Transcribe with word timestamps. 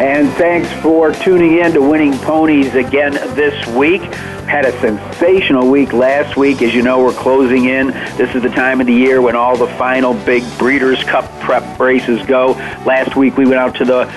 And 0.00 0.30
thanks 0.30 0.72
for 0.80 1.12
tuning 1.12 1.58
in 1.58 1.74
to 1.74 1.82
Winning 1.82 2.16
Ponies 2.20 2.74
again 2.74 3.12
this 3.34 3.66
week. 3.76 4.00
Had 4.00 4.64
a 4.64 4.72
sensational 4.80 5.70
week 5.70 5.92
last 5.92 6.38
week. 6.38 6.62
As 6.62 6.72
you 6.72 6.80
know, 6.80 7.04
we're 7.04 7.12
closing 7.12 7.66
in. 7.66 7.88
This 8.16 8.34
is 8.34 8.40
the 8.40 8.48
time 8.48 8.80
of 8.80 8.86
the 8.86 8.94
year 8.94 9.20
when 9.20 9.36
all 9.36 9.58
the 9.58 9.66
final 9.76 10.14
big 10.14 10.42
Breeders' 10.56 11.04
Cup 11.04 11.30
prep 11.40 11.78
races 11.78 12.26
go. 12.26 12.52
Last 12.86 13.14
week 13.14 13.36
we 13.36 13.44
went 13.44 13.58
out 13.58 13.74
to 13.74 13.84
the 13.84 14.10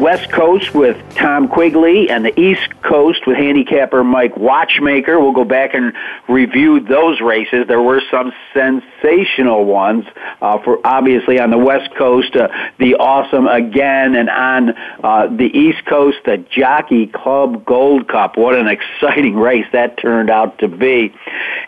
West 0.00 0.32
Coast 0.32 0.74
with 0.74 0.96
Tom 1.14 1.48
Quigley 1.48 2.10
and 2.10 2.24
the 2.24 2.38
East 2.40 2.68
Coast 2.82 3.26
with 3.26 3.36
handicapper 3.36 4.02
Mike 4.02 4.36
Watchmaker. 4.36 5.20
We'll 5.20 5.32
go 5.32 5.44
back 5.44 5.74
and 5.74 5.92
review 6.28 6.80
those 6.80 7.20
races. 7.20 7.66
There 7.68 7.80
were 7.80 8.02
some 8.10 8.32
sensational 8.52 9.64
ones. 9.64 10.04
Uh, 10.40 10.58
for 10.62 10.84
obviously 10.84 11.38
on 11.38 11.50
the 11.50 11.58
West 11.58 11.94
Coast, 11.94 12.34
uh, 12.34 12.48
the 12.78 12.96
Awesome 12.96 13.46
again, 13.46 14.16
and 14.16 14.28
on 14.28 14.70
uh, 15.04 15.26
the 15.28 15.50
East 15.56 15.84
Coast, 15.86 16.18
the 16.24 16.38
Jockey 16.38 17.06
Club 17.06 17.64
Gold 17.64 18.08
Cup. 18.08 18.36
What 18.36 18.54
an 18.54 18.68
exciting 19.02 19.36
race 19.36 19.66
that 19.72 19.98
turned 19.98 20.30
out 20.30 20.58
to 20.58 20.68
be! 20.68 21.14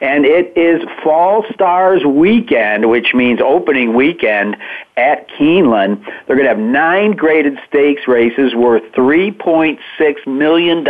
And 0.00 0.25
it 0.25 0.56
is 0.56 0.83
Fall 1.02 1.45
Stars 1.52 2.05
weekend, 2.05 2.89
which 2.89 3.14
means 3.14 3.41
opening 3.41 3.95
weekend 3.95 4.56
at 4.96 5.28
Keeneland. 5.30 6.04
They're 6.26 6.36
going 6.36 6.48
to 6.48 6.54
have 6.54 6.58
nine 6.58 7.12
graded 7.12 7.58
stakes 7.68 8.02
races 8.06 8.54
worth 8.54 8.82
$3.6 8.92 9.78
million 10.26 10.86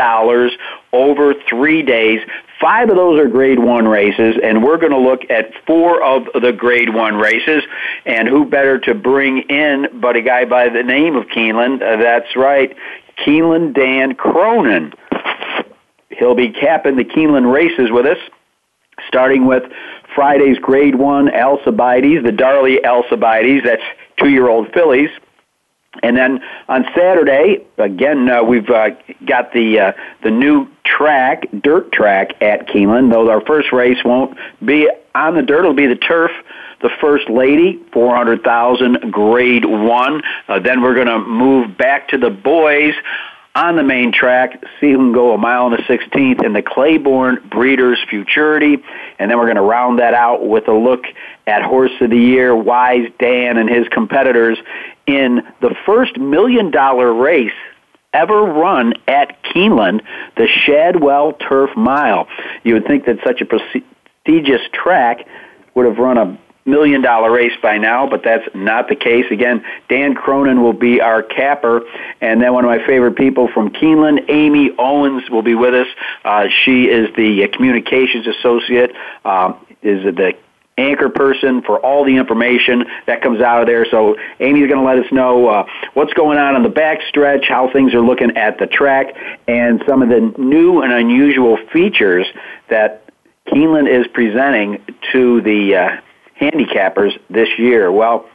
over 0.92 1.34
three 1.48 1.82
days. 1.82 2.20
Five 2.60 2.88
of 2.90 2.96
those 2.96 3.18
are 3.18 3.28
grade 3.28 3.58
one 3.58 3.88
races, 3.88 4.36
and 4.42 4.62
we're 4.62 4.78
going 4.78 4.92
to 4.92 4.98
look 4.98 5.22
at 5.30 5.50
four 5.66 6.02
of 6.02 6.24
the 6.34 6.52
grade 6.52 6.94
one 6.94 7.16
races. 7.16 7.62
And 8.06 8.28
who 8.28 8.44
better 8.44 8.78
to 8.80 8.94
bring 8.94 9.38
in 9.48 9.86
but 10.00 10.16
a 10.16 10.22
guy 10.22 10.44
by 10.44 10.68
the 10.68 10.82
name 10.82 11.16
of 11.16 11.26
Keeneland? 11.26 11.82
Uh, 11.82 12.00
that's 12.02 12.36
right, 12.36 12.74
Keeneland 13.26 13.74
Dan 13.74 14.14
Cronin. 14.14 14.92
He'll 16.10 16.36
be 16.36 16.50
capping 16.50 16.96
the 16.96 17.04
Keeneland 17.04 17.52
races 17.52 17.90
with 17.90 18.06
us, 18.06 18.18
starting 19.08 19.46
with 19.46 19.64
Friday's 20.14 20.58
grade 20.58 20.94
one 20.94 21.28
Alcibiades, 21.28 22.24
the 22.24 22.32
Darley 22.32 22.84
Alcibiades. 22.84 23.64
That's 23.64 23.82
two 24.18 24.28
year 24.28 24.48
old 24.48 24.72
fillies. 24.72 25.10
And 26.02 26.16
then 26.16 26.40
on 26.68 26.84
Saturday, 26.94 27.64
again, 27.78 28.28
uh, 28.28 28.42
we've 28.42 28.68
uh, 28.68 28.90
got 29.26 29.52
the 29.52 29.78
uh, 29.78 29.92
the 30.22 30.30
new 30.30 30.68
track, 30.84 31.46
dirt 31.62 31.92
track 31.92 32.42
at 32.42 32.66
Keeneland. 32.68 33.12
Though 33.12 33.30
our 33.30 33.40
first 33.40 33.72
race 33.72 33.98
won't 34.04 34.36
be 34.64 34.90
on 35.14 35.34
the 35.36 35.42
dirt; 35.42 35.60
it'll 35.60 35.74
be 35.74 35.86
the 35.86 35.94
turf. 35.94 36.32
The 36.82 36.90
First 37.00 37.30
Lady, 37.30 37.80
four 37.92 38.14
hundred 38.14 38.42
thousand, 38.42 39.12
Grade 39.12 39.64
One. 39.64 40.22
Uh, 40.48 40.58
then 40.58 40.82
we're 40.82 40.94
going 40.94 41.06
to 41.06 41.20
move 41.20 41.78
back 41.78 42.08
to 42.08 42.18
the 42.18 42.30
boys 42.30 42.94
on 43.54 43.76
the 43.76 43.84
main 43.84 44.12
track, 44.12 44.60
see 44.80 44.90
who 44.90 44.98
can 44.98 45.12
go 45.12 45.32
a 45.32 45.38
mile 45.38 45.66
and 45.66 45.78
a 45.78 45.86
sixteenth 45.86 46.42
in 46.42 46.52
the 46.52 46.62
Claiborne 46.62 47.38
Breeders' 47.50 47.98
Futurity, 48.08 48.82
and 49.18 49.30
then 49.30 49.38
we're 49.38 49.44
going 49.44 49.56
to 49.56 49.62
round 49.62 50.00
that 50.00 50.12
out 50.12 50.46
with 50.46 50.66
a 50.68 50.72
look 50.72 51.04
at 51.46 51.62
Horse 51.62 51.92
of 52.00 52.10
the 52.10 52.18
Year, 52.18 52.54
Wise 52.54 53.08
Dan 53.18 53.56
and 53.56 53.68
his 53.68 53.86
competitors 53.88 54.58
in 55.06 55.42
the 55.60 55.74
first 55.86 56.18
million 56.18 56.70
dollar 56.70 57.12
race 57.12 57.52
ever 58.12 58.42
run 58.42 58.94
at 59.08 59.42
Keeneland, 59.44 60.02
the 60.36 60.46
Shadwell 60.46 61.32
Turf 61.32 61.70
Mile. 61.76 62.26
You 62.62 62.74
would 62.74 62.86
think 62.86 63.06
that 63.06 63.18
such 63.24 63.40
a 63.40 63.44
prestigious 63.44 64.62
track 64.72 65.26
would 65.74 65.86
have 65.86 65.98
run 65.98 66.18
a 66.18 66.38
million 66.64 67.02
dollar 67.02 67.30
race 67.30 67.52
by 67.62 67.78
now, 67.78 68.08
but 68.08 68.22
that's 68.22 68.48
not 68.54 68.88
the 68.88 68.96
case. 68.96 69.26
Again, 69.30 69.64
Dan 69.88 70.14
Cronin 70.14 70.62
will 70.62 70.72
be 70.72 71.00
our 71.00 71.22
capper, 71.22 71.82
and 72.20 72.40
then 72.40 72.52
one 72.52 72.64
of 72.64 72.70
my 72.70 72.84
favorite 72.86 73.16
people 73.16 73.48
from 73.48 73.70
Keeneland, 73.70 74.26
Amy 74.28 74.70
Owens, 74.78 75.28
will 75.30 75.42
be 75.42 75.54
with 75.54 75.74
us. 75.74 75.88
Uh, 76.24 76.48
she 76.64 76.84
is 76.84 77.14
the 77.16 77.48
communications 77.48 78.26
associate, 78.26 78.92
uh, 79.24 79.52
is 79.82 80.02
the 80.04 80.34
anchor 80.76 81.08
person 81.08 81.62
for 81.62 81.78
all 81.78 82.04
the 82.04 82.16
information 82.16 82.84
that 83.06 83.22
comes 83.22 83.40
out 83.40 83.60
of 83.60 83.66
there. 83.68 83.86
So 83.90 84.16
Amy's 84.40 84.68
going 84.68 84.80
to 84.80 84.86
let 84.86 84.98
us 84.98 85.12
know 85.12 85.46
uh, 85.48 85.66
what's 85.94 86.12
going 86.14 86.38
on 86.38 86.56
on 86.56 86.62
the 86.62 86.68
backstretch, 86.68 87.44
how 87.48 87.70
things 87.72 87.94
are 87.94 88.00
looking 88.00 88.36
at 88.36 88.58
the 88.58 88.66
track, 88.66 89.14
and 89.46 89.82
some 89.86 90.02
of 90.02 90.08
the 90.08 90.34
new 90.38 90.82
and 90.82 90.92
unusual 90.92 91.58
features 91.72 92.26
that 92.70 93.02
Keeneland 93.46 93.88
is 93.88 94.06
presenting 94.08 94.82
to 95.12 95.40
the 95.42 95.76
uh, 95.76 96.00
handicappers 96.40 97.18
this 97.30 97.48
year. 97.58 97.90
Well, 97.90 98.26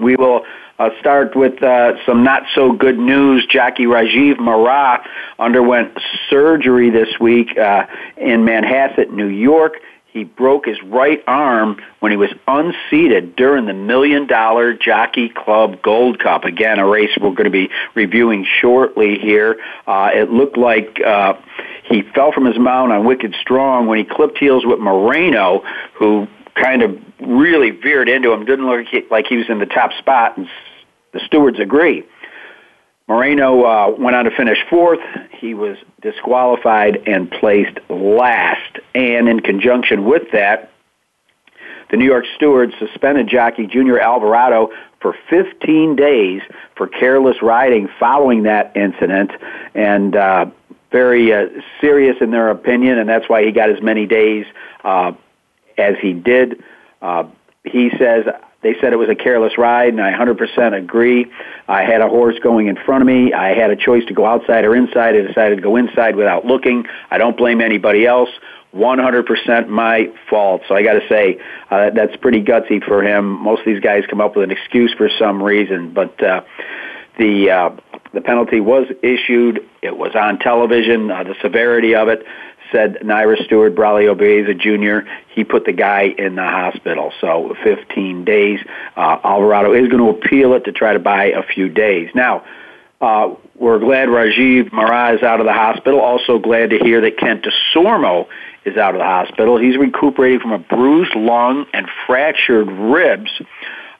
we 0.00 0.16
will 0.16 0.44
uh, 0.78 0.90
start 0.98 1.36
with 1.36 1.62
uh, 1.62 1.92
some 2.06 2.24
not 2.24 2.44
so 2.54 2.72
good 2.72 2.98
news. 2.98 3.46
Jockey 3.46 3.84
Rajiv 3.84 4.36
Maragh 4.36 5.04
underwent 5.38 5.98
surgery 6.28 6.90
this 6.90 7.08
week 7.20 7.56
uh, 7.58 7.86
in 8.16 8.44
Manhasset, 8.44 9.10
New 9.10 9.28
York. 9.28 9.74
He 10.12 10.24
broke 10.24 10.66
his 10.66 10.82
right 10.82 11.22
arm 11.28 11.80
when 12.00 12.10
he 12.10 12.16
was 12.16 12.30
unseated 12.48 13.36
during 13.36 13.66
the 13.66 13.74
Million 13.74 14.26
Dollar 14.26 14.74
Jockey 14.74 15.28
Club 15.28 15.82
Gold 15.82 16.18
Cup. 16.18 16.44
Again, 16.44 16.80
a 16.80 16.86
race 16.86 17.10
we're 17.20 17.30
going 17.30 17.44
to 17.44 17.50
be 17.50 17.70
reviewing 17.94 18.44
shortly 18.60 19.18
here. 19.18 19.60
Uh, 19.86 20.10
it 20.12 20.30
looked 20.30 20.56
like 20.56 20.98
uh, 21.06 21.34
he 21.84 22.02
fell 22.14 22.32
from 22.32 22.44
his 22.44 22.58
mount 22.58 22.90
on 22.90 23.04
Wicked 23.04 23.36
Strong 23.40 23.86
when 23.86 23.98
he 23.98 24.04
clipped 24.04 24.38
heels 24.38 24.64
with 24.66 24.80
Moreno, 24.80 25.62
who 25.94 26.26
kind 26.60 26.82
of 26.82 26.98
really 27.20 27.70
veered 27.70 28.08
into 28.08 28.32
him. 28.32 28.44
Didn't 28.44 28.66
look 28.66 28.86
like 29.10 29.26
he 29.26 29.36
was 29.36 29.48
in 29.48 29.58
the 29.58 29.66
top 29.66 29.92
spot, 29.98 30.36
and 30.36 30.48
the 31.12 31.20
stewards 31.26 31.58
agree. 31.58 32.04
Moreno 33.08 33.64
uh, 33.64 33.94
went 33.98 34.14
on 34.14 34.24
to 34.24 34.30
finish 34.30 34.58
fourth. 34.68 35.00
He 35.32 35.54
was 35.54 35.76
disqualified 36.00 37.08
and 37.08 37.28
placed 37.28 37.78
last. 37.88 38.78
And 38.94 39.28
in 39.28 39.40
conjunction 39.40 40.04
with 40.04 40.30
that, 40.32 40.70
the 41.90 41.96
New 41.96 42.04
York 42.04 42.24
stewards 42.36 42.72
suspended 42.78 43.26
jockey 43.28 43.66
Junior 43.66 43.98
Alvarado 43.98 44.70
for 45.00 45.16
15 45.28 45.96
days 45.96 46.42
for 46.76 46.86
careless 46.86 47.42
riding 47.42 47.88
following 47.98 48.44
that 48.44 48.76
incident. 48.76 49.32
And 49.74 50.14
uh, 50.14 50.46
very 50.92 51.32
uh, 51.32 51.48
serious 51.80 52.16
in 52.20 52.30
their 52.30 52.50
opinion, 52.50 52.98
and 52.98 53.08
that's 53.08 53.28
why 53.28 53.44
he 53.44 53.50
got 53.50 53.70
as 53.70 53.82
many 53.82 54.06
days 54.06 54.46
uh, 54.84 55.12
as 55.80 55.96
he 56.00 56.12
did. 56.12 56.62
Uh, 57.02 57.24
he 57.64 57.90
says 57.98 58.26
they 58.62 58.74
said 58.80 58.92
it 58.92 58.96
was 58.96 59.08
a 59.08 59.14
careless 59.14 59.56
ride, 59.56 59.88
and 59.88 60.02
I 60.02 60.12
100% 60.12 60.76
agree. 60.76 61.30
I 61.66 61.82
had 61.82 62.02
a 62.02 62.08
horse 62.08 62.38
going 62.42 62.66
in 62.66 62.76
front 62.76 63.02
of 63.02 63.06
me. 63.06 63.32
I 63.32 63.54
had 63.54 63.70
a 63.70 63.76
choice 63.76 64.04
to 64.06 64.14
go 64.14 64.26
outside 64.26 64.64
or 64.64 64.76
inside. 64.76 65.14
I 65.16 65.22
decided 65.22 65.56
to 65.56 65.62
go 65.62 65.76
inside 65.76 66.14
without 66.14 66.44
looking. 66.44 66.84
I 67.10 67.16
don't 67.16 67.36
blame 67.36 67.62
anybody 67.62 68.06
else. 68.06 68.28
100% 68.74 69.68
my 69.68 70.12
fault. 70.28 70.62
So 70.68 70.74
I 70.74 70.82
got 70.82 70.94
to 70.94 71.08
say, 71.08 71.40
uh, 71.70 71.90
that's 71.90 72.14
pretty 72.16 72.42
gutsy 72.42 72.84
for 72.84 73.02
him. 73.02 73.24
Most 73.42 73.60
of 73.60 73.66
these 73.66 73.80
guys 73.80 74.04
come 74.08 74.20
up 74.20 74.36
with 74.36 74.44
an 74.44 74.50
excuse 74.50 74.92
for 74.92 75.08
some 75.18 75.42
reason, 75.42 75.92
but 75.92 76.22
uh, 76.22 76.42
the 77.18 77.50
uh, 77.50 77.70
the 78.12 78.20
penalty 78.20 78.60
was 78.60 78.86
issued. 79.02 79.60
It 79.82 79.96
was 79.96 80.14
on 80.14 80.38
television. 80.38 81.10
Uh, 81.10 81.24
the 81.24 81.34
severity 81.42 81.94
of 81.94 82.08
it 82.08 82.24
said 82.72 82.98
NYRA 83.02 83.44
Stewart 83.44 83.74
Braulio 83.74 84.16
Baeza 84.16 84.54
Jr. 84.54 85.08
He 85.34 85.44
put 85.44 85.64
the 85.64 85.72
guy 85.72 86.14
in 86.16 86.34
the 86.34 86.44
hospital. 86.44 87.12
So 87.20 87.56
15 87.62 88.24
days. 88.24 88.60
Uh, 88.96 89.18
Alvarado 89.24 89.72
is 89.72 89.88
going 89.88 90.02
to 90.02 90.18
appeal 90.18 90.54
it 90.54 90.64
to 90.64 90.72
try 90.72 90.92
to 90.92 90.98
buy 90.98 91.26
a 91.26 91.42
few 91.42 91.68
days. 91.68 92.10
Now, 92.14 92.44
Uh, 93.00 93.34
we're 93.56 93.78
glad 93.78 94.08
Rajiv 94.08 94.70
Maragh 94.72 95.16
is 95.16 95.22
out 95.22 95.40
of 95.40 95.46
the 95.46 95.54
hospital. 95.54 96.00
Also 96.00 96.38
glad 96.38 96.68
to 96.70 96.78
hear 96.78 97.00
that 97.00 97.16
Kent 97.16 97.46
Desormeaux 97.46 98.26
is 98.66 98.76
out 98.76 98.94
of 98.94 98.98
the 98.98 99.06
hospital. 99.06 99.56
He's 99.56 99.78
recuperating 99.78 100.40
from 100.40 100.52
a 100.52 100.58
bruised 100.58 101.14
lung 101.14 101.66
and 101.72 101.88
fractured 102.06 102.68
ribs. 102.68 103.30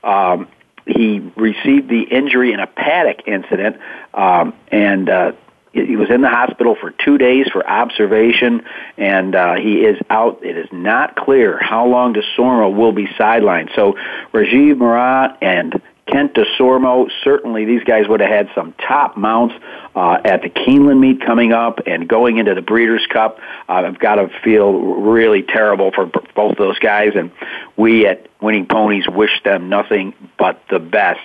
Um, 0.05 0.49
he 0.87 1.21
received 1.37 1.89
the 1.89 2.03
injury 2.03 2.53
in 2.53 2.61
a 2.61 2.67
paddock 2.67 3.27
incident, 3.27 3.77
um, 4.13 4.53
and 4.69 5.09
uh, 5.09 5.33
he 5.73 5.97
was 5.97 6.11
in 6.11 6.21
the 6.21 6.29
hospital 6.29 6.77
for 6.81 6.91
two 6.91 7.17
days 7.17 7.47
for 7.53 7.67
observation, 7.67 8.63
and 8.97 9.35
uh, 9.35 9.55
he 9.55 9.83
is 9.85 9.99
out. 10.11 10.45
It 10.45 10.57
is 10.57 10.69
not 10.73 11.17
clear 11.17 11.59
how 11.61 11.87
long 11.87 12.15
Desormeaux 12.15 12.75
will 12.75 12.93
be 12.93 13.07
sidelined. 13.07 13.75
So 13.77 13.93
Rajiv 14.33 14.75
Maragh 14.75 15.37
and 15.41 15.81
Kent 16.11 16.35
Desormeaux, 16.35 17.09
certainly 17.23 17.65
these 17.65 17.85
guys 17.85 18.09
would 18.09 18.21
have 18.21 18.31
had 18.31 18.51
some 18.55 18.73
top 18.73 19.17
mounts 19.17 19.55
uh, 19.95 20.19
at 20.25 20.43
the 20.43 20.51
Keeneland 20.51 20.99
meet 20.99 21.25
coming 21.25 21.53
up 21.53 21.81
and 21.87 22.09
going 22.09 22.39
into 22.39 22.55
the 22.55 22.63
Breeders' 22.63 23.07
Cup. 23.07 23.39
Uh, 23.69 23.85
I've 23.87 23.99
got 23.99 24.17
to 24.17 24.29
feel 24.43 24.73
really 24.73 25.43
terrible 25.43 25.93
for 25.93 26.11
both 26.35 26.59
those 26.59 26.79
guys, 26.81 27.13
and 27.15 27.31
we 27.77 28.07
at 28.07 28.27
Winning 28.41 28.67
Ponies 28.67 29.09
wish 29.09 29.41
them 29.45 29.69
nothing 29.69 30.15
but 30.37 30.61
the 30.69 30.81
best. 30.81 31.21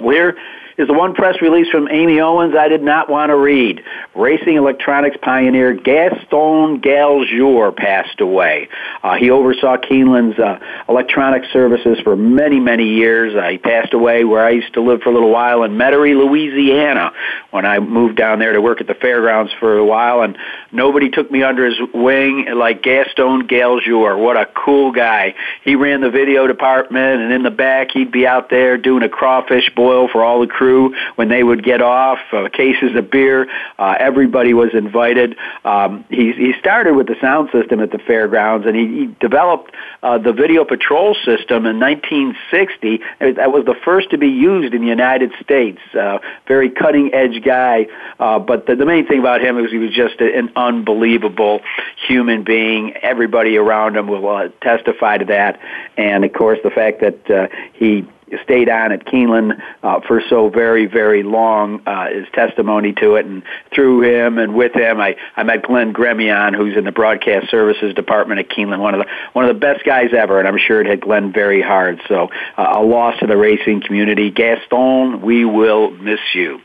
We're 0.00 0.36
is 0.78 0.86
the 0.86 0.94
one 0.94 1.12
press 1.12 1.42
release 1.42 1.68
from 1.70 1.88
Amy 1.90 2.20
Owens 2.20 2.54
I 2.56 2.68
did 2.68 2.82
not 2.82 3.10
want 3.10 3.30
to 3.30 3.36
read. 3.36 3.82
Racing 4.14 4.56
electronics 4.56 5.16
pioneer 5.20 5.74
Gaston 5.74 6.80
Galjour 6.80 7.76
passed 7.76 8.20
away. 8.20 8.68
Uh, 9.02 9.16
he 9.16 9.28
oversaw 9.28 9.76
Keeneland's 9.76 10.38
uh, 10.38 10.60
electronic 10.88 11.42
services 11.52 11.98
for 12.04 12.14
many, 12.14 12.60
many 12.60 12.94
years. 12.94 13.34
Uh, 13.34 13.48
he 13.48 13.58
passed 13.58 13.92
away 13.92 14.22
where 14.22 14.44
I 14.44 14.50
used 14.50 14.72
to 14.74 14.80
live 14.80 15.02
for 15.02 15.10
a 15.10 15.12
little 15.12 15.32
while 15.32 15.64
in 15.64 15.72
Metairie, 15.72 16.16
Louisiana, 16.16 17.12
when 17.50 17.66
I 17.66 17.80
moved 17.80 18.16
down 18.16 18.38
there 18.38 18.52
to 18.52 18.60
work 18.60 18.80
at 18.80 18.86
the 18.86 18.94
fairgrounds 18.94 19.52
for 19.58 19.78
a 19.78 19.84
while, 19.84 20.22
and 20.22 20.38
nobody 20.70 21.10
took 21.10 21.28
me 21.28 21.42
under 21.42 21.66
his 21.66 21.78
wing 21.92 22.46
like 22.54 22.84
Gaston 22.84 23.48
Galjour. 23.48 24.16
What 24.16 24.36
a 24.36 24.46
cool 24.46 24.92
guy. 24.92 25.34
He 25.64 25.74
ran 25.74 26.02
the 26.02 26.10
video 26.10 26.46
department, 26.46 27.20
and 27.20 27.32
in 27.32 27.42
the 27.42 27.50
back, 27.50 27.90
he'd 27.92 28.12
be 28.12 28.28
out 28.28 28.48
there 28.48 28.78
doing 28.78 29.02
a 29.02 29.08
crawfish 29.08 29.70
boil 29.74 30.06
for 30.06 30.22
all 30.22 30.40
the 30.40 30.46
crew 30.46 30.67
crew 30.68 30.94
when 31.16 31.28
they 31.28 31.42
would 31.42 31.64
get 31.64 31.80
off, 31.80 32.18
uh, 32.32 32.48
cases 32.52 32.94
of 32.96 33.10
beer. 33.10 33.48
Uh, 33.78 33.96
everybody 33.98 34.54
was 34.54 34.74
invited. 34.74 35.36
Um, 35.64 36.04
he, 36.10 36.32
he 36.32 36.52
started 36.58 36.94
with 36.94 37.06
the 37.06 37.16
sound 37.20 37.50
system 37.52 37.80
at 37.80 37.90
the 37.90 37.98
fairgrounds, 37.98 38.66
and 38.66 38.76
he, 38.76 38.86
he 38.86 39.06
developed 39.20 39.74
uh, 40.02 40.18
the 40.18 40.32
video 40.32 40.64
patrol 40.64 41.14
system 41.14 41.66
in 41.66 41.80
1960. 41.80 43.00
That 43.20 43.52
was 43.52 43.64
the 43.64 43.76
first 43.84 44.10
to 44.10 44.18
be 44.18 44.28
used 44.28 44.74
in 44.74 44.82
the 44.82 44.88
United 44.88 45.32
States. 45.40 45.80
Uh, 45.94 46.18
very 46.46 46.70
cutting 46.70 47.14
edge 47.14 47.42
guy. 47.42 47.86
Uh, 48.18 48.38
but 48.38 48.66
the, 48.66 48.76
the 48.76 48.86
main 48.86 49.06
thing 49.06 49.20
about 49.20 49.40
him 49.40 49.56
was 49.56 49.70
he 49.70 49.78
was 49.78 49.92
just 49.92 50.20
an 50.20 50.50
unbelievable 50.56 51.60
human 52.06 52.42
being. 52.44 52.94
Everybody 52.96 53.56
around 53.56 53.96
him 53.96 54.06
will 54.08 54.28
uh, 54.28 54.48
testify 54.60 55.18
to 55.18 55.24
that. 55.26 55.60
And 55.96 56.24
of 56.24 56.32
course, 56.32 56.58
the 56.62 56.70
fact 56.70 57.00
that 57.00 57.30
uh, 57.30 57.48
he 57.72 58.06
stayed 58.42 58.68
on 58.68 58.92
at 58.92 59.04
Keeneland 59.06 59.60
uh, 59.82 60.00
for 60.06 60.22
so 60.28 60.48
very, 60.48 60.86
very 60.86 61.22
long 61.22 61.82
uh, 61.86 62.08
is 62.12 62.26
testimony 62.32 62.92
to 62.94 63.14
it. 63.14 63.26
And 63.26 63.42
through 63.74 64.02
him 64.02 64.38
and 64.38 64.54
with 64.54 64.74
him, 64.74 65.00
I, 65.00 65.16
I 65.36 65.42
met 65.42 65.62
Glenn 65.62 65.92
Gremillion, 65.92 66.54
who's 66.56 66.76
in 66.76 66.84
the 66.84 66.92
broadcast 66.92 67.50
services 67.50 67.94
department 67.94 68.40
at 68.40 68.48
Keeneland, 68.48 68.80
one 68.80 68.94
of 68.94 69.00
the 69.00 69.06
one 69.32 69.44
of 69.44 69.54
the 69.54 69.60
best 69.60 69.84
guys 69.84 70.10
ever, 70.16 70.38
and 70.38 70.48
I'm 70.48 70.58
sure 70.58 70.80
it 70.80 70.86
hit 70.86 71.00
Glenn 71.00 71.32
very 71.32 71.62
hard. 71.62 72.00
So 72.08 72.28
uh, 72.56 72.72
a 72.76 72.82
loss 72.82 73.18
to 73.20 73.26
the 73.26 73.36
racing 73.36 73.82
community. 73.82 74.30
Gaston, 74.30 75.22
we 75.22 75.44
will 75.44 75.90
miss 75.90 76.20
you. 76.34 76.60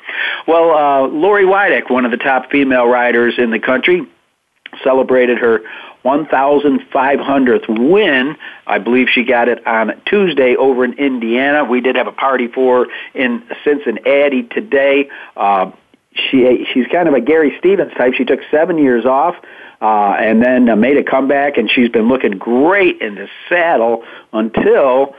Well, 0.48 0.72
uh, 0.72 1.08
Lori 1.08 1.46
Weidick, 1.46 1.90
one 1.90 2.06
of 2.06 2.12
the 2.12 2.18
top 2.18 2.52
female 2.52 2.88
riders 2.88 3.36
in 3.38 3.52
the 3.52 3.60
country, 3.60 4.08
celebrated 4.84 5.38
her 5.38 5.62
1,500th 6.04 7.90
win. 7.90 8.36
I 8.68 8.78
believe 8.78 9.08
she 9.10 9.24
got 9.24 9.48
it 9.48 9.66
on 9.66 10.02
Tuesday 10.06 10.56
over 10.56 10.84
in 10.84 10.94
Indiana. 10.94 11.64
We 11.64 11.82
did 11.82 11.96
have 11.96 12.08
a 12.08 12.12
party 12.12 12.48
for 12.48 12.86
her 12.86 12.92
in 13.14 13.44
Cincinnati 13.64 14.44
today. 14.44 15.10
Uh, 15.36 15.72
she 16.14 16.68
she's 16.74 16.88
kind 16.88 17.08
of 17.08 17.14
a 17.14 17.22
Gary 17.22 17.56
Stevens 17.58 17.94
type. 17.94 18.14
She 18.14 18.26
took 18.26 18.42
seven 18.52 18.78
years 18.78 19.06
off. 19.06 19.36
Uh, 19.82 20.16
and 20.18 20.42
then 20.42 20.70
uh, 20.70 20.78
made 20.78 20.96
a 20.96 21.04
comeback, 21.04 21.58
and 21.58 21.70
she's 21.70 21.90
been 21.90 22.08
looking 22.08 22.38
great 22.38 23.02
in 23.02 23.16
the 23.16 23.28
saddle 23.50 24.06
until 24.32 25.14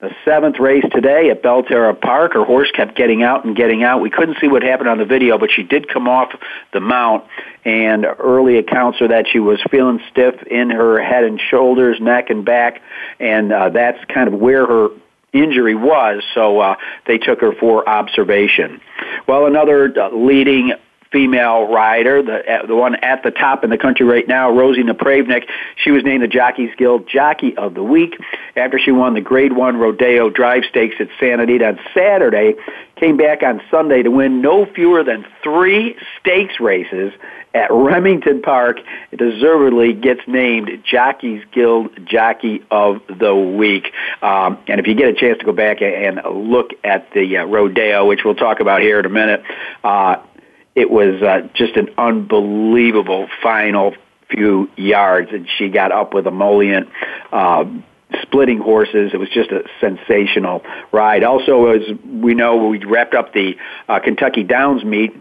the 0.00 0.10
seventh 0.24 0.60
race 0.60 0.84
today 0.92 1.28
at 1.30 1.42
Belterra 1.42 2.00
Park. 2.00 2.34
Her 2.34 2.44
horse 2.44 2.70
kept 2.70 2.96
getting 2.96 3.24
out 3.24 3.44
and 3.44 3.56
getting 3.56 3.82
out. 3.82 4.00
We 4.00 4.10
couldn't 4.10 4.38
see 4.40 4.46
what 4.46 4.62
happened 4.62 4.88
on 4.88 4.98
the 4.98 5.04
video, 5.04 5.38
but 5.38 5.50
she 5.50 5.64
did 5.64 5.88
come 5.88 6.06
off 6.06 6.32
the 6.72 6.78
mount, 6.78 7.24
and 7.64 8.06
early 8.18 8.58
accounts 8.58 9.00
are 9.00 9.08
that 9.08 9.26
she 9.26 9.40
was 9.40 9.60
feeling 9.70 10.00
stiff 10.10 10.40
in 10.44 10.70
her 10.70 11.02
head 11.02 11.24
and 11.24 11.40
shoulders, 11.40 12.00
neck 12.00 12.30
and 12.30 12.44
back, 12.44 12.80
and 13.18 13.52
uh, 13.52 13.70
that's 13.70 13.98
kind 14.04 14.32
of 14.32 14.34
where 14.34 14.64
her 14.66 14.88
injury 15.32 15.74
was, 15.74 16.22
so 16.32 16.60
uh, 16.60 16.76
they 17.06 17.18
took 17.18 17.40
her 17.40 17.52
for 17.52 17.86
observation. 17.88 18.80
Well, 19.26 19.46
another 19.46 19.92
uh, 20.00 20.10
leading 20.10 20.74
female 21.10 21.66
rider, 21.72 22.22
the 22.22 22.64
the 22.66 22.74
one 22.74 22.96
at 22.96 23.22
the 23.22 23.30
top 23.30 23.64
in 23.64 23.70
the 23.70 23.78
country 23.78 24.06
right 24.06 24.26
now, 24.26 24.50
Rosie 24.50 24.82
Napravnik. 24.82 25.48
She 25.76 25.90
was 25.90 26.04
named 26.04 26.22
the 26.22 26.28
Jockeys 26.28 26.70
Guild 26.76 27.08
Jockey 27.08 27.56
of 27.56 27.74
the 27.74 27.82
Week 27.82 28.18
after 28.56 28.78
she 28.78 28.90
won 28.90 29.14
the 29.14 29.20
Grade 29.20 29.52
One 29.52 29.76
Rodeo 29.76 30.30
Drive 30.30 30.64
Stakes 30.68 30.96
at 31.00 31.08
Santa 31.18 31.44
Anita 31.44 31.68
on 31.68 31.80
Saturday. 31.94 32.54
Came 32.96 33.16
back 33.16 33.42
on 33.42 33.60
Sunday 33.70 34.02
to 34.02 34.10
win 34.10 34.42
no 34.42 34.66
fewer 34.66 35.04
than 35.04 35.24
three 35.42 35.96
stakes 36.20 36.58
races 36.58 37.12
at 37.54 37.70
Remington 37.70 38.42
Park. 38.42 38.78
It 39.10 39.16
deservedly 39.18 39.92
gets 39.92 40.20
named 40.26 40.82
Jockeys 40.84 41.44
Guild 41.52 41.90
Jockey 42.06 42.64
of 42.70 43.00
the 43.08 43.34
Week. 43.34 43.92
Um, 44.20 44.58
and 44.66 44.80
if 44.80 44.86
you 44.86 44.94
get 44.94 45.08
a 45.08 45.14
chance 45.14 45.38
to 45.38 45.44
go 45.44 45.52
back 45.52 45.80
and 45.80 46.20
look 46.50 46.70
at 46.84 47.12
the 47.12 47.38
uh, 47.38 47.44
rodeo, 47.44 48.06
which 48.06 48.20
we'll 48.24 48.34
talk 48.34 48.60
about 48.60 48.82
here 48.82 48.98
in 48.98 49.06
a 49.06 49.10
minute, 49.10 49.42
uh, 49.84 50.16
it 50.78 50.90
was 50.90 51.20
uh, 51.22 51.48
just 51.54 51.76
an 51.76 51.88
unbelievable 51.98 53.28
final 53.42 53.94
few 54.30 54.70
yards, 54.76 55.30
and 55.32 55.48
she 55.58 55.68
got 55.68 55.90
up 55.90 56.14
with 56.14 56.26
emollient. 56.26 56.88
Uh, 57.32 57.64
splitting 58.22 58.58
horses. 58.58 59.10
It 59.12 59.18
was 59.18 59.28
just 59.28 59.50
a 59.50 59.64
sensational 59.80 60.64
ride. 60.92 61.24
Also, 61.24 61.66
as 61.66 61.82
we 62.06 62.32
know, 62.32 62.68
we 62.68 62.82
wrapped 62.82 63.14
up 63.14 63.34
the 63.34 63.54
uh, 63.86 63.98
Kentucky 63.98 64.44
Downs 64.44 64.82
meet 64.82 65.12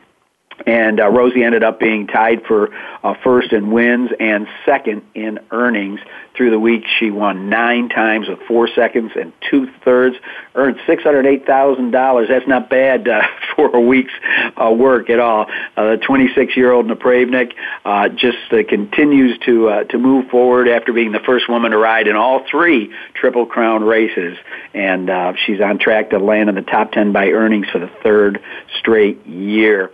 and 0.66 1.00
uh, 1.00 1.10
Rosie 1.10 1.44
ended 1.44 1.64
up 1.64 1.80
being 1.80 2.08
tied 2.08 2.44
for 2.46 2.70
uh, 3.04 3.14
first 3.24 3.54
in 3.54 3.72
wins 3.72 4.10
and 4.20 4.48
second 4.66 5.04
in 5.14 5.40
earnings 5.52 6.00
through 6.36 6.52
the 6.52 6.60
week. 6.60 6.84
She 7.00 7.12
won 7.12 7.50
nine 7.50 7.90
times 7.90 8.28
with 8.28 8.40
four 8.48 8.68
seconds 8.68 9.12
and 9.16 9.34
two 9.50 9.68
thirds, 9.84 10.16
earned 10.56 10.78
six 10.86 11.04
hundred 11.04 11.26
eight 11.26 11.46
thousand 11.46 11.92
dollars. 11.92 12.28
That's 12.30 12.48
not 12.48 12.70
bad 12.70 13.08
uh, 13.08 13.22
for 13.56 13.76
a 13.76 13.82
week's 13.82 14.14
uh, 14.56 14.72
work 14.72 15.10
at 15.10 15.20
all. 15.20 15.48
Uh, 15.76 15.92
the 15.92 15.98
twenty 15.98 16.34
six 16.34 16.58
year 16.58 16.72
old 16.72 16.88
Napravnik 16.88 17.54
uh, 17.86 18.10
just 18.10 18.52
uh, 18.52 18.64
continues 18.68 19.38
to 19.40 19.70
uh, 19.70 19.84
to 19.86 19.98
move 19.98 20.30
forward 20.30 20.68
after 20.68 20.94
being 20.94 21.12
the 21.12 21.20
first 21.20 21.48
woman 21.50 21.72
to 21.72 21.78
ride 21.78 22.08
in 22.08 22.16
all 22.16 22.46
three 22.50 22.94
Triple 23.14 23.46
Crown 23.46 23.84
races, 23.84 24.38
and 24.74 25.10
uh, 25.10 25.34
she's 25.46 25.62
on 25.62 25.78
track 25.78 26.12
to 26.12 26.20
land 26.20 26.50
in 26.50 26.56
the 26.56 26.62
top 26.62 26.92
ten 26.92 27.12
by 27.12 27.28
earnings 27.28 27.68
for 27.70 27.80
the 27.80 27.92
third 28.04 28.42
straight 28.80 29.26
year. 29.26 29.92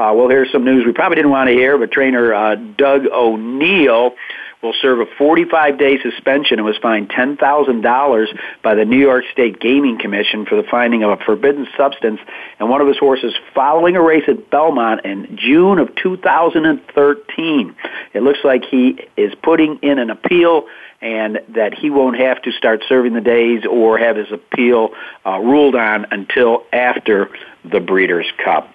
Uh, 0.00 0.14
we'll 0.14 0.30
hear 0.30 0.46
some 0.50 0.64
news 0.64 0.86
we 0.86 0.92
probably 0.92 1.16
didn't 1.16 1.30
want 1.30 1.48
to 1.48 1.52
hear, 1.52 1.76
but 1.76 1.92
trainer 1.92 2.32
uh, 2.32 2.54
Doug 2.54 3.02
O'Neill 3.04 4.14
will 4.62 4.72
serve 4.80 5.00
a 5.00 5.04
45-day 5.04 6.00
suspension 6.00 6.58
and 6.58 6.64
was 6.64 6.78
fined 6.78 7.10
$10,000 7.10 8.38
by 8.62 8.74
the 8.74 8.86
New 8.86 8.98
York 8.98 9.24
State 9.30 9.60
Gaming 9.60 9.98
Commission 9.98 10.46
for 10.46 10.56
the 10.56 10.66
finding 10.70 11.02
of 11.02 11.10
a 11.10 11.22
forbidden 11.24 11.66
substance 11.76 12.18
in 12.58 12.68
one 12.70 12.80
of 12.80 12.88
his 12.88 12.96
horses 12.96 13.34
following 13.54 13.94
a 13.94 14.02
race 14.02 14.24
at 14.26 14.48
Belmont 14.48 15.04
in 15.04 15.36
June 15.36 15.78
of 15.78 15.94
2013. 15.96 17.76
It 18.14 18.22
looks 18.22 18.40
like 18.42 18.64
he 18.64 19.06
is 19.18 19.34
putting 19.42 19.80
in 19.82 19.98
an 19.98 20.08
appeal 20.08 20.66
and 21.02 21.40
that 21.50 21.74
he 21.74 21.90
won't 21.90 22.18
have 22.18 22.40
to 22.42 22.52
start 22.52 22.84
serving 22.88 23.12
the 23.12 23.20
days 23.20 23.64
or 23.70 23.98
have 23.98 24.16
his 24.16 24.32
appeal 24.32 24.94
uh, 25.26 25.38
ruled 25.40 25.74
on 25.74 26.06
until 26.10 26.64
after 26.72 27.28
the 27.70 27.80
Breeders' 27.80 28.30
Cup. 28.42 28.74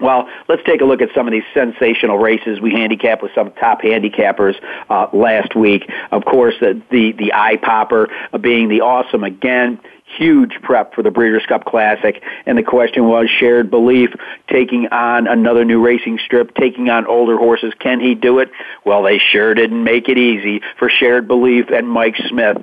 Well, 0.00 0.28
let's 0.48 0.62
take 0.64 0.80
a 0.80 0.84
look 0.84 1.02
at 1.02 1.08
some 1.14 1.26
of 1.26 1.32
these 1.32 1.44
sensational 1.52 2.18
races 2.18 2.60
we 2.60 2.70
handicapped 2.70 3.22
with 3.22 3.32
some 3.34 3.50
top 3.52 3.82
handicappers 3.82 4.54
uh, 4.88 5.08
last 5.12 5.56
week. 5.56 5.90
Of 6.12 6.24
course, 6.24 6.54
the 6.60 6.80
the, 6.90 7.12
the 7.12 7.32
eye 7.34 7.56
popper 7.56 8.08
being 8.40 8.68
the 8.68 8.82
awesome 8.82 9.24
again. 9.24 9.80
Huge 10.16 10.62
prep 10.62 10.94
for 10.94 11.02
the 11.02 11.10
Breeders' 11.10 11.44
Cup 11.46 11.66
Classic, 11.66 12.22
and 12.46 12.56
the 12.56 12.62
question 12.62 13.08
was 13.08 13.28
shared 13.28 13.70
belief 13.70 14.08
taking 14.48 14.86
on 14.86 15.26
another 15.26 15.66
new 15.66 15.84
racing 15.84 16.18
strip, 16.24 16.54
taking 16.54 16.88
on 16.88 17.06
older 17.06 17.36
horses. 17.36 17.74
Can 17.78 18.00
he 18.00 18.14
do 18.14 18.38
it? 18.38 18.50
Well, 18.86 19.02
they 19.02 19.18
sure 19.18 19.52
didn't 19.52 19.84
make 19.84 20.08
it 20.08 20.16
easy 20.16 20.62
for 20.78 20.88
shared 20.88 21.28
belief 21.28 21.66
and 21.68 21.86
Mike 21.86 22.16
Smith 22.26 22.56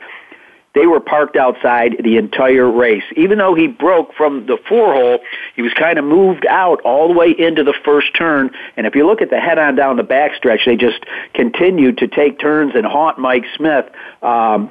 they 0.76 0.86
were 0.86 1.00
parked 1.00 1.36
outside 1.36 1.96
the 2.04 2.18
entire 2.18 2.70
race. 2.70 3.04
Even 3.16 3.40
though 3.40 3.56
he 3.56 3.68
broke 3.68 4.14
from 4.14 4.46
the 4.46 4.58
four 4.70 4.94
hole, 4.94 5.20
he 5.56 5.62
was 5.62 5.74
kind 5.74 5.98
of 5.98 6.06
moved 6.06 6.46
out 6.46 6.82
all 6.82 7.08
the 7.08 7.14
way 7.14 7.34
into 7.38 7.64
the 7.64 7.74
first 7.84 8.14
turn. 8.14 8.52
And 8.78 8.86
if 8.86 8.94
you 8.94 9.08
look 9.08 9.22
at 9.22 9.30
the 9.30 9.40
head 9.40 9.58
on 9.58 9.76
down 9.76 9.96
the 9.96 10.04
backstretch, 10.04 10.66
they 10.66 10.76
just 10.76 11.04
continued 11.34 11.98
to 12.00 12.08
take 12.08 12.40
turns 12.40 12.74
and 12.76 12.86
haunt 12.86 13.18
Mike 13.18 13.46
Smith. 13.56 13.86
Um, 14.22 14.70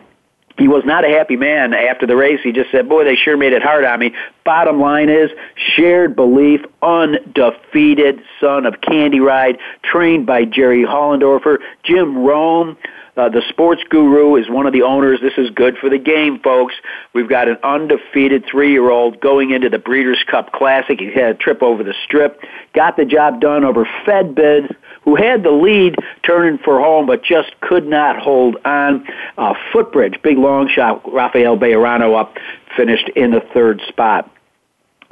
he 0.56 0.68
was 0.68 0.84
not 0.84 1.04
a 1.04 1.08
happy 1.08 1.36
man 1.36 1.74
after 1.74 2.06
the 2.06 2.14
race. 2.14 2.38
He 2.44 2.52
just 2.52 2.70
said, 2.70 2.88
Boy, 2.88 3.04
they 3.04 3.16
sure 3.16 3.36
made 3.36 3.52
it 3.52 3.62
hard 3.62 3.84
on 3.84 3.98
me. 3.98 4.14
Bottom 4.44 4.78
line 4.78 5.08
is 5.08 5.30
shared 5.56 6.14
belief, 6.14 6.60
undefeated 6.80 8.20
son 8.40 8.66
of 8.66 8.80
Candy 8.80 9.18
Ride, 9.18 9.58
trained 9.82 10.26
by 10.26 10.44
Jerry 10.44 10.84
Hollendorfer, 10.84 11.58
Jim 11.82 12.18
Rome. 12.18 12.76
Uh, 13.16 13.28
the 13.28 13.42
sports 13.48 13.82
guru 13.88 14.34
is 14.36 14.50
one 14.50 14.66
of 14.66 14.72
the 14.72 14.82
owners. 14.82 15.20
This 15.20 15.38
is 15.38 15.50
good 15.50 15.76
for 15.78 15.88
the 15.88 15.98
game, 15.98 16.40
folks. 16.40 16.74
We've 17.12 17.28
got 17.28 17.48
an 17.48 17.58
undefeated 17.62 18.44
three-year-old 18.50 19.20
going 19.20 19.52
into 19.52 19.68
the 19.68 19.78
Breeders' 19.78 20.24
Cup 20.28 20.52
Classic. 20.52 20.98
He 20.98 21.12
had 21.12 21.30
a 21.30 21.34
trip 21.34 21.62
over 21.62 21.84
the 21.84 21.94
strip, 22.04 22.40
got 22.74 22.96
the 22.96 23.04
job 23.04 23.40
done 23.40 23.64
over 23.64 23.88
Fed 24.04 24.34
Biz, 24.34 24.64
who 25.02 25.14
had 25.14 25.44
the 25.44 25.50
lead 25.50 25.96
turning 26.24 26.58
for 26.58 26.80
home, 26.80 27.06
but 27.06 27.22
just 27.22 27.60
could 27.60 27.86
not 27.86 28.18
hold 28.18 28.56
on. 28.64 29.06
Uh, 29.38 29.54
Footbridge, 29.72 30.20
big 30.22 30.38
long 30.38 30.68
shot, 30.68 31.00
Rafael 31.12 31.56
Bejarano 31.56 32.18
up, 32.18 32.36
finished 32.76 33.10
in 33.14 33.30
the 33.30 33.42
third 33.52 33.80
spot. 33.88 34.30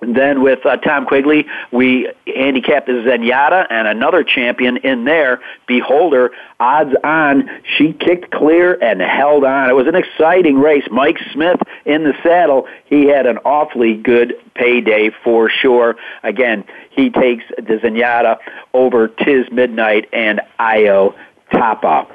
Then 0.03 0.43
with 0.43 0.67
uh, 0.67 0.79
Tom 0.79 1.07
Quigley, 1.07 1.47
we 1.71 2.11
handicapped 2.27 2.87
the 2.87 2.93
Zenyatta 2.93 3.67
and 3.71 3.87
another 3.87 4.25
champion 4.25 4.79
in 4.79 5.05
there, 5.05 5.41
Beholder. 5.67 6.33
Odds 6.59 6.95
on, 7.05 7.49
she 7.77 7.93
kicked 7.93 8.33
clear 8.33 8.83
and 8.83 9.01
held 9.01 9.45
on. 9.45 9.71
It 9.71 9.75
was 9.75 9.87
an 9.87 9.95
exciting 9.95 10.59
race. 10.59 10.85
Mike 10.91 11.19
Smith 11.33 11.61
in 11.85 12.03
the 12.03 12.15
saddle. 12.23 12.67
He 12.85 13.07
had 13.07 13.27
an 13.27 13.39
awfully 13.45 13.95
good 13.95 14.35
payday 14.55 15.11
for 15.23 15.49
sure. 15.49 15.95
Again, 16.25 16.65
he 16.91 17.09
takes 17.09 17.45
the 17.57 17.79
Zenyatta 17.83 18.39
over 18.75 19.07
Tiz 19.07 19.47
Midnight 19.53 20.09
and 20.13 20.41
Io 20.59 21.15
Tapa. 21.53 22.09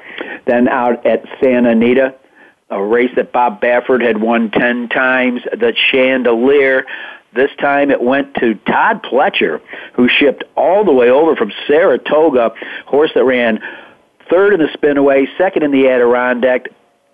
Then 0.46 0.68
out 0.68 1.06
at 1.06 1.24
Santa 1.42 1.70
Anita, 1.70 2.14
a 2.70 2.82
race 2.82 3.10
that 3.16 3.32
Bob 3.32 3.62
Baffert 3.62 4.04
had 4.04 4.20
won 4.20 4.50
10 4.50 4.90
times, 4.90 5.40
the 5.52 5.74
Chandelier 5.90 6.84
this 7.34 7.50
time 7.58 7.90
it 7.90 8.02
went 8.02 8.34
to 8.36 8.54
Todd 8.66 9.02
Pletcher, 9.02 9.60
who 9.94 10.08
shipped 10.08 10.44
all 10.56 10.84
the 10.84 10.92
way 10.92 11.10
over 11.10 11.36
from 11.36 11.52
Saratoga, 11.66 12.52
horse 12.86 13.10
that 13.14 13.24
ran 13.24 13.60
third 14.30 14.54
in 14.54 14.60
the 14.60 14.68
Spinaway, 14.68 15.26
second 15.36 15.62
in 15.62 15.70
the 15.70 15.88
Adirondack. 15.88 16.68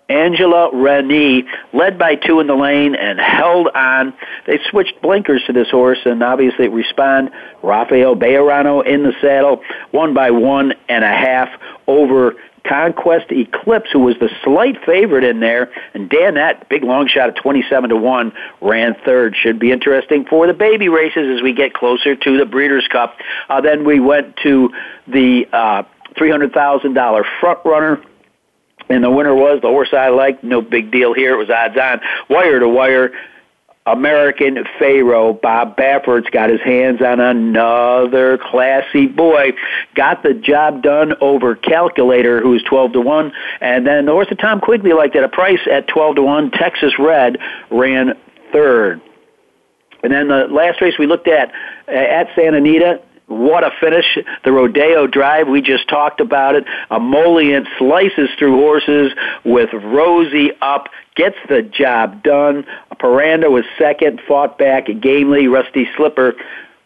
Angela 0.07 0.69
Renee 0.71 1.45
led 1.73 1.97
by 1.97 2.15
two 2.15 2.39
in 2.39 2.45
the 2.45 2.53
lane 2.53 2.93
and 2.93 3.19
held 3.19 3.67
on. 3.69 4.13
They 4.45 4.59
switched 4.69 5.01
blinkers 5.01 5.43
to 5.47 5.53
this 5.53 5.69
horse 5.71 5.97
and 6.05 6.21
obviously 6.21 6.67
respond. 6.67 7.31
Rafael 7.63 8.15
Bejarano 8.15 8.85
in 8.85 9.01
the 9.01 9.13
saddle, 9.19 9.63
one 9.91 10.13
by 10.13 10.29
one 10.29 10.73
and 10.87 11.03
a 11.03 11.07
half 11.07 11.49
over 11.87 12.35
Conquest 12.67 13.31
Eclipse, 13.31 13.89
who 13.91 13.99
was 13.99 14.15
the 14.19 14.29
slight 14.43 14.83
favorite 14.85 15.23
in 15.23 15.39
there, 15.39 15.71
and 15.93 16.09
Dan, 16.09 16.35
that 16.35 16.67
big 16.69 16.83
long 16.83 17.07
shot 17.07 17.29
at 17.29 17.35
27 17.35 17.89
to 17.89 17.95
1, 17.95 18.33
ran 18.61 18.95
third. 19.05 19.35
Should 19.35 19.59
be 19.59 19.71
interesting 19.71 20.25
for 20.25 20.47
the 20.47 20.53
baby 20.53 20.89
races 20.89 21.37
as 21.37 21.41
we 21.41 21.53
get 21.53 21.73
closer 21.73 22.15
to 22.15 22.37
the 22.37 22.45
Breeders' 22.45 22.87
Cup. 22.87 23.17
Uh, 23.49 23.61
then 23.61 23.85
we 23.85 23.99
went 23.99 24.35
to 24.43 24.71
the 25.07 25.47
uh, 25.51 25.83
$300,000 26.15 27.23
front 27.39 27.59
runner. 27.65 28.01
And 28.87 29.03
the 29.03 29.09
winner 29.09 29.33
was 29.33 29.61
the 29.61 29.67
horse 29.67 29.89
I 29.93 30.09
liked. 30.09 30.43
No 30.43 30.61
big 30.61 30.91
deal 30.91 31.13
here. 31.13 31.33
It 31.33 31.37
was 31.37 31.49
odds 31.49 31.77
on. 31.77 32.01
Wire 32.29 32.59
to 32.59 32.69
wire. 32.69 33.11
American 33.85 34.57
Pharoah. 34.79 35.33
Bob 35.33 35.77
Baffert's 35.77 36.29
got 36.29 36.49
his 36.49 36.61
hands 36.61 37.01
on 37.01 37.19
another 37.19 38.37
classy 38.37 39.05
boy. 39.05 39.51
Got 39.93 40.23
the 40.23 40.33
job 40.33 40.81
done 40.81 41.13
over 41.21 41.55
Calculator, 41.55 42.41
who's 42.41 42.63
12 42.63 42.93
to 42.93 43.01
1. 43.01 43.31
And 43.61 43.85
then 43.85 44.05
the 44.05 44.11
horse 44.11 44.27
that 44.29 44.39
Tom 44.39 44.59
Quigley 44.59 44.93
liked 44.93 45.15
at 45.15 45.23
a 45.23 45.29
price 45.29 45.59
at 45.71 45.87
12 45.87 46.15
to 46.15 46.21
1, 46.23 46.51
Texas 46.51 46.93
Red, 46.97 47.37
ran 47.69 48.13
third. 48.51 49.01
And 50.03 50.11
then 50.11 50.27
the 50.27 50.47
last 50.47 50.81
race 50.81 50.95
we 50.97 51.07
looked 51.07 51.27
at 51.27 51.51
uh, 51.87 51.91
at 51.91 52.27
Santa 52.35 52.57
Anita, 52.57 53.01
what 53.27 53.63
a 53.63 53.71
finish. 53.79 54.17
The 54.43 54.51
Rodeo 54.51 55.07
Drive, 55.07 55.47
we 55.47 55.61
just 55.61 55.87
talked 55.87 56.21
about 56.21 56.55
it. 56.55 56.65
Emollient 56.91 57.67
slices 57.77 58.29
through 58.37 58.57
horses 58.57 59.13
with 59.43 59.69
Rosie 59.73 60.51
up, 60.61 60.89
gets 61.15 61.37
the 61.49 61.63
job 61.63 62.21
done. 62.23 62.65
Parranda 62.99 63.49
was 63.49 63.65
second, 63.77 64.21
fought 64.27 64.57
back. 64.57 64.87
Gamely, 65.01 65.47
Rusty 65.47 65.87
Slipper 65.97 66.35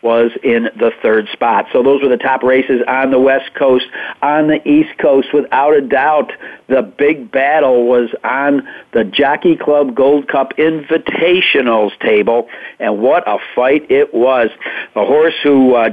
was 0.02 0.32
in 0.44 0.70
the 0.78 0.92
third 1.02 1.28
spot. 1.34 1.66
So 1.74 1.84
those 1.84 2.02
were 2.02 2.08
the 2.08 2.18
top 2.18 2.42
races 2.42 2.82
on 2.88 3.12
the 3.12 3.20
West 3.20 3.54
Coast. 3.54 3.86
On 4.22 4.48
the 4.48 4.66
East 4.68 4.98
Coast, 4.98 5.34
without 5.34 5.76
a 5.76 5.82
doubt, 5.82 6.32
the 6.68 6.82
big 6.82 7.32
battle 7.32 7.88
was 7.88 8.10
on 8.24 8.68
the 8.94 9.04
Jockey 9.04 9.58
Club 9.58 9.96
Gold 9.96 10.28
Cup 10.28 10.54
Invitationals 10.58 12.00
table, 12.00 12.48
and 12.80 13.02
what 13.02 13.28
a 13.28 13.40
fight 13.56 13.90
it 13.92 14.14
was. 14.14 14.50
A 14.96 15.06
horse 15.06 15.36
who 15.44 15.76
uh, 15.76 15.90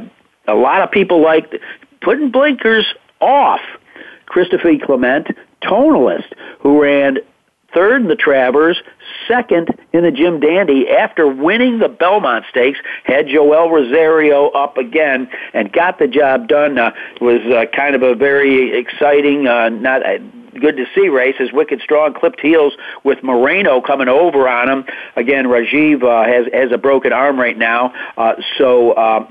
a 0.47 0.55
lot 0.55 0.83
of 0.83 0.91
people 0.91 1.23
like 1.23 1.61
putting 2.01 2.31
blinkers 2.31 2.87
off. 3.21 3.61
Christopher 4.27 4.73
Clement, 4.85 5.29
tonalist, 5.63 6.33
who 6.61 6.83
ran 6.83 7.19
third 7.73 8.03
in 8.03 8.09
the 8.09 8.17
Travers, 8.17 8.81
second 9.29 9.69
in 9.93 10.03
the 10.03 10.11
Jim 10.11 10.41
Dandy 10.41 10.89
after 10.89 11.27
winning 11.27 11.79
the 11.79 11.89
Belmont 11.89 12.45
Stakes, 12.51 12.79
had 13.05 13.29
Joel 13.29 13.71
Rosario 13.71 14.49
up 14.49 14.79
again 14.79 15.29
and 15.53 15.73
got 15.73 15.99
the 15.99 16.09
job 16.09 16.49
done. 16.49 16.79
Uh, 16.79 16.93
was 17.21 17.41
uh, 17.53 17.67
kind 17.77 17.95
of 17.95 18.03
a 18.03 18.15
very 18.15 18.77
exciting, 18.79 19.47
uh, 19.47 19.69
not 19.69 20.05
uh, 20.05 20.19
good 20.61 20.77
to 20.77 20.87
see 20.95 21.09
race 21.09 21.37
as 21.39 21.53
Wicked 21.53 21.81
Strong 21.83 22.15
clipped 22.15 22.41
heels 22.41 22.75
with 23.05 23.23
Moreno 23.23 23.81
coming 23.81 24.09
over 24.09 24.49
on 24.49 24.69
him. 24.69 24.85
Again, 25.15 25.45
Rajiv 25.47 26.03
uh, 26.03 26.25
has 26.27 26.47
has 26.53 26.73
a 26.73 26.79
broken 26.79 27.13
arm 27.13 27.39
right 27.39 27.57
now, 27.57 27.93
uh, 28.17 28.35
so. 28.59 28.93
Uh, 28.93 29.29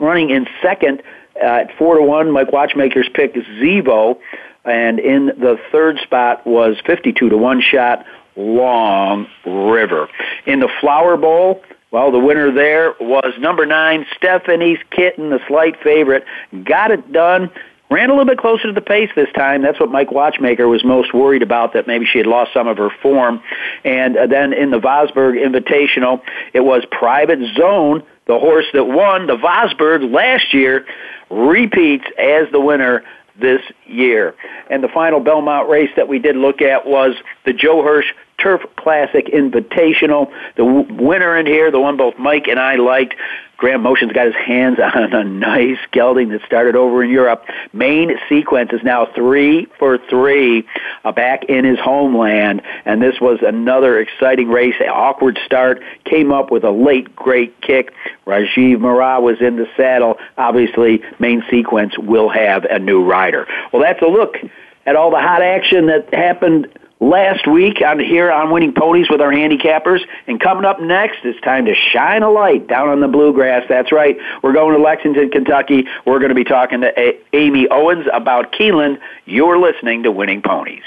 running 0.00 0.30
in 0.30 0.46
second 0.62 1.02
uh, 1.36 1.46
at 1.46 1.76
four 1.76 1.96
to 1.96 2.02
one. 2.02 2.30
Mike 2.30 2.52
Watchmaker's 2.52 3.08
pick 3.12 3.34
Zivo, 3.34 4.18
and 4.64 4.98
in 4.98 5.26
the 5.26 5.58
third 5.72 5.98
spot 5.98 6.46
was 6.46 6.76
fifty-two 6.86 7.28
to 7.28 7.36
one 7.36 7.60
shot 7.60 8.04
Long 8.36 9.26
River. 9.44 10.08
In 10.46 10.60
the 10.60 10.70
Flower 10.80 11.16
Bowl, 11.16 11.62
well, 11.90 12.10
the 12.10 12.18
winner 12.18 12.50
there 12.50 12.94
was 13.00 13.32
number 13.38 13.66
nine 13.66 14.06
Stephanie's 14.16 14.78
Kitten, 14.90 15.30
the 15.30 15.40
slight 15.46 15.80
favorite. 15.82 16.24
Got 16.64 16.90
it 16.90 17.12
done. 17.12 17.50
Ran 17.90 18.10
a 18.10 18.12
little 18.12 18.24
bit 18.24 18.38
closer 18.38 18.66
to 18.66 18.72
the 18.72 18.80
pace 18.80 19.10
this 19.14 19.28
time. 19.36 19.62
That's 19.62 19.78
what 19.78 19.90
Mike 19.90 20.10
Watchmaker 20.10 20.66
was 20.68 20.84
most 20.84 21.12
worried 21.14 21.42
about, 21.42 21.74
that 21.74 21.86
maybe 21.86 22.06
she 22.06 22.18
had 22.18 22.26
lost 22.26 22.52
some 22.52 22.66
of 22.66 22.78
her 22.78 22.90
form. 23.02 23.42
And 23.84 24.16
uh, 24.16 24.26
then 24.26 24.52
in 24.52 24.70
the 24.70 24.80
Vosburg 24.80 25.36
Invitational, 25.36 26.20
it 26.52 26.60
was 26.60 26.84
Private 26.90 27.40
Zone 27.56 28.02
the 28.26 28.38
horse 28.38 28.66
that 28.72 28.84
won 28.84 29.26
the 29.26 29.36
Vosburg 29.36 30.12
last 30.12 30.54
year 30.54 30.86
repeats 31.30 32.04
as 32.18 32.50
the 32.52 32.60
winner 32.60 33.02
this 33.40 33.60
year. 33.86 34.34
And 34.70 34.82
the 34.82 34.88
final 34.88 35.20
Belmont 35.20 35.68
race 35.68 35.90
that 35.96 36.08
we 36.08 36.18
did 36.18 36.36
look 36.36 36.62
at 36.62 36.86
was 36.86 37.14
the 37.44 37.52
Joe 37.52 37.82
Hirsch 37.82 38.06
Turf 38.44 38.60
Classic 38.76 39.24
Invitational. 39.26 40.30
The 40.56 40.64
winner 40.64 41.36
in 41.38 41.46
here, 41.46 41.70
the 41.70 41.80
one 41.80 41.96
both 41.96 42.18
Mike 42.18 42.46
and 42.46 42.60
I 42.60 42.76
liked, 42.76 43.14
Graham 43.56 43.82
Motion's 43.82 44.12
got 44.12 44.26
his 44.26 44.34
hands 44.34 44.78
on 44.94 45.14
a 45.14 45.24
nice 45.24 45.78
gelding 45.92 46.28
that 46.28 46.42
started 46.44 46.76
over 46.76 47.02
in 47.02 47.08
Europe. 47.08 47.46
Main 47.72 48.18
sequence 48.28 48.70
is 48.74 48.82
now 48.82 49.06
three 49.14 49.66
for 49.78 49.96
three 50.10 50.66
uh, 51.04 51.12
back 51.12 51.44
in 51.44 51.64
his 51.64 51.78
homeland, 51.78 52.60
and 52.84 53.00
this 53.00 53.18
was 53.18 53.38
another 53.40 53.98
exciting 53.98 54.50
race. 54.50 54.74
An 54.78 54.90
awkward 54.90 55.38
start, 55.46 55.82
came 56.04 56.30
up 56.30 56.50
with 56.50 56.64
a 56.64 56.70
late 56.70 57.16
great 57.16 57.58
kick. 57.62 57.94
Rajiv 58.26 58.76
Maragh 58.76 59.22
was 59.22 59.40
in 59.40 59.56
the 59.56 59.66
saddle. 59.74 60.18
Obviously, 60.36 61.02
main 61.18 61.42
sequence 61.48 61.96
will 61.96 62.28
have 62.28 62.64
a 62.66 62.78
new 62.78 63.02
rider. 63.02 63.46
Well, 63.72 63.80
that's 63.80 64.02
a 64.02 64.06
look 64.06 64.36
at 64.84 64.96
all 64.96 65.10
the 65.10 65.20
hot 65.20 65.40
action 65.40 65.86
that 65.86 66.12
happened 66.12 66.68
last 67.04 67.46
week 67.46 67.82
on 67.86 68.00
here 68.00 68.30
on 68.32 68.50
Winning 68.50 68.72
Ponies 68.72 69.08
with 69.10 69.20
our 69.20 69.30
handicappers. 69.30 70.00
And 70.26 70.40
coming 70.40 70.64
up 70.64 70.80
next, 70.80 71.18
it's 71.24 71.40
time 71.42 71.66
to 71.66 71.74
shine 71.74 72.22
a 72.22 72.30
light 72.30 72.66
down 72.66 72.88
on 72.88 73.00
the 73.00 73.08
bluegrass. 73.08 73.64
That's 73.68 73.92
right. 73.92 74.16
We're 74.42 74.52
going 74.54 74.74
to 74.76 74.82
Lexington, 74.82 75.30
Kentucky. 75.30 75.84
We're 76.06 76.18
going 76.18 76.30
to 76.30 76.34
be 76.34 76.44
talking 76.44 76.80
to 76.80 76.98
a- 76.98 77.18
Amy 77.32 77.68
Owens 77.70 78.06
about 78.12 78.52
Keeneland. 78.52 78.98
You're 79.26 79.58
listening 79.58 80.02
to 80.04 80.10
Winning 80.10 80.42
Ponies. 80.42 80.82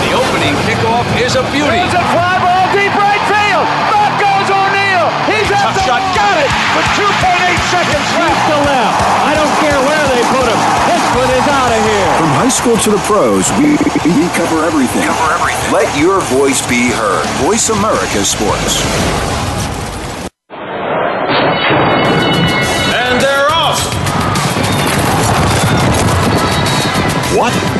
The 0.00 0.12
opening 0.14 0.54
kickoff 0.64 1.06
is 1.20 1.36
a 1.36 1.42
beauty. 1.52 2.39
With 6.76 6.86
2.8 6.94 7.58
seconds 7.70 8.08
left. 8.14 8.42
to 8.46 8.56
left. 8.66 8.96
I 9.26 9.32
don't 9.34 9.54
care 9.58 9.78
where 9.82 10.04
they 10.14 10.22
put 10.30 10.46
him. 10.46 10.60
This 10.86 11.04
one 11.18 11.30
is 11.34 11.46
out 11.50 11.72
of 11.72 11.82
here. 11.82 12.12
From 12.18 12.32
high 12.38 12.52
school 12.52 12.76
to 12.76 12.90
the 12.90 13.02
pros, 13.08 13.50
we, 13.58 13.74
we 14.14 14.28
cover 14.38 14.64
everything. 14.64 15.02
Cover 15.02 15.34
everything. 15.34 15.72
Let 15.72 15.90
your 15.98 16.20
voice 16.30 16.62
be 16.66 16.90
heard. 16.90 17.26
Voice 17.42 17.70
America 17.70 18.24
Sports. 18.24 18.82
And 22.94 23.14
they're 23.18 23.50
off. 23.50 23.80
What? 27.34 27.79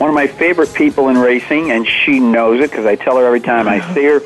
one 0.00 0.08
of 0.08 0.14
my 0.14 0.26
favorite 0.26 0.72
people 0.72 1.10
in 1.10 1.18
racing, 1.18 1.70
and 1.70 1.86
she 1.86 2.20
knows 2.20 2.58
it 2.64 2.70
because 2.70 2.86
I 2.86 2.96
tell 2.96 3.18
her 3.18 3.26
every 3.26 3.40
time 3.40 3.68
I 3.68 3.80
see 3.92 4.04
her. 4.04 4.22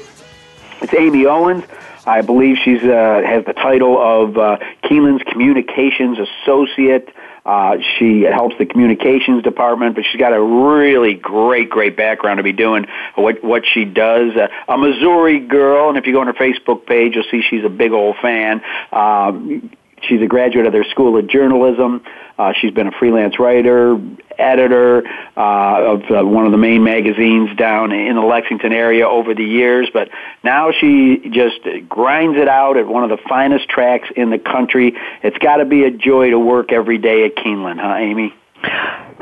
It's 0.80 0.94
Amy 0.94 1.26
Owens. 1.26 1.64
I 2.06 2.20
believe 2.20 2.58
she's 2.64 2.82
uh, 2.84 3.22
has 3.26 3.44
the 3.44 3.54
title 3.54 3.98
of 4.00 4.38
uh, 4.38 4.58
Keeneland's 4.84 5.24
Communications 5.24 6.18
Associate. 6.20 7.08
Uh, 7.44 7.78
she 7.98 8.20
helps 8.22 8.56
the 8.56 8.66
communications 8.66 9.42
department, 9.42 9.96
but 9.96 10.04
she's 10.04 10.20
got 10.20 10.32
a 10.32 10.40
really 10.40 11.14
great, 11.14 11.70
great 11.70 11.96
background 11.96 12.37
to 12.38 12.44
be 12.44 12.52
doing 12.52 12.87
what 13.16 13.42
what 13.42 13.64
she 13.66 13.84
does. 13.84 14.37
Uh, 14.37 14.46
a 14.68 14.78
Missouri 14.78 15.40
girl, 15.40 15.88
and 15.88 15.98
if 15.98 16.06
you 16.06 16.12
go 16.12 16.20
on 16.20 16.28
her 16.28 16.34
Facebook 16.34 16.87
page, 16.87 17.16
you'll 17.16 17.24
see 17.32 17.42
she's 17.42 17.64
a 17.64 17.68
big 17.68 17.90
old 17.90 18.14
fan. 18.22 18.62
Um, 18.92 19.72
she's 20.02 20.22
a 20.22 20.26
graduate 20.26 20.66
of 20.66 20.72
their 20.72 20.84
School 20.84 21.18
of 21.18 21.26
Journalism. 21.26 22.04
Uh, 22.38 22.53
she's 22.61 22.73
been 22.73 22.88
a 22.88 22.92
freelance 22.92 23.38
writer, 23.38 23.99
editor 24.38 25.07
uh, 25.37 25.94
of 25.94 26.03
uh, 26.11 26.25
one 26.25 26.47
of 26.47 26.53
the 26.53 26.59
main 26.59 26.83
magazines 26.83 27.57
down 27.57 27.92
in 27.92 28.16
the 28.16 28.23
Lexington 28.23 28.73
area 28.73 29.09
over 29.09 29.35
the 29.35 29.44
years, 29.44 29.88
but 29.92 30.09
now 30.42 30.73
she 30.73 31.31
just 31.31 31.61
grinds 31.88 32.37
it 32.38 32.49
out 32.49 32.77
at 32.77 32.87
one 32.87 33.05
of 33.05 33.11
the 33.11 33.23
finest 33.29 33.68
tracks 33.68 34.09
in 34.16 34.31
the 34.31 34.38
country. 34.38 34.94
It's 35.23 35.38
got 35.38 35.59
to 35.59 35.64
be 35.64 35.85
a 35.85 35.90
joy 35.90 36.31
to 36.31 36.38
work 36.38 36.73
every 36.73 36.99
day 36.99 37.25
at 37.25 37.37
Keeneland, 37.37 37.81
huh, 37.81 37.97
Amy? 37.97 38.35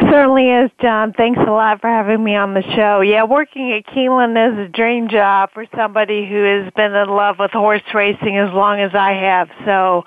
Certainly 0.01 0.49
is, 0.49 0.71
John. 0.81 1.13
Thanks 1.13 1.41
a 1.41 1.51
lot 1.51 1.81
for 1.81 1.89
having 1.89 2.23
me 2.23 2.35
on 2.35 2.55
the 2.55 2.63
show. 2.75 3.01
Yeah, 3.03 3.25
working 3.25 3.73
at 3.73 3.93
Keeneland 3.95 4.53
is 4.53 4.69
a 4.69 4.69
dream 4.69 5.09
job 5.09 5.51
for 5.53 5.67
somebody 5.77 6.27
who 6.27 6.43
has 6.43 6.73
been 6.75 6.95
in 6.95 7.09
love 7.09 7.37
with 7.39 7.51
horse 7.51 7.83
racing 7.93 8.39
as 8.39 8.53
long 8.55 8.81
as 8.81 8.95
I 8.95 9.13
have. 9.13 9.51
So 9.65 10.05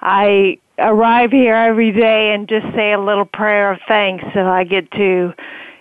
I 0.00 0.58
arrive 0.78 1.30
here 1.30 1.54
every 1.54 1.92
day 1.92 2.32
and 2.32 2.48
just 2.48 2.66
say 2.74 2.92
a 2.92 3.00
little 3.00 3.24
prayer 3.24 3.72
of 3.72 3.80
thanks 3.88 4.24
that 4.34 4.46
I 4.46 4.64
get 4.64 4.90
to 4.92 5.34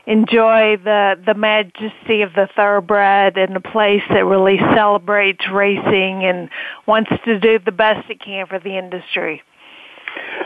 enjoy 0.05 0.77
the 0.77 1.19
the 1.25 1.33
majesty 1.33 2.21
of 2.21 2.33
the 2.33 2.47
thoroughbred 2.55 3.38
in 3.38 3.55
a 3.55 3.62
place 3.62 4.01
that 4.10 4.25
really 4.25 4.57
celebrates 4.73 5.45
racing 5.51 6.23
and 6.23 6.49
wants 6.86 7.12
to 7.25 7.39
do 7.39 7.60
the 7.60 7.73
best 7.73 8.10
it 8.10 8.21
can 8.21 8.47
for 8.47 8.57
the 8.57 8.77
industry. 8.77 9.43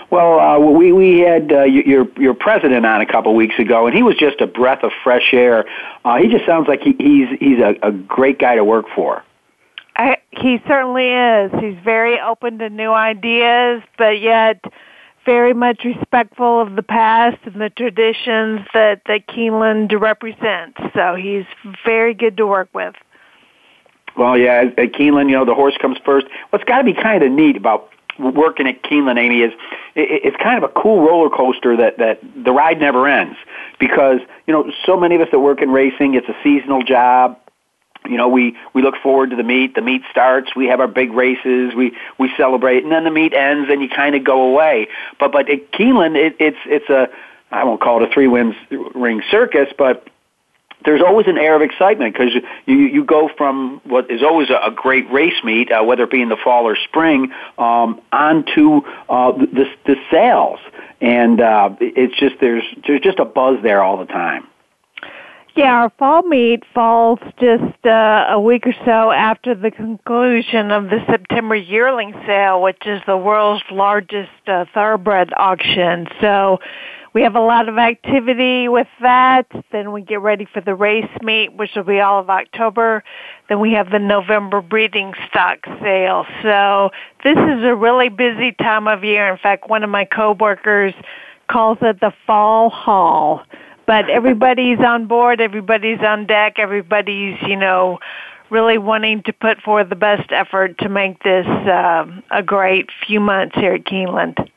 Well, 0.09 0.39
uh, 0.39 0.59
we 0.59 0.91
we 0.91 1.19
had 1.19 1.53
uh, 1.53 1.63
your 1.63 2.07
your 2.19 2.33
president 2.33 2.85
on 2.85 3.01
a 3.01 3.05
couple 3.05 3.33
weeks 3.35 3.57
ago, 3.59 3.85
and 3.85 3.95
he 3.95 4.03
was 4.03 4.15
just 4.17 4.41
a 4.41 4.47
breath 4.47 4.83
of 4.83 4.91
fresh 5.03 5.33
air. 5.33 5.65
Uh, 6.03 6.17
he 6.17 6.27
just 6.27 6.45
sounds 6.45 6.67
like 6.67 6.81
he, 6.81 6.95
he's 6.97 7.29
he's 7.39 7.59
a, 7.59 7.75
a 7.81 7.91
great 7.91 8.39
guy 8.39 8.55
to 8.55 8.63
work 8.63 8.87
for. 8.93 9.23
I, 9.95 10.17
he 10.32 10.60
certainly 10.67 11.08
is. 11.10 11.51
He's 11.60 11.84
very 11.84 12.19
open 12.19 12.60
to 12.60 12.69
new 12.69 12.91
ideas, 12.91 13.84
but 13.97 14.19
yet 14.19 14.63
very 15.25 15.54
much 15.54 15.84
respectful 15.84 16.62
of 16.62 16.75
the 16.75 16.84
past 16.84 17.38
and 17.45 17.62
the 17.62 17.69
traditions 17.69 18.62
that, 18.73 19.01
that 19.06 19.27
Keeneland 19.27 19.99
represents. 19.99 20.80
So 20.95 21.15
he's 21.15 21.45
very 21.86 22.13
good 22.13 22.38
to 22.38 22.47
work 22.47 22.69
with. 22.73 22.95
Well, 24.17 24.38
yeah, 24.38 24.65
at 24.77 24.80
uh, 24.80 24.82
Keeneland, 24.84 25.30
you 25.30 25.36
know, 25.36 25.45
the 25.45 25.54
horse 25.54 25.77
comes 25.80 25.97
first. 26.04 26.27
What's 26.49 26.65
got 26.65 26.80
to 26.80 26.84
be 26.84 26.93
kind 26.93 27.23
of 27.23 27.32
neat 27.32 27.56
about 27.56 27.89
working 28.19 28.67
at 28.67 28.84
Keeneland, 28.84 29.17
Amy, 29.17 29.41
is 29.41 29.54
it, 29.95 30.25
it's 30.25 30.38
kind 30.38 30.62
of 30.62 30.69
a 30.69 30.73
cool 30.73 31.06
roller 31.06 31.30
coaster 31.30 31.77
that 31.77 31.97
that 31.97 32.19
the 32.36 32.51
ride 32.51 32.80
never 32.80 33.08
ends 33.08 33.38
because 33.80 34.19
you 34.47 34.54
know 34.54 34.69
so 34.86 34.97
many 34.97 35.15
of 35.15 35.21
us 35.21 35.30
that 35.32 35.39
work 35.39 35.62
in 35.62 35.69
racing, 35.71 36.15
it's 36.15 36.27
a 36.27 36.36
seasonal 36.43 36.84
job 36.84 37.39
you 38.05 38.17
know 38.17 38.27
we 38.27 38.57
we 38.73 38.81
look 38.81 38.95
forward 39.01 39.29
to 39.31 39.35
the 39.35 39.43
meet. 39.43 39.75
The 39.75 39.81
meet 39.81 40.01
starts. 40.11 40.55
We 40.55 40.67
have 40.67 40.79
our 40.79 40.87
big 40.87 41.11
races. 41.11 41.73
We 41.75 41.95
we 42.17 42.31
celebrate. 42.37 42.83
And 42.83 42.91
then 42.91 43.03
the 43.03 43.11
meet 43.11 43.33
ends 43.33 43.69
and 43.71 43.81
you 43.81 43.89
kind 43.89 44.15
of 44.15 44.23
go 44.23 44.43
away. 44.43 44.87
But 45.19 45.31
but 45.31 45.49
at 45.49 45.71
Keeneland 45.71 46.15
it, 46.15 46.35
it's 46.39 46.57
it's 46.65 46.89
a 46.89 47.09
I 47.51 47.63
won't 47.63 47.81
call 47.81 48.03
it 48.03 48.09
a 48.09 48.13
three 48.13 48.27
wins 48.27 48.55
ring 48.69 49.21
circus 49.29 49.67
but 49.77 50.07
there's 50.85 51.01
always 51.01 51.27
an 51.27 51.37
air 51.37 51.55
of 51.55 51.61
excitement 51.61 52.13
because 52.13 52.33
you 52.65 52.77
you 52.77 53.03
go 53.03 53.29
from 53.37 53.81
what 53.83 54.09
is 54.09 54.23
always 54.23 54.49
a, 54.49 54.71
great 54.71 55.09
race 55.11 55.43
meet, 55.43 55.71
uh, 55.71 55.83
whether 55.83 56.03
it 56.03 56.11
be 56.11 56.21
in 56.21 56.29
the 56.29 56.37
fall 56.37 56.67
or 56.67 56.75
spring, 56.75 57.31
um, 57.57 58.01
onto 58.11 58.81
uh, 59.09 59.31
the 59.31 59.69
the 59.85 59.95
sales, 60.09 60.59
and 60.99 61.39
uh, 61.39 61.75
it's 61.79 62.17
just 62.17 62.35
there's 62.39 62.63
there's 62.87 63.01
just 63.01 63.19
a 63.19 63.25
buzz 63.25 63.61
there 63.61 63.83
all 63.83 63.97
the 63.97 64.05
time. 64.05 64.47
Yeah, 65.53 65.81
our 65.81 65.91
fall 65.99 66.23
meet 66.23 66.63
falls 66.73 67.19
just 67.37 67.85
uh, 67.85 68.25
a 68.29 68.39
week 68.39 68.65
or 68.65 68.73
so 68.85 69.11
after 69.11 69.53
the 69.53 69.69
conclusion 69.69 70.71
of 70.71 70.85
the 70.85 71.03
September 71.09 71.55
yearling 71.55 72.13
sale, 72.25 72.61
which 72.61 72.85
is 72.85 73.01
the 73.05 73.17
world's 73.17 73.63
largest 73.69 74.29
uh, 74.47 74.63
thoroughbred 74.73 75.33
auction. 75.35 76.07
So 76.21 76.59
we 77.13 77.23
have 77.23 77.35
a 77.35 77.41
lot 77.41 77.67
of 77.67 77.77
activity 77.77 78.69
with 78.69 78.87
that. 79.01 79.45
Then 79.73 79.91
we 79.91 80.03
get 80.03 80.21
ready 80.21 80.45
for 80.45 80.61
the 80.61 80.73
race 80.73 81.11
meet, 81.21 81.53
which 81.53 81.71
will 81.75 81.83
be 81.83 81.99
all 81.99 82.21
of 82.21 82.29
October. 82.29 83.03
Then 83.49 83.59
we 83.59 83.73
have 83.73 83.91
the 83.91 83.99
November 83.99 84.61
breeding 84.61 85.13
stock 85.27 85.57
sale. 85.81 86.25
So 86.43 86.91
this 87.25 87.37
is 87.37 87.63
a 87.65 87.75
really 87.75 88.07
busy 88.07 88.53
time 88.53 88.87
of 88.87 89.03
year. 89.03 89.29
In 89.29 89.37
fact, 89.37 89.69
one 89.69 89.83
of 89.83 89.89
my 89.89 90.05
coworkers 90.05 90.93
calls 91.49 91.77
it 91.81 91.99
the 91.99 92.13
fall 92.25 92.69
haul 92.69 93.43
but 93.91 94.10
everybody's 94.10 94.80
on 94.80 95.06
board, 95.06 95.41
everybody's 95.41 95.99
on 95.99 96.25
deck, 96.25 96.54
everybody's, 96.60 97.38
you 97.41 97.58
know, 97.58 97.99
really 98.49 98.77
wanting 98.77 99.21
to 99.23 99.34
put 99.34 99.60
forth 99.62 99.89
the 99.89 99.97
best 99.97 100.32
effort 100.32 100.77
to 100.77 100.88
make 100.88 101.21
this 101.23 101.45
uh, 101.45 102.06
a 102.32 102.41
great 102.41 102.89
few 103.06 103.19
months 103.19 103.54
here 103.56 103.73
at 103.73 103.84
Keeneland. 103.84 104.49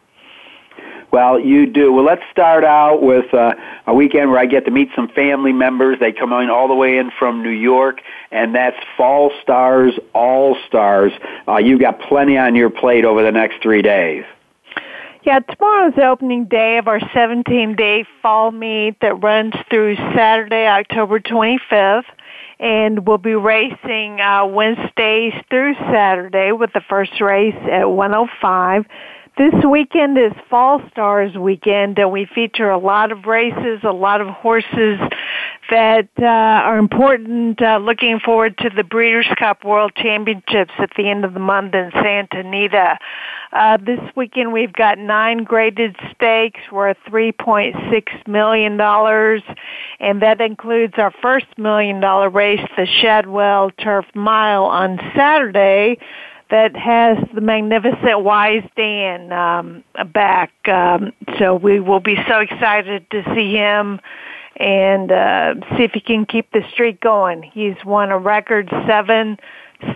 Well, 1.10 1.40
you 1.40 1.66
do. 1.66 1.92
Well, 1.92 2.04
let's 2.04 2.22
start 2.30 2.62
out 2.62 3.02
with 3.02 3.34
uh, 3.34 3.54
a 3.88 3.92
weekend 3.92 4.30
where 4.30 4.38
I 4.38 4.46
get 4.46 4.66
to 4.66 4.70
meet 4.70 4.90
some 4.94 5.08
family 5.08 5.52
members. 5.52 5.98
They 5.98 6.12
come 6.12 6.32
in 6.34 6.48
all 6.48 6.68
the 6.68 6.76
way 6.76 6.98
in 6.98 7.10
from 7.18 7.42
New 7.42 7.50
York, 7.50 8.02
and 8.30 8.54
that's 8.54 8.76
Fall 8.96 9.32
Stars 9.42 9.94
All 10.14 10.56
Stars. 10.68 11.10
Uh, 11.48 11.56
you've 11.56 11.80
got 11.80 11.98
plenty 11.98 12.38
on 12.38 12.54
your 12.54 12.70
plate 12.70 13.04
over 13.04 13.24
the 13.24 13.32
next 13.32 13.60
three 13.60 13.82
days. 13.82 14.24
Yeah, 15.24 15.38
tomorrow's 15.38 15.94
the 15.94 16.06
opening 16.06 16.44
day 16.44 16.76
of 16.76 16.86
our 16.86 17.00
17-day 17.00 18.04
fall 18.20 18.50
meet 18.50 19.00
that 19.00 19.22
runs 19.22 19.54
through 19.70 19.96
Saturday, 20.14 20.66
October 20.66 21.18
25th. 21.18 22.04
And 22.60 23.06
we'll 23.06 23.16
be 23.16 23.34
racing 23.34 24.20
uh, 24.20 24.44
Wednesdays 24.46 25.32
through 25.48 25.74
Saturday 25.90 26.52
with 26.52 26.74
the 26.74 26.82
first 26.90 27.22
race 27.22 27.56
at 27.72 27.86
105. 27.90 28.84
This 29.36 29.54
weekend 29.68 30.16
is 30.16 30.32
Fall 30.48 30.80
Stars 30.92 31.36
weekend, 31.36 31.98
and 31.98 32.12
we 32.12 32.28
feature 32.32 32.70
a 32.70 32.78
lot 32.78 33.10
of 33.10 33.24
races, 33.24 33.80
a 33.82 33.90
lot 33.90 34.20
of 34.20 34.28
horses 34.28 35.00
that 35.70 36.08
uh, 36.20 36.24
are 36.24 36.78
important. 36.78 37.60
Uh, 37.60 37.78
looking 37.78 38.20
forward 38.20 38.56
to 38.58 38.70
the 38.70 38.84
Breeders' 38.84 39.26
Cup 39.36 39.64
World 39.64 39.92
Championships 39.96 40.72
at 40.78 40.90
the 40.96 41.10
end 41.10 41.24
of 41.24 41.34
the 41.34 41.40
month 41.40 41.74
in 41.74 41.90
Santa 41.92 42.40
Anita. 42.40 42.96
Uh, 43.54 43.76
this 43.76 44.00
weekend 44.16 44.52
we've 44.52 44.72
got 44.72 44.98
nine 44.98 45.44
graded 45.44 45.94
stakes 46.12 46.60
worth 46.72 46.96
$3.6 47.08 48.26
million, 48.26 48.80
and 50.00 50.22
that 50.22 50.40
includes 50.40 50.94
our 50.98 51.12
first 51.22 51.46
million 51.56 52.00
dollar 52.00 52.28
race, 52.28 52.66
the 52.76 52.84
Shadwell 52.84 53.70
Turf 53.78 54.06
Mile 54.12 54.64
on 54.64 54.98
Saturday 55.16 55.98
that 56.50 56.74
has 56.74 57.16
the 57.32 57.40
magnificent 57.40 58.24
Wise 58.24 58.68
Dan 58.76 59.32
um, 59.32 59.84
back. 60.12 60.52
Um, 60.66 61.12
so 61.38 61.54
we 61.54 61.78
will 61.78 62.00
be 62.00 62.16
so 62.28 62.40
excited 62.40 63.08
to 63.10 63.22
see 63.36 63.52
him 63.52 64.00
and 64.56 65.12
uh, 65.12 65.54
see 65.76 65.84
if 65.84 65.92
he 65.92 66.00
can 66.00 66.26
keep 66.26 66.50
the 66.50 66.64
streak 66.72 67.00
going. 67.00 67.42
He's 67.42 67.76
won 67.84 68.10
a 68.10 68.18
record 68.18 68.68
seven 68.86 69.38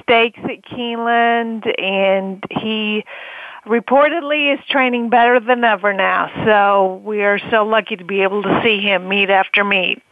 stakes 0.03 0.41
at 0.45 0.63
Keeneland, 0.63 1.73
and 1.81 2.43
he 2.51 3.05
reportedly 3.67 4.55
is 4.55 4.61
training 4.69 5.11
better 5.11 5.41
than 5.41 5.65
ever 5.65 5.93
now. 5.93 6.31
So 6.45 7.03
we 7.05 7.23
are 7.23 7.39
so 7.51 7.65
lucky 7.65 7.97
to 7.97 8.05
be 8.05 8.23
able 8.23 8.43
to 8.43 8.61
see 8.65 8.81
him 8.81 9.09
meet 9.09 9.31
after 9.31 9.65
meet. 9.65 10.03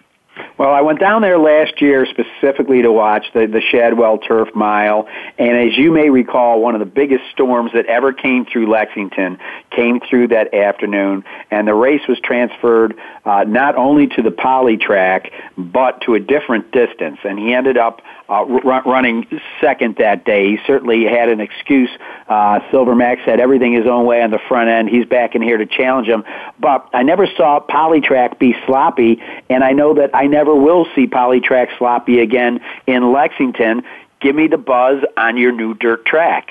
Well, 0.58 0.70
I 0.70 0.80
went 0.82 1.00
down 1.00 1.22
there 1.22 1.38
last 1.38 1.80
year 1.80 2.06
specifically 2.06 2.82
to 2.82 2.92
watch 2.92 3.26
the, 3.32 3.46
the 3.46 3.60
Shadwell 3.60 4.18
Turf 4.18 4.54
Mile, 4.54 5.08
and 5.38 5.56
as 5.56 5.76
you 5.76 5.92
may 5.92 6.10
recall, 6.10 6.60
one 6.60 6.74
of 6.74 6.78
the 6.78 6.86
biggest 6.86 7.24
storms 7.32 7.72
that 7.72 7.86
ever 7.86 8.12
came 8.12 8.44
through 8.44 8.70
Lexington 8.70 9.38
came 9.70 10.00
through 10.00 10.28
that 10.28 10.54
afternoon, 10.54 11.24
and 11.50 11.66
the 11.66 11.74
race 11.74 12.02
was 12.08 12.18
transferred 12.20 12.98
uh, 13.24 13.44
not 13.44 13.76
only 13.76 14.06
to 14.08 14.22
the 14.22 14.30
poly 14.30 14.76
track, 14.76 15.32
but 15.56 16.00
to 16.02 16.14
a 16.14 16.20
different 16.20 16.70
distance, 16.70 17.18
and 17.24 17.38
he 17.38 17.52
ended 17.54 17.76
up 17.78 18.02
uh, 18.28 18.44
r- 18.44 18.82
running 18.84 19.26
second 19.60 19.96
that 19.96 20.24
day. 20.24 20.50
He 20.50 20.58
certainly 20.66 21.04
had 21.04 21.28
an 21.28 21.40
excuse. 21.40 21.90
Uh, 22.28 22.60
Silver 22.70 22.94
Max 22.94 23.22
had 23.22 23.40
everything 23.40 23.72
his 23.72 23.86
own 23.86 24.04
way 24.04 24.22
on 24.22 24.30
the 24.30 24.40
front 24.48 24.68
end. 24.68 24.88
He's 24.88 25.06
back 25.06 25.34
in 25.34 25.42
here 25.42 25.58
to 25.58 25.66
challenge 25.66 26.08
him. 26.08 26.24
But 26.58 26.88
I 26.92 27.02
never 27.02 27.26
saw 27.36 27.60
Polytrack 27.60 28.38
be 28.38 28.54
sloppy, 28.66 29.22
and 29.48 29.62
I 29.62 29.72
know 29.72 29.94
that 29.94 30.10
I 30.14 30.25
never 30.28 30.54
will 30.54 30.86
see 30.94 31.06
Polytrack 31.06 31.76
sloppy 31.78 32.20
again 32.20 32.60
in 32.86 33.12
Lexington. 33.12 33.82
Give 34.20 34.34
me 34.34 34.48
the 34.48 34.58
buzz 34.58 35.02
on 35.16 35.36
your 35.36 35.52
new 35.52 35.74
dirt 35.74 36.04
track. 36.06 36.48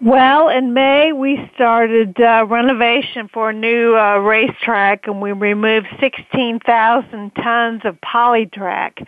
Well, 0.00 0.48
in 0.48 0.74
May 0.74 1.12
we 1.12 1.50
started 1.54 2.20
uh, 2.20 2.46
renovation 2.48 3.28
for 3.32 3.50
a 3.50 3.52
new 3.52 3.96
uh, 3.96 4.18
racetrack, 4.18 5.08
and 5.08 5.20
we 5.20 5.32
removed 5.32 5.88
16,000 5.98 7.34
tons 7.34 7.82
of 7.84 8.00
polytrack 8.00 9.06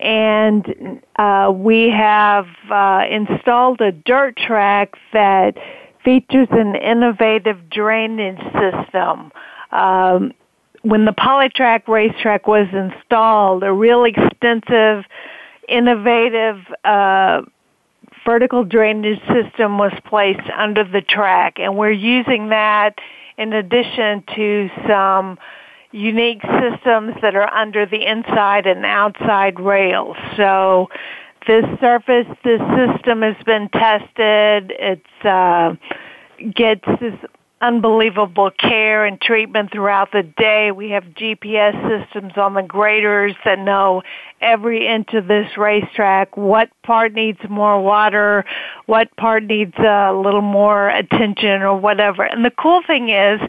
and 0.00 1.02
uh, 1.16 1.52
we 1.54 1.90
have 1.90 2.46
uh, 2.70 3.04
installed 3.10 3.80
a 3.82 3.92
dirt 3.92 4.36
track 4.36 4.94
that 5.12 5.58
features 6.02 6.48
an 6.50 6.74
innovative 6.74 7.68
drainage 7.68 8.40
system. 8.54 9.30
Um, 9.70 10.32
when 10.82 11.04
the 11.04 11.12
Polytrack 11.12 11.88
racetrack 11.88 12.46
was 12.46 12.66
installed, 12.72 13.62
a 13.62 13.72
real 13.72 14.04
extensive, 14.04 15.04
innovative 15.68 16.58
uh, 16.84 17.42
vertical 18.24 18.64
drainage 18.64 19.20
system 19.32 19.78
was 19.78 19.92
placed 20.06 20.48
under 20.56 20.84
the 20.84 21.02
track, 21.02 21.58
and 21.58 21.76
we're 21.76 21.90
using 21.90 22.48
that 22.48 22.98
in 23.36 23.52
addition 23.52 24.22
to 24.34 24.70
some 24.86 25.38
unique 25.92 26.42
systems 26.42 27.14
that 27.20 27.34
are 27.34 27.52
under 27.52 27.84
the 27.84 28.06
inside 28.06 28.66
and 28.66 28.84
outside 28.84 29.58
rails. 29.58 30.16
So 30.36 30.88
this 31.46 31.64
surface, 31.80 32.26
this 32.44 32.60
system 32.76 33.22
has 33.22 33.36
been 33.44 33.68
tested. 33.70 34.72
It's 34.78 35.24
uh, 35.24 35.74
gets 36.54 36.84
this 37.00 37.14
unbelievable 37.60 38.50
care 38.50 39.04
and 39.04 39.20
treatment 39.20 39.70
throughout 39.70 40.12
the 40.12 40.22
day. 40.22 40.72
We 40.72 40.90
have 40.90 41.04
GPS 41.04 41.74
systems 41.88 42.32
on 42.36 42.54
the 42.54 42.62
graders 42.62 43.34
that 43.44 43.58
know 43.58 44.02
every 44.40 44.86
inch 44.86 45.12
of 45.12 45.26
this 45.26 45.58
racetrack, 45.58 46.36
what 46.36 46.70
part 46.82 47.12
needs 47.12 47.38
more 47.50 47.80
water, 47.82 48.46
what 48.86 49.14
part 49.16 49.44
needs 49.44 49.74
a 49.78 50.12
little 50.12 50.40
more 50.40 50.88
attention 50.88 51.60
or 51.62 51.76
whatever. 51.76 52.22
And 52.22 52.44
the 52.44 52.50
cool 52.50 52.80
thing 52.86 53.10
is, 53.10 53.40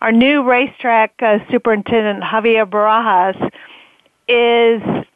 our 0.00 0.12
new 0.12 0.42
racetrack 0.48 1.14
uh, 1.20 1.38
superintendent, 1.50 2.24
Javier 2.24 2.64
Barajas, 2.64 3.50
is 4.28 5.06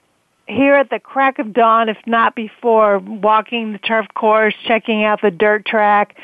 here 0.47 0.75
at 0.75 0.91
the 0.91 0.99
crack 0.99 1.39
of 1.39 1.55
dawn, 1.55 1.89
if 1.89 1.99
not 2.07 2.35
before, 2.35 2.99
walking 2.99 3.73
the 3.73 3.79
turf 3.79 4.07
course, 4.15 4.55
checking 4.67 5.05
out 5.05 5.23
the 5.23 5.31
dirt 5.31 5.65
track. 5.65 6.17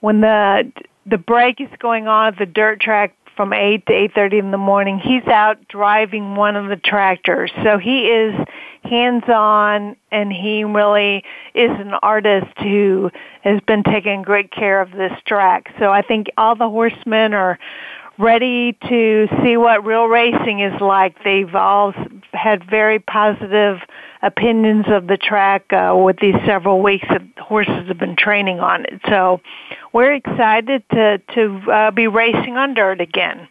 When 0.00 0.20
the 0.20 0.70
the 1.06 1.18
break 1.18 1.60
is 1.60 1.68
going 1.78 2.08
on 2.08 2.28
at 2.28 2.38
the 2.38 2.46
dirt 2.46 2.80
track 2.80 3.14
from 3.36 3.52
8 3.52 3.86
to 3.86 3.92
8.30 3.92 4.38
in 4.38 4.50
the 4.50 4.58
morning. 4.58 4.98
He's 4.98 5.26
out 5.26 5.66
driving 5.68 6.34
one 6.34 6.56
of 6.56 6.68
the 6.68 6.76
tractors. 6.76 7.50
So 7.62 7.78
he 7.78 8.06
is 8.08 8.34
hands-on 8.84 9.96
and 10.10 10.32
he 10.32 10.64
really 10.64 11.24
is 11.54 11.70
an 11.70 11.94
artist 12.02 12.52
who 12.58 13.10
has 13.42 13.60
been 13.62 13.82
taking 13.84 14.22
great 14.22 14.50
care 14.50 14.80
of 14.80 14.90
this 14.92 15.12
track. 15.24 15.72
So 15.78 15.90
I 15.90 16.02
think 16.02 16.28
all 16.36 16.54
the 16.56 16.68
horsemen 16.68 17.32
are 17.32 17.58
ready 18.18 18.76
to 18.88 19.28
see 19.42 19.56
what 19.56 19.84
real 19.84 20.06
racing 20.06 20.60
is 20.60 20.78
like. 20.80 21.16
They've 21.24 21.54
all 21.54 21.94
had 22.32 22.68
very 22.68 22.98
positive 22.98 23.78
opinions 24.22 24.86
of 24.88 25.06
the 25.06 25.16
track 25.16 25.72
uh, 25.72 25.94
with 25.96 26.16
these 26.20 26.36
several 26.46 26.80
weeks 26.80 27.06
that 27.08 27.22
horses 27.38 27.88
have 27.88 27.98
been 27.98 28.16
training 28.16 28.60
on 28.60 28.84
it. 28.84 29.00
So 29.08 29.40
we're 29.92 30.14
excited 30.14 30.84
to 30.90 31.18
to 31.34 31.70
uh, 31.70 31.90
be 31.90 32.06
racing 32.06 32.56
on 32.56 32.74
dirt 32.74 33.00
again. 33.00 33.48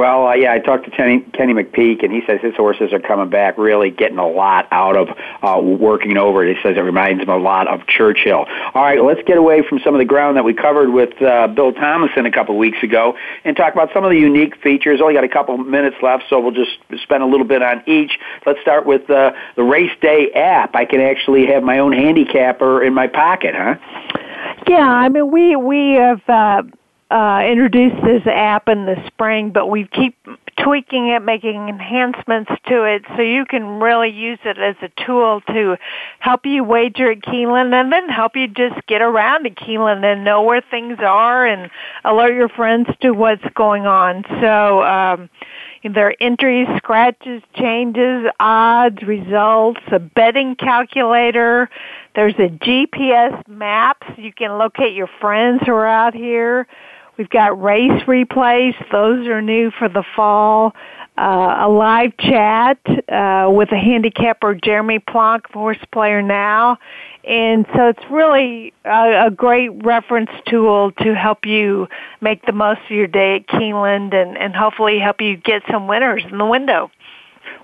Well, 0.00 0.28
uh, 0.28 0.32
yeah, 0.32 0.54
I 0.54 0.60
talked 0.60 0.86
to 0.86 0.90
Kenny, 0.90 1.20
Kenny 1.34 1.52
McPeek, 1.52 2.02
and 2.02 2.10
he 2.10 2.22
says 2.26 2.40
his 2.40 2.56
horses 2.56 2.90
are 2.94 3.00
coming 3.00 3.28
back, 3.28 3.58
really 3.58 3.90
getting 3.90 4.16
a 4.16 4.26
lot 4.26 4.66
out 4.70 4.96
of 4.96 5.08
uh, 5.42 5.60
working 5.60 6.16
over 6.16 6.42
it. 6.42 6.56
He 6.56 6.62
says 6.62 6.78
it 6.78 6.80
reminds 6.80 7.22
him 7.22 7.28
a 7.28 7.36
lot 7.36 7.68
of 7.68 7.86
Churchill. 7.86 8.46
All 8.72 8.82
right, 8.82 9.04
let's 9.04 9.20
get 9.26 9.36
away 9.36 9.62
from 9.68 9.78
some 9.84 9.94
of 9.94 9.98
the 9.98 10.06
ground 10.06 10.38
that 10.38 10.44
we 10.44 10.54
covered 10.54 10.88
with 10.88 11.20
uh, 11.20 11.48
Bill 11.48 11.74
Thomason 11.74 12.24
a 12.24 12.32
couple 12.32 12.56
weeks 12.56 12.82
ago 12.82 13.14
and 13.44 13.54
talk 13.54 13.74
about 13.74 13.90
some 13.92 14.02
of 14.02 14.10
the 14.10 14.16
unique 14.16 14.56
features. 14.62 15.02
Only 15.02 15.12
got 15.12 15.24
a 15.24 15.28
couple 15.28 15.58
minutes 15.58 15.96
left, 16.00 16.24
so 16.30 16.40
we'll 16.40 16.50
just 16.50 16.78
spend 17.02 17.22
a 17.22 17.26
little 17.26 17.46
bit 17.46 17.62
on 17.62 17.82
each. 17.86 18.12
Let's 18.46 18.62
start 18.62 18.86
with 18.86 19.10
uh, 19.10 19.32
the 19.56 19.64
Race 19.64 19.92
Day 20.00 20.32
app. 20.32 20.74
I 20.74 20.86
can 20.86 21.02
actually 21.02 21.44
have 21.48 21.62
my 21.62 21.78
own 21.78 21.92
handicapper 21.92 22.82
in 22.82 22.94
my 22.94 23.06
pocket, 23.06 23.54
huh? 23.54 23.74
Yeah, 24.66 24.78
I 24.78 25.10
mean, 25.10 25.30
we 25.30 25.56
we 25.56 25.96
have. 25.96 26.22
Uh 26.26 26.62
uh, 27.10 27.42
introduced 27.44 28.02
this 28.04 28.22
app 28.26 28.68
in 28.68 28.86
the 28.86 28.96
spring, 29.08 29.50
but 29.50 29.66
we 29.66 29.86
keep 29.86 30.16
tweaking 30.62 31.08
it, 31.08 31.20
making 31.20 31.68
enhancements 31.68 32.50
to 32.66 32.84
it, 32.84 33.02
so 33.16 33.22
you 33.22 33.44
can 33.46 33.80
really 33.80 34.10
use 34.10 34.38
it 34.44 34.58
as 34.58 34.76
a 34.82 35.04
tool 35.04 35.40
to 35.48 35.76
help 36.18 36.46
you 36.46 36.62
wager 36.62 37.10
at 37.12 37.20
Keeneland 37.20 37.72
and 37.72 37.92
then 37.92 38.08
help 38.08 38.36
you 38.36 38.46
just 38.46 38.86
get 38.86 39.02
around 39.02 39.44
to 39.44 39.50
Keeneland 39.50 40.04
and 40.04 40.24
know 40.24 40.42
where 40.42 40.62
things 40.70 40.98
are 41.00 41.46
and 41.46 41.70
alert 42.04 42.34
your 42.34 42.48
friends 42.48 42.88
to 43.00 43.10
what's 43.10 43.44
going 43.54 43.86
on. 43.86 44.24
So, 44.40 44.82
um, 44.82 45.30
there 45.82 46.08
are 46.08 46.14
entries, 46.20 46.68
scratches, 46.76 47.42
changes, 47.54 48.26
odds, 48.38 49.02
results, 49.02 49.80
a 49.90 49.98
betting 49.98 50.54
calculator. 50.56 51.70
There's 52.14 52.34
a 52.34 52.48
GPS 52.48 53.48
map 53.48 54.02
so 54.06 54.20
you 54.20 54.32
can 54.32 54.58
locate 54.58 54.94
your 54.94 55.08
friends 55.20 55.62
who 55.64 55.72
are 55.72 55.86
out 55.86 56.14
here. 56.14 56.66
We've 57.20 57.28
got 57.28 57.60
race 57.60 58.02
replays. 58.04 58.72
Those 58.90 59.26
are 59.26 59.42
new 59.42 59.70
for 59.78 59.90
the 59.90 60.02
fall. 60.16 60.74
uh, 61.18 61.66
a 61.66 61.68
live 61.68 62.16
chat 62.16 62.78
uh, 63.10 63.50
with 63.52 63.70
a 63.72 63.76
handicapper, 63.76 64.54
Jeremy 64.54 65.00
Plonk, 65.00 65.44
horse 65.52 65.76
player 65.92 66.22
now. 66.22 66.78
And 67.24 67.66
so 67.76 67.88
it's 67.88 68.02
really 68.10 68.72
a, 68.86 69.26
a 69.26 69.30
great 69.30 69.68
reference 69.84 70.30
tool 70.46 70.92
to 70.92 71.14
help 71.14 71.44
you 71.44 71.88
make 72.22 72.46
the 72.46 72.52
most 72.52 72.80
of 72.86 72.90
your 72.92 73.06
day 73.06 73.36
at 73.36 73.46
Keeneland 73.48 74.14
and, 74.14 74.38
and 74.38 74.56
hopefully 74.56 74.98
help 74.98 75.20
you 75.20 75.36
get 75.36 75.60
some 75.70 75.88
winners 75.88 76.22
in 76.32 76.38
the 76.38 76.46
window. 76.46 76.90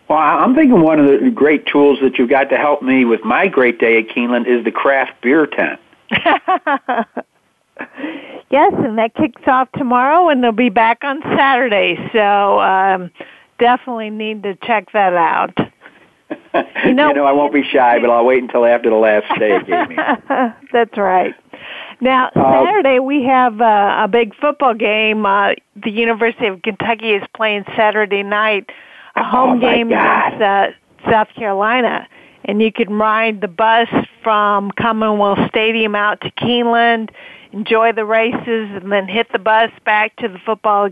Well, 0.06 0.18
I'm 0.18 0.54
thinking 0.54 0.82
one 0.82 1.00
of 1.00 1.06
the 1.06 1.30
great 1.30 1.64
tools 1.64 1.98
that 2.02 2.18
you've 2.18 2.28
got 2.28 2.50
to 2.50 2.58
help 2.58 2.82
me 2.82 3.06
with 3.06 3.24
my 3.24 3.48
great 3.48 3.78
day 3.78 4.00
at 4.00 4.08
Keeneland 4.08 4.46
is 4.46 4.66
the 4.66 4.70
craft 4.70 5.22
beer 5.22 5.46
tent. 5.46 5.80
yes, 8.50 8.72
and 8.76 8.98
that 8.98 9.14
kicks 9.14 9.42
off 9.46 9.68
tomorrow, 9.72 10.28
and 10.28 10.42
they'll 10.42 10.52
be 10.52 10.70
back 10.70 10.98
on 11.02 11.20
Saturday. 11.36 11.96
So 12.12 12.60
um, 12.60 13.10
definitely 13.58 14.10
need 14.10 14.42
to 14.44 14.54
check 14.56 14.92
that 14.92 15.14
out. 15.14 15.56
You 16.84 16.94
know, 16.94 17.08
you 17.08 17.14
know, 17.14 17.24
I 17.26 17.32
won't 17.32 17.52
be 17.52 17.62
shy, 17.62 17.98
but 18.00 18.08
I'll 18.08 18.24
wait 18.24 18.42
until 18.42 18.64
after 18.64 18.88
the 18.88 18.96
last 18.96 19.26
day 19.38 19.58
gave 19.66 19.90
me. 19.90 19.96
That's 20.72 20.96
right. 20.96 21.34
Now, 22.00 22.30
uh, 22.34 22.64
Saturday 22.64 22.98
we 22.98 23.24
have 23.24 23.60
uh, 23.60 24.04
a 24.04 24.08
big 24.08 24.34
football 24.36 24.74
game. 24.74 25.26
Uh, 25.26 25.52
the 25.82 25.90
University 25.90 26.46
of 26.46 26.62
Kentucky 26.62 27.10
is 27.10 27.22
playing 27.34 27.64
Saturday 27.76 28.22
night, 28.22 28.70
a 29.16 29.22
home 29.22 29.58
oh 29.58 29.60
game 29.60 29.88
against 29.88 30.42
uh, 30.42 30.66
South 31.10 31.28
Carolina. 31.36 32.08
And 32.46 32.62
you 32.62 32.72
can 32.72 32.92
ride 32.92 33.40
the 33.40 33.48
bus 33.48 33.88
from 34.22 34.70
Commonwealth 34.70 35.40
Stadium 35.48 35.94
out 35.94 36.20
to 36.22 36.30
Keeneland, 36.30 37.10
enjoy 37.52 37.92
the 37.92 38.04
races, 38.04 38.70
and 38.72 38.90
then 38.90 39.08
hit 39.08 39.30
the 39.32 39.38
bus 39.40 39.70
back 39.84 40.14
to 40.16 40.28
the 40.28 40.38
football 40.46 40.88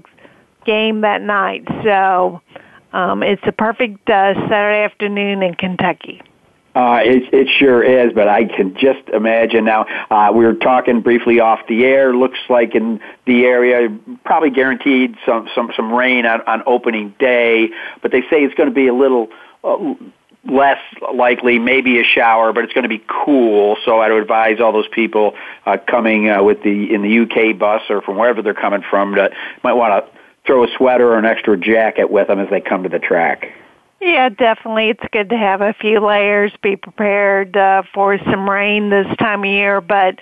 game 0.67 1.03
that 1.03 1.23
night. 1.23 1.65
So 1.85 2.43
um, 2.93 3.23
it's 3.23 3.43
a 3.47 3.53
perfect 3.53 4.11
uh, 4.11 4.35
Saturday 4.35 4.83
afternoon 4.83 5.43
in 5.43 5.55
Kentucky. 5.55 6.21
Uh, 6.75 6.99
it, 7.05 7.33
it 7.33 7.49
sure 7.57 7.85
is, 7.85 8.13
but 8.15 8.27
I 8.27 8.47
can 8.47 8.75
just 8.75 9.09
imagine 9.13 9.65
now. 9.65 9.87
Uh, 10.11 10.33
we 10.35 10.45
were 10.45 10.55
talking 10.55 11.03
briefly 11.03 11.39
off 11.39 11.61
the 11.69 11.85
air. 11.85 12.17
Looks 12.17 12.41
like 12.49 12.75
in 12.75 12.99
the 13.27 13.45
area, 13.45 13.97
probably 14.25 14.51
guaranteed 14.51 15.15
some 15.25 15.49
some 15.55 15.71
some 15.77 15.93
rain 15.93 16.27
on, 16.27 16.41
on 16.49 16.65
opening 16.67 17.15
day, 17.21 17.69
but 18.03 18.11
they 18.11 18.23
say 18.23 18.43
it's 18.43 18.55
going 18.55 18.69
to 18.69 18.75
be 18.75 18.89
a 18.89 18.95
little. 18.95 19.29
Uh, 19.63 19.95
less 20.51 20.79
likely, 21.15 21.59
maybe 21.59 22.01
a 22.01 22.05
shower, 22.05 22.53
but 22.53 22.65
it's 22.65 22.73
going 22.73 22.83
to 22.85 22.89
be 22.89 23.03
cool. 23.25 23.77
So 23.85 23.99
I 24.01 24.11
would 24.11 24.23
advise 24.23 24.61
all 24.61 24.73
those 24.73 24.89
people 24.89 25.35
uh, 25.67 25.79
coming 25.89 26.29
uh, 26.29 26.43
with 26.43 26.63
the 26.63 26.93
in 26.93 27.03
the 27.03 27.21
UK 27.21 27.59
bus 27.59 27.83
or 27.89 28.03
from 28.03 28.17
wherever 28.19 28.43
they're 28.43 28.55
coming 28.55 28.83
from 28.89 29.15
that 29.17 29.33
might 29.63 29.75
want 29.75 30.05
to 30.05 30.21
throw 30.47 30.65
a 30.65 30.69
sweater 30.77 31.13
or 31.13 31.19
an 31.19 31.25
extra 31.25 31.57
jacket 31.57 32.11
with 32.11 32.29
them 32.29 32.39
as 32.39 32.51
they 32.51 32.61
come 32.61 32.83
to 32.83 32.89
the 32.89 32.99
track. 32.99 33.53
Yeah, 34.01 34.29
definitely. 34.29 34.91
It's 34.91 35.05
good 35.13 35.31
to 35.31 35.37
have 35.37 35.63
a 35.63 35.73
few 35.81 35.99
layers, 35.99 36.53
be 36.63 36.77
prepared 36.77 37.57
uh, 37.57 37.85
for 37.95 38.19
some 38.31 38.49
rain 38.49 38.91
this 38.91 39.07
time 39.19 39.41
of 39.41 39.47
year, 39.47 39.81
but 39.81 40.19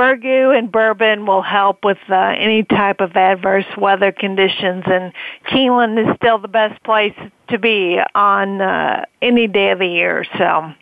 Burgoo 0.00 0.56
and 0.56 0.72
Bourbon 0.72 1.26
will 1.26 1.42
help 1.42 1.84
with 1.84 1.98
uh, 2.08 2.14
any 2.14 2.62
type 2.62 3.00
of 3.00 3.14
adverse 3.16 3.66
weather 3.76 4.12
conditions, 4.12 4.84
and 4.86 5.12
Keeneland 5.52 6.00
is 6.02 6.16
still 6.16 6.38
the 6.38 6.48
best 6.48 6.82
place 6.84 7.12
to 7.50 7.58
be 7.58 7.98
on 8.14 8.62
uh, 8.62 9.04
any 9.20 9.46
day 9.46 9.72
of 9.72 9.78
the 9.78 9.86
year. 9.86 10.24
So 10.38 10.72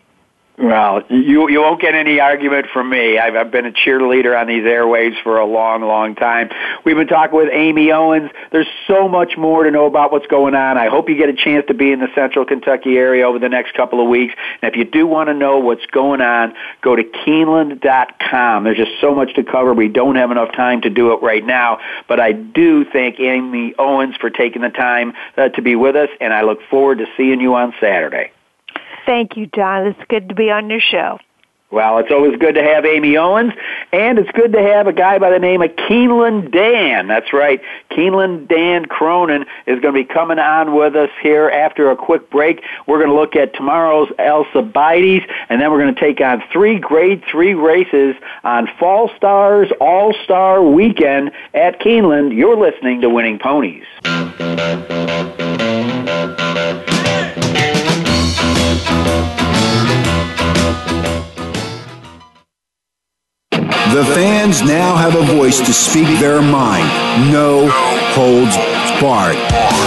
well, 0.59 1.03
you 1.09 1.49
you 1.49 1.61
won't 1.61 1.79
get 1.79 1.95
any 1.95 2.19
argument 2.19 2.67
from 2.73 2.89
me. 2.89 3.17
I've, 3.17 3.33
I've 3.33 3.49
been 3.49 3.65
a 3.65 3.71
cheerleader 3.71 4.37
on 4.37 4.47
these 4.47 4.63
airwaves 4.63 5.21
for 5.23 5.37
a 5.37 5.45
long, 5.45 5.81
long 5.83 6.15
time. 6.15 6.49
We've 6.83 6.97
been 6.97 7.07
talking 7.07 7.37
with 7.37 7.47
Amy 7.53 7.93
Owens. 7.93 8.29
There's 8.51 8.67
so 8.85 9.07
much 9.07 9.37
more 9.37 9.63
to 9.63 9.71
know 9.71 9.85
about 9.85 10.11
what's 10.11 10.27
going 10.27 10.55
on. 10.55 10.77
I 10.77 10.89
hope 10.89 11.07
you 11.07 11.15
get 11.15 11.29
a 11.29 11.33
chance 11.33 11.65
to 11.67 11.73
be 11.73 11.93
in 11.93 12.01
the 12.01 12.09
Central 12.13 12.43
Kentucky 12.43 12.97
area 12.97 13.25
over 13.25 13.39
the 13.39 13.47
next 13.47 13.73
couple 13.73 14.01
of 14.01 14.09
weeks. 14.09 14.35
And 14.61 14.69
if 14.69 14.77
you 14.77 14.83
do 14.83 15.07
want 15.07 15.29
to 15.29 15.33
know 15.33 15.59
what's 15.59 15.85
going 15.85 16.19
on, 16.19 16.53
go 16.81 16.93
to 16.93 17.03
Keeneland.com. 17.03 18.65
There's 18.65 18.77
just 18.77 18.99
so 18.99 19.15
much 19.15 19.33
to 19.35 19.43
cover. 19.43 19.73
We 19.73 19.87
don't 19.87 20.17
have 20.17 20.29
enough 20.29 20.51
time 20.51 20.81
to 20.81 20.89
do 20.89 21.13
it 21.13 21.21
right 21.21 21.45
now, 21.45 21.79
but 22.09 22.19
I 22.19 22.33
do 22.33 22.83
thank 22.83 23.17
Amy 23.21 23.75
Owens 23.79 24.17
for 24.17 24.29
taking 24.29 24.61
the 24.61 24.69
time 24.69 25.13
uh, 25.37 25.47
to 25.49 25.61
be 25.61 25.77
with 25.77 25.95
us, 25.95 26.09
and 26.19 26.33
I 26.33 26.41
look 26.41 26.59
forward 26.69 26.97
to 26.97 27.05
seeing 27.15 27.39
you 27.39 27.55
on 27.55 27.73
Saturday. 27.79 28.31
Thank 29.09 29.37
you, 29.37 29.47
John. 29.55 29.87
It's 29.87 29.99
good 30.07 30.29
to 30.29 30.35
be 30.35 30.51
on 30.51 30.69
your 30.69 30.79
show. 30.79 31.17
Well, 31.71 31.97
it's 31.97 32.11
always 32.11 32.37
good 32.37 32.53
to 32.53 32.63
have 32.63 32.85
Amy 32.85 33.17
Owens, 33.17 33.53
and 33.91 34.19
it's 34.19 34.29
good 34.33 34.53
to 34.53 34.61
have 34.61 34.85
a 34.85 34.93
guy 34.93 35.17
by 35.17 35.31
the 35.31 35.39
name 35.39 35.63
of 35.63 35.71
Keeneland 35.71 36.51
Dan. 36.51 37.07
That's 37.07 37.33
right. 37.33 37.59
Keeneland 37.89 38.47
Dan 38.47 38.85
Cronin 38.85 39.45
is 39.65 39.79
going 39.79 39.95
to 39.95 40.03
be 40.03 40.03
coming 40.03 40.37
on 40.37 40.75
with 40.75 40.95
us 40.95 41.09
here 41.23 41.49
after 41.49 41.89
a 41.89 41.95
quick 41.95 42.29
break. 42.29 42.61
We're 42.85 42.99
going 42.99 43.09
to 43.09 43.15
look 43.15 43.35
at 43.35 43.55
tomorrow's 43.55 44.11
Alcibiades, 44.19 45.25
and 45.49 45.59
then 45.59 45.71
we're 45.71 45.81
going 45.81 45.95
to 45.95 45.99
take 45.99 46.21
on 46.21 46.43
three 46.53 46.77
grade 46.77 47.23
three 47.31 47.55
races 47.55 48.15
on 48.43 48.69
Fall 48.79 49.09
Stars 49.17 49.71
All 49.81 50.13
Star 50.23 50.61
Weekend 50.61 51.31
at 51.55 51.79
Keeneland. 51.81 52.37
You're 52.37 52.57
listening 52.57 53.01
to 53.01 53.09
Winning 53.09 53.39
Ponies. 53.39 53.85
The 63.89 64.05
fans 64.05 64.61
now 64.61 64.95
have 64.95 65.15
a 65.15 65.23
voice 65.33 65.57
to 65.57 65.73
speak 65.73 66.19
their 66.19 66.43
mind. 66.43 66.85
No 67.33 67.67
holds 68.13 68.55
barred. 69.01 69.33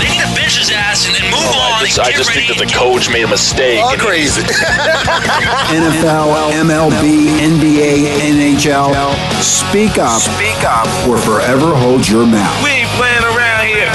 They 0.03 0.11
need 0.11 0.19
to 0.27 0.35
bench 0.35 0.59
his 0.59 0.73
ass 0.75 1.07
and 1.07 1.15
then 1.15 1.23
move 1.31 1.39
oh, 1.39 1.79
on. 1.79 1.83
I 1.83 1.87
just, 1.87 2.01
I 2.01 2.11
just 2.11 2.33
think 2.35 2.49
that 2.51 2.59
the 2.59 2.67
coach 2.67 3.09
made 3.09 3.23
a 3.23 3.29
mistake. 3.29 3.79
All 3.79 3.95
crazy. 3.95 4.43
NFL, 5.71 6.51
MLB, 6.67 7.47
NBA, 7.47 8.27
NHL. 8.27 8.91
Speak 9.39 9.99
up. 9.99 10.19
Speak 10.21 10.65
up. 10.67 10.91
Or 11.07 11.17
forever 11.17 11.71
hold 11.71 12.03
your 12.09 12.27
mouth. 12.27 12.59
We 12.65 12.83
ain't 12.83 12.91
playing 12.99 13.23
around 13.23 13.71
here. 13.71 13.87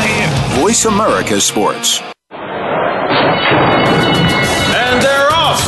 Voice 0.63 0.85
America 0.85 1.41
Sports. 1.41 1.99
And 4.71 5.01
they're 5.03 5.27
off. 5.35 5.59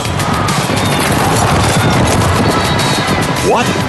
What? 3.52 3.88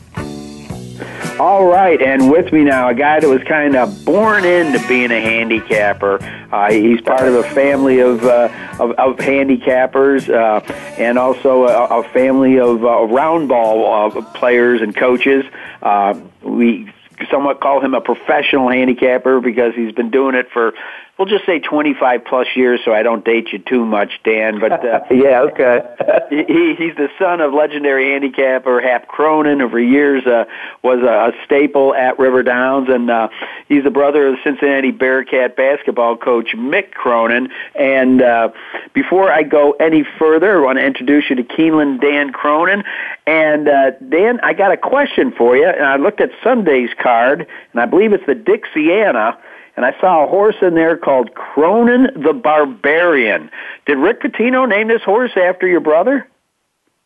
All 1.39 1.65
right, 1.65 1.99
and 2.01 2.29
with 2.29 2.53
me 2.53 2.63
now, 2.63 2.89
a 2.89 2.93
guy 2.93 3.19
that 3.19 3.27
was 3.27 3.41
kind 3.43 3.75
of 3.75 4.05
born 4.05 4.45
into 4.45 4.85
being 4.87 5.11
a 5.11 5.19
handicapper. 5.19 6.19
Uh, 6.51 6.71
he's 6.71 7.01
part 7.01 7.27
of 7.27 7.33
a 7.33 7.43
family 7.43 7.99
of 7.99 8.23
uh, 8.23 8.49
of, 8.79 8.91
of 8.91 9.17
handicappers 9.17 10.29
uh, 10.29 10.59
and 10.99 11.17
also 11.17 11.65
a, 11.65 11.99
a 11.99 12.03
family 12.09 12.59
of 12.59 12.83
uh, 12.83 13.05
round 13.05 13.49
ball 13.49 14.11
uh, 14.11 14.21
players 14.33 14.81
and 14.81 14.95
coaches. 14.95 15.43
Uh, 15.81 16.19
we 16.43 16.91
somewhat 17.29 17.59
call 17.59 17.83
him 17.83 17.93
a 17.93 18.01
professional 18.01 18.69
handicapper 18.69 19.39
because 19.39 19.73
he's 19.73 19.93
been 19.93 20.11
doing 20.11 20.35
it 20.35 20.47
for 20.51 20.73
we'll 21.21 21.29
just 21.29 21.45
say 21.45 21.59
25 21.59 22.25
plus 22.25 22.47
years 22.55 22.79
so 22.83 22.91
I 22.91 23.03
don't 23.03 23.23
date 23.23 23.49
you 23.53 23.59
too 23.59 23.85
much, 23.85 24.09
Dan. 24.23 24.59
But 24.59 24.83
uh, 24.83 25.01
yeah, 25.11 25.41
okay. 25.41 25.81
he, 26.31 26.73
he's 26.75 26.95
the 26.95 27.09
son 27.19 27.41
of 27.41 27.53
legendary 27.53 28.11
handicapper 28.11 28.81
Hap 28.81 29.07
Cronin, 29.07 29.59
who 29.59 29.69
for 29.69 29.79
years 29.79 30.25
uh, 30.25 30.45
was 30.81 30.97
a, 31.03 31.29
a 31.29 31.45
staple 31.45 31.93
at 31.93 32.17
River 32.17 32.41
Downs, 32.41 32.89
and 32.89 33.11
uh, 33.11 33.29
he's 33.67 33.83
the 33.83 33.91
brother 33.91 34.29
of 34.29 34.39
Cincinnati 34.43 34.89
Bearcat 34.89 35.55
basketball 35.55 36.17
coach 36.17 36.55
Mick 36.55 36.91
Cronin. 36.93 37.49
And 37.75 38.23
uh, 38.23 38.49
before 38.93 39.31
I 39.31 39.43
go 39.43 39.73
any 39.73 40.03
further, 40.17 40.57
I 40.57 40.65
want 40.65 40.79
to 40.79 40.85
introduce 40.85 41.29
you 41.29 41.35
to 41.35 41.43
Keeneland 41.43 42.01
Dan 42.01 42.31
Cronin. 42.31 42.83
And 43.27 43.69
uh, 43.69 43.91
Dan, 44.09 44.39
I 44.41 44.53
got 44.53 44.71
a 44.71 44.77
question 44.77 45.31
for 45.37 45.55
you. 45.55 45.67
And 45.67 45.85
I 45.85 45.97
looked 45.97 46.19
at 46.19 46.31
Sunday's 46.43 46.89
card, 46.97 47.45
and 47.73 47.79
I 47.79 47.85
believe 47.85 48.11
it's 48.11 48.25
the 48.25 48.33
Dixiana 48.33 49.37
and 49.75 49.85
I 49.85 49.99
saw 49.99 50.25
a 50.25 50.27
horse 50.27 50.55
in 50.61 50.75
there 50.75 50.97
called 50.97 51.33
Cronin 51.33 52.07
the 52.15 52.33
Barbarian. 52.33 53.49
Did 53.85 53.97
Rick 53.97 54.21
Pitino 54.21 54.67
name 54.67 54.87
this 54.87 55.01
horse 55.03 55.31
after 55.35 55.67
your 55.67 55.79
brother? 55.79 56.27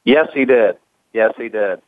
Yes, 0.03 0.27
he 0.33 0.45
did. 0.45 0.77
Yes, 1.13 1.33
he 1.37 1.49
did. 1.49 1.81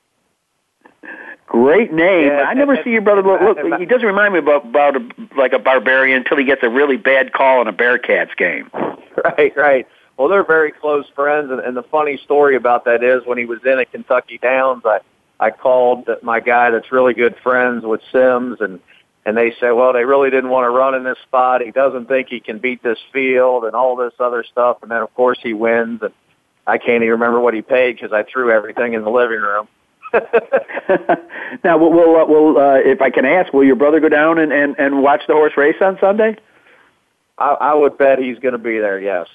Great 1.46 1.94
name. 1.94 2.28
Yeah, 2.28 2.42
I 2.42 2.54
never 2.54 2.74
and- 2.74 2.84
see 2.84 2.92
your 2.92 3.02
brother 3.02 3.24
look. 3.24 3.42
look 3.42 3.80
he 3.80 3.86
doesn't 3.86 4.06
remind 4.06 4.34
me 4.34 4.40
about, 4.40 4.66
about 4.66 4.96
a, 4.98 5.10
like 5.38 5.54
a 5.54 5.60
barbarian 5.60 6.18
until 6.18 6.38
he 6.38 6.44
gets 6.44 6.62
a 6.62 6.70
really 6.70 6.98
bad 6.98 7.32
call 7.32 7.62
in 7.62 7.68
a 7.68 7.74
Bearcats 7.74 8.36
game. 8.38 8.70
Right, 9.26 9.58
right. 9.58 9.88
Well, 10.16 10.28
they're 10.28 10.46
very 10.46 10.72
close 10.72 11.06
friends, 11.16 11.50
and, 11.50 11.60
and 11.60 11.76
the 11.76 11.82
funny 11.82 12.18
story 12.18 12.56
about 12.56 12.86
that 12.86 13.04
is 13.04 13.26
when 13.26 13.40
he 13.40 13.46
was 13.46 13.58
in 13.66 13.80
at 13.80 13.92
Kentucky 13.92 14.38
Downs, 14.38 14.84
I 14.86 15.00
I 15.40 15.50
called 15.50 16.08
my 16.22 16.40
guy 16.40 16.70
that's 16.70 16.92
really 16.92 17.16
good 17.16 17.36
friends 17.42 17.84
with 17.84 18.02
Sims, 18.12 18.58
and 18.62 18.80
and 19.28 19.36
they 19.36 19.52
say, 19.60 19.72
well, 19.74 19.92
they 19.92 20.06
really 20.06 20.30
didn't 20.30 20.50
want 20.50 20.64
to 20.64 20.70
run 20.70 20.96
in 20.96 21.04
this 21.04 21.18
spot. 21.24 21.62
He 21.62 21.72
doesn't 21.72 22.08
think 22.08 22.30
he 22.30 22.40
can 22.40 22.60
beat 22.60 22.82
this 22.82 22.98
field, 23.12 23.66
and 23.66 23.76
all 23.76 23.98
this 23.98 24.14
other 24.20 24.46
stuff. 24.50 24.78
And 24.82 24.90
then 24.90 25.02
of 25.02 25.14
course 25.16 25.38
he 25.44 25.52
wins, 25.52 26.02
and 26.02 26.14
I 26.66 26.78
can't 26.78 27.04
even 27.04 27.10
remember 27.10 27.42
what 27.42 27.54
he 27.54 27.62
paid 27.62 27.98
because 27.98 28.14
I 28.14 28.24
threw 28.24 28.52
everything 28.52 28.94
in 28.94 29.04
the 29.04 29.10
living 29.10 29.42
room. 29.42 29.68
now, 31.66 31.78
we'll, 31.78 31.92
we'll, 31.92 32.16
uh, 32.16 32.26
we'll 32.26 32.58
uh, 32.58 32.78
if 32.78 33.02
I 33.02 33.10
can 33.10 33.26
ask, 33.26 33.52
will 33.52 33.66
your 33.66 33.76
brother 33.76 34.00
go 34.00 34.08
down 34.08 34.40
and, 34.40 34.54
and, 34.54 34.80
and 34.80 35.04
watch 35.04 35.24
the 35.28 35.34
horse 35.34 35.58
race 35.58 35.76
on 35.82 35.98
Sunday? 36.00 36.38
I, 37.38 37.50
I 37.60 37.74
would 37.74 37.98
bet 37.98 38.20
he's 38.20 38.40
going 38.40 38.54
to 38.54 38.58
be 38.58 38.80
there. 38.80 38.98
Yes. 38.98 39.28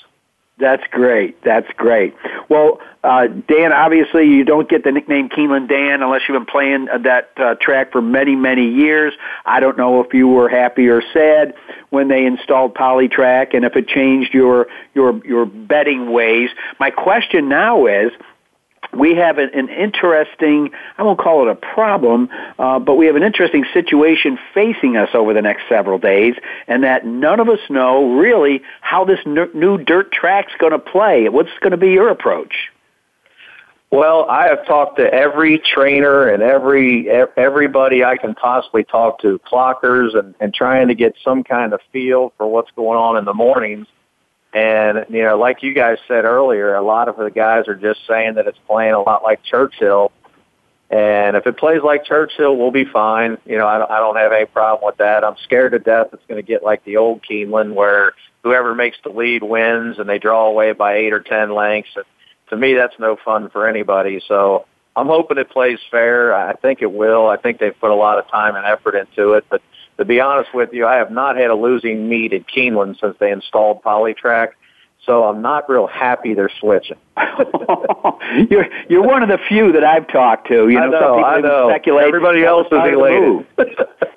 That's 0.63 0.85
great. 0.93 1.43
That's 1.43 1.67
great. 1.77 2.15
Well, 2.49 2.81
uh, 3.03 3.27
Dan, 3.27 3.73
obviously 3.73 4.29
you 4.29 4.45
don't 4.45 4.69
get 4.69 4.85
the 4.85 4.93
nickname 4.93 5.29
Keeneland 5.29 5.69
Dan 5.69 6.05
unless 6.05 6.21
you've 6.29 6.37
been 6.37 6.47
playing 6.47 6.85
that 6.85 7.33
uh, 7.37 7.57
track 7.61 7.91
for 7.91 8.01
many, 8.01 8.37
many 8.37 8.69
years. 8.69 9.13
I 9.45 9.59
don't 9.59 9.77
know 9.77 10.01
if 10.05 10.15
you 10.15 10.29
were 10.29 10.49
happy 10.49 10.87
or 10.87 11.03
sad 11.13 11.55
when 11.91 12.07
they 12.07 12.25
installed 12.25 12.75
Polytrack 12.77 13.57
and 13.57 13.65
if 13.65 13.75
it 13.75 13.89
changed 13.89 14.33
your 14.33 14.69
your 14.95 15.21
your 15.27 15.47
betting 15.47 16.13
ways. 16.13 16.51
My 16.79 16.91
question 16.91 17.49
now 17.49 17.87
is 17.87 18.13
we 18.93 19.15
have 19.15 19.39
an, 19.39 19.51
an 19.55 19.69
interesting, 19.69 20.71
I 20.99 21.03
won't 21.03 21.19
call 21.19 21.49
it 21.49 21.51
a 21.51 21.55
problem, 21.55 22.29
uh, 22.59 22.79
but 22.79 22.97
we 22.97 23.07
have 23.07 23.17
an 23.17 23.23
interesting 23.23 23.65
situation 23.73 24.39
facing 24.53 24.97
us 24.97 25.11
over 25.15 25.33
the 25.33 25.43
next 25.43 25.63
several 25.69 25.99
days, 25.99 26.35
and 26.67 26.85
that 26.85 27.07
none 27.07 27.41
of 27.41 27.49
us 27.49 27.61
know 27.71 28.19
really 28.19 28.63
how 28.81 29.05
this 29.05 29.21
n- 29.25 29.51
new 29.55 29.79
dirt 29.79 30.13
track's 30.13 30.53
going 30.59 30.73
to 30.73 30.79
play. 30.79 31.29
What's 31.29 31.51
going 31.61 31.71
to 31.71 31.77
be 31.77 31.91
your 31.91 32.11
approach? 32.11 32.71
Well, 33.91 34.25
I 34.29 34.49
have 34.49 34.67
talked 34.67 34.99
to 34.99 35.13
every 35.13 35.59
trainer 35.59 36.27
and 36.27 36.43
every 36.43 37.11
everybody 37.37 38.03
I 38.03 38.17
can 38.17 38.35
possibly 38.35 38.85
talk 38.85 39.21
to, 39.21 39.39
clockers, 39.41 40.19
and, 40.19 40.35
and 40.41 40.55
trying 40.55 40.89
to 40.89 40.95
get 40.95 41.15
some 41.23 41.45
kind 41.45 41.75
of 41.75 41.81
feel 41.93 42.33
for 42.39 42.47
what's 42.47 42.71
going 42.71 42.97
on 42.99 43.19
in 43.19 43.27
the 43.27 43.35
mornings. 43.35 43.87
And, 44.53 45.07
you 45.09 45.23
know, 45.23 45.39
like 45.39 45.63
you 45.63 45.73
guys 45.73 45.99
said 46.07 46.25
earlier, 46.25 46.75
a 46.75 46.83
lot 46.83 47.09
of 47.09 47.17
the 47.17 47.31
guys 47.31 47.69
are 47.69 47.75
just 47.75 48.01
saying 48.07 48.35
that 48.35 48.47
it's 48.47 48.59
playing 48.67 48.93
a 48.93 49.01
lot 49.01 49.23
like 49.23 49.43
Churchill. 49.43 50.13
And 50.91 51.37
if 51.37 51.47
it 51.47 51.57
plays 51.57 51.81
like 51.83 52.05
Churchill, 52.05 52.55
we'll 52.57 52.71
be 52.71 52.85
fine. 52.85 53.39
You 53.47 53.57
know, 53.57 53.67
I 53.67 53.79
don't, 53.79 53.91
I 53.91 53.99
don't 53.99 54.17
have 54.17 54.31
any 54.31 54.45
problem 54.45 54.85
with 54.85 54.99
that. 54.99 55.25
I'm 55.25 55.37
scared 55.45 55.73
to 55.73 55.79
death 55.79 56.09
it's 56.13 56.23
going 56.29 56.41
to 56.41 56.47
get 56.47 56.63
like 56.63 56.85
the 56.85 56.99
old 56.99 57.23
Keeneland 57.23 57.73
where 57.73 58.13
whoever 58.43 58.75
makes 58.75 58.99
the 59.03 59.09
lead 59.09 59.43
wins 59.43 59.99
and 59.99 60.07
they 60.07 60.19
draw 60.19 60.47
away 60.47 60.73
by 60.73 60.97
eight 60.97 61.15
or 61.15 61.21
ten 61.21 61.55
lengths. 61.55 61.93
And 61.97 62.05
to 62.51 62.57
me, 62.59 62.75
that's 62.75 62.99
no 62.99 63.17
fun 63.25 63.49
for 63.49 63.67
anybody. 63.67 64.21
So 64.29 64.67
I'm 64.95 65.07
hoping 65.07 65.39
it 65.39 65.49
plays 65.49 65.79
fair. 65.91 66.35
I 66.35 66.53
think 66.55 66.83
it 66.83 66.93
will. 66.93 67.27
I 67.27 67.39
think 67.39 67.59
they've 67.59 67.79
put 67.81 67.91
a 67.91 67.95
lot 67.95 68.19
of 68.19 68.29
time 68.29 68.57
and 68.57 68.67
effort 68.67 68.95
into 68.95 69.33
it. 69.33 69.47
But 69.49 69.63
to 69.99 70.05
be 70.05 70.21
honest 70.21 70.55
with 70.55 70.73
you, 70.73 70.87
I 70.87 70.97
have 70.97 71.11
not 71.11 71.37
had 71.37 71.51
a 71.51 71.55
losing 71.55 72.09
meet 72.09 72.33
at 72.33 72.47
Keeneland 72.47 73.01
since 73.01 73.17
they 73.19 73.31
installed 73.31 73.83
Polytrack. 73.83 74.53
So 75.05 75.25
I'm 75.25 75.43
not 75.43 75.69
real 75.69 75.89
happy 75.89 76.35
they're 76.35 76.51
switching. 76.61 76.99
you're 78.51 78.67
you're 78.89 79.03
one 79.03 79.25
of 79.25 79.29
the 79.29 79.39
few 79.49 79.73
that 79.73 79.83
I've 79.83 80.07
talked 80.07 80.47
to. 80.49 80.69
You 80.69 80.79
know, 80.79 80.87
I 80.87 80.89
know, 80.89 81.01
some 81.01 81.17
people 81.17 81.25
I 81.25 81.41
know. 81.41 81.71
speculate. 81.71 82.07
Everybody 82.07 82.45
else 82.45 82.67
is 82.67 82.79
elated. 82.79 83.47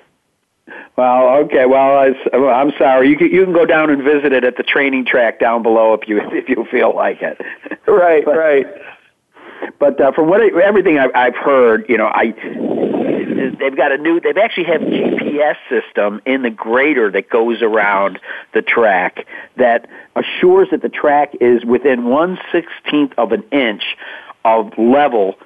Well, 0.96 1.28
okay. 1.44 1.66
Well, 1.66 1.98
I, 1.98 2.36
I'm 2.36 2.72
sorry. 2.78 3.10
You 3.10 3.18
can, 3.18 3.30
you 3.30 3.44
can 3.44 3.52
go 3.52 3.66
down 3.66 3.90
and 3.90 4.02
visit 4.02 4.32
it 4.32 4.44
at 4.44 4.56
the 4.56 4.62
training 4.62 5.04
track 5.04 5.38
down 5.38 5.62
below 5.62 5.92
if 5.92 6.08
you 6.08 6.20
if 6.32 6.48
you 6.48 6.66
feel 6.70 6.94
like 6.94 7.20
it. 7.20 7.38
Right, 7.86 8.24
but, 8.24 8.36
right. 8.36 8.66
But 9.78 10.00
uh, 10.00 10.12
from 10.12 10.28
what 10.28 10.40
I, 10.40 10.48
everything 10.62 10.98
I've, 10.98 11.14
I've 11.14 11.36
heard, 11.36 11.84
you 11.88 11.98
know, 11.98 12.06
I 12.06 12.32
they've 13.36 13.76
got 13.76 13.92
a 13.92 13.98
new. 13.98 14.20
They've 14.20 14.36
actually 14.36 14.64
have 14.64 14.80
GPS 14.80 15.56
system 15.68 16.20
in 16.26 16.42
the 16.42 16.50
grader 16.50 17.10
that 17.10 17.30
goes 17.30 17.62
around 17.62 18.18
the 18.54 18.62
track 18.62 19.26
that 19.56 19.88
assures 20.14 20.68
that 20.70 20.82
the 20.82 20.88
track 20.88 21.34
is 21.40 21.64
within 21.64 22.04
one 22.04 22.38
sixteenth 22.52 23.12
of 23.18 23.32
an 23.32 23.42
inch 23.52 23.96
of 24.44 24.72
level 24.78 25.36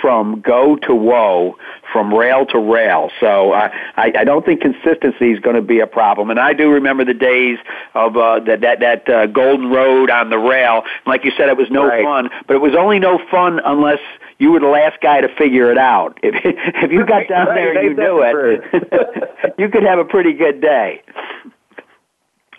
from 0.00 0.40
go 0.40 0.76
to 0.76 0.94
whoa, 0.94 1.56
from 1.92 2.12
rail 2.14 2.46
to 2.46 2.58
rail. 2.58 3.10
So 3.20 3.52
uh, 3.52 3.68
I, 3.96 4.12
I 4.18 4.24
don't 4.24 4.44
think 4.44 4.60
consistency 4.60 5.32
is 5.32 5.40
going 5.40 5.56
to 5.56 5.62
be 5.62 5.80
a 5.80 5.86
problem. 5.86 6.30
And 6.30 6.38
I 6.38 6.52
do 6.52 6.70
remember 6.70 7.04
the 7.04 7.14
days 7.14 7.58
of 7.94 8.16
uh, 8.16 8.40
that 8.40 8.60
that 8.60 8.80
that 8.80 9.08
uh, 9.08 9.26
Golden 9.26 9.70
Road 9.70 10.10
on 10.10 10.30
the 10.30 10.38
rail. 10.38 10.82
Like 11.06 11.24
you 11.24 11.32
said, 11.36 11.48
it 11.48 11.56
was 11.56 11.70
no 11.70 11.86
right. 11.86 12.04
fun, 12.04 12.30
but 12.46 12.56
it 12.56 12.60
was 12.60 12.74
only 12.74 12.98
no 12.98 13.18
fun 13.30 13.60
unless 13.64 14.00
you 14.38 14.52
were 14.52 14.60
the 14.60 14.66
last 14.66 15.00
guy 15.00 15.20
to 15.20 15.28
figure 15.36 15.70
it 15.70 15.78
out. 15.78 16.18
If 16.22 16.34
if 16.44 16.92
you 16.92 17.04
got 17.04 17.28
down 17.28 17.48
right, 17.48 17.54
there 17.54 17.78
and 17.78 17.88
you 17.88 17.94
knew 17.94 18.22
it, 18.22 19.54
you 19.58 19.68
could 19.68 19.82
have 19.82 19.98
a 19.98 20.04
pretty 20.04 20.32
good 20.32 20.60
day. 20.60 21.02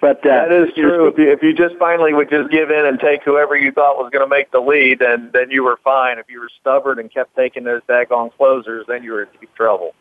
But 0.02 0.26
uh, 0.26 0.48
that 0.48 0.52
is 0.52 0.74
true. 0.74 1.08
If 1.08 1.18
you, 1.18 1.32
if 1.32 1.44
you 1.44 1.54
just 1.54 1.76
finally 1.78 2.14
would 2.14 2.30
just 2.30 2.50
give 2.50 2.72
in 2.72 2.86
and 2.86 3.00
take 3.00 3.24
whoever 3.24 3.58
you 3.58 3.72
thought 3.72 3.98
was 3.98 4.10
going 4.12 4.24
to 4.24 4.30
make 4.30 4.52
the 4.52 4.60
lead, 4.62 5.00
then 5.00 5.30
then 5.34 5.52
you 5.52 5.64
were 5.64 5.78
fine. 5.84 6.20
If 6.20 6.30
you 6.30 6.40
were 6.40 6.50
stubborn 6.62 7.00
and 7.00 7.12
kept 7.12 7.36
taking 7.36 7.66
those 7.66 7.82
daggone 7.84 8.32
closers, 8.38 8.86
then 8.88 9.04
you 9.04 9.12
were 9.12 9.24
in 9.24 9.30
deep 9.40 9.54
trouble. 9.56 9.94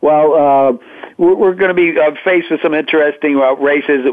Well, 0.00 0.34
uh, 0.34 0.78
we're, 1.18 1.54
going 1.54 1.68
to 1.68 1.74
be 1.74 1.98
uh, 1.98 2.10
faced 2.24 2.50
with 2.50 2.60
some 2.62 2.74
interesting 2.74 3.36
uh, 3.36 3.54
races. 3.54 4.06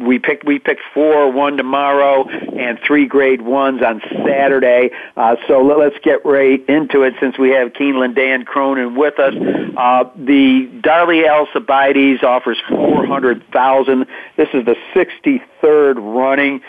We 0.00 0.18
picked 0.18 0.44
we 0.44 0.58
picked 0.58 0.80
four, 0.92 1.30
one 1.30 1.56
tomorrow, 1.56 2.28
and 2.28 2.78
three 2.84 3.06
grade 3.06 3.42
ones 3.42 3.82
on 3.82 4.00
Saturday. 4.26 4.90
Uh, 5.16 5.36
so 5.46 5.62
let, 5.62 5.78
us 5.92 5.98
get 6.02 6.24
right 6.24 6.66
into 6.68 7.02
it 7.02 7.14
since 7.20 7.38
we 7.38 7.50
have 7.50 7.72
Keeneland 7.72 8.16
Dan 8.16 8.44
Cronin 8.44 8.96
with 8.96 9.18
us. 9.20 9.34
Uh, 9.76 10.04
the 10.16 10.68
Darley 10.82 11.28
Alcibiades 11.28 12.24
offers 12.24 12.58
four 12.68 13.06
hundred 13.06 13.44
thousand. 13.52 14.06
This 14.36 14.48
is 14.52 14.64
the 14.64 14.76
sixty 14.94 15.42
third 15.60 15.98
running, 15.98 16.60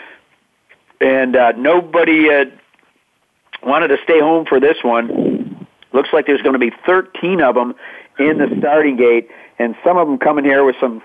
and 1.00 1.34
uh, 1.34 1.52
nobody 1.56 2.30
uh, 2.30 2.44
wanted 3.64 3.88
to 3.88 3.96
stay 4.04 4.20
home 4.20 4.46
for 4.46 4.60
this 4.60 4.76
one. 4.82 5.66
Looks 5.92 6.10
like 6.12 6.26
there's 6.26 6.42
going 6.42 6.52
to 6.52 6.58
be 6.58 6.70
13 6.84 7.40
of 7.40 7.54
them 7.54 7.74
in 8.18 8.38
the 8.38 8.54
starting 8.58 8.96
gate, 8.96 9.28
and 9.58 9.74
some 9.84 9.96
of 9.96 10.06
them 10.06 10.18
coming 10.18 10.44
here 10.44 10.64
with 10.64 10.76
some 10.80 11.02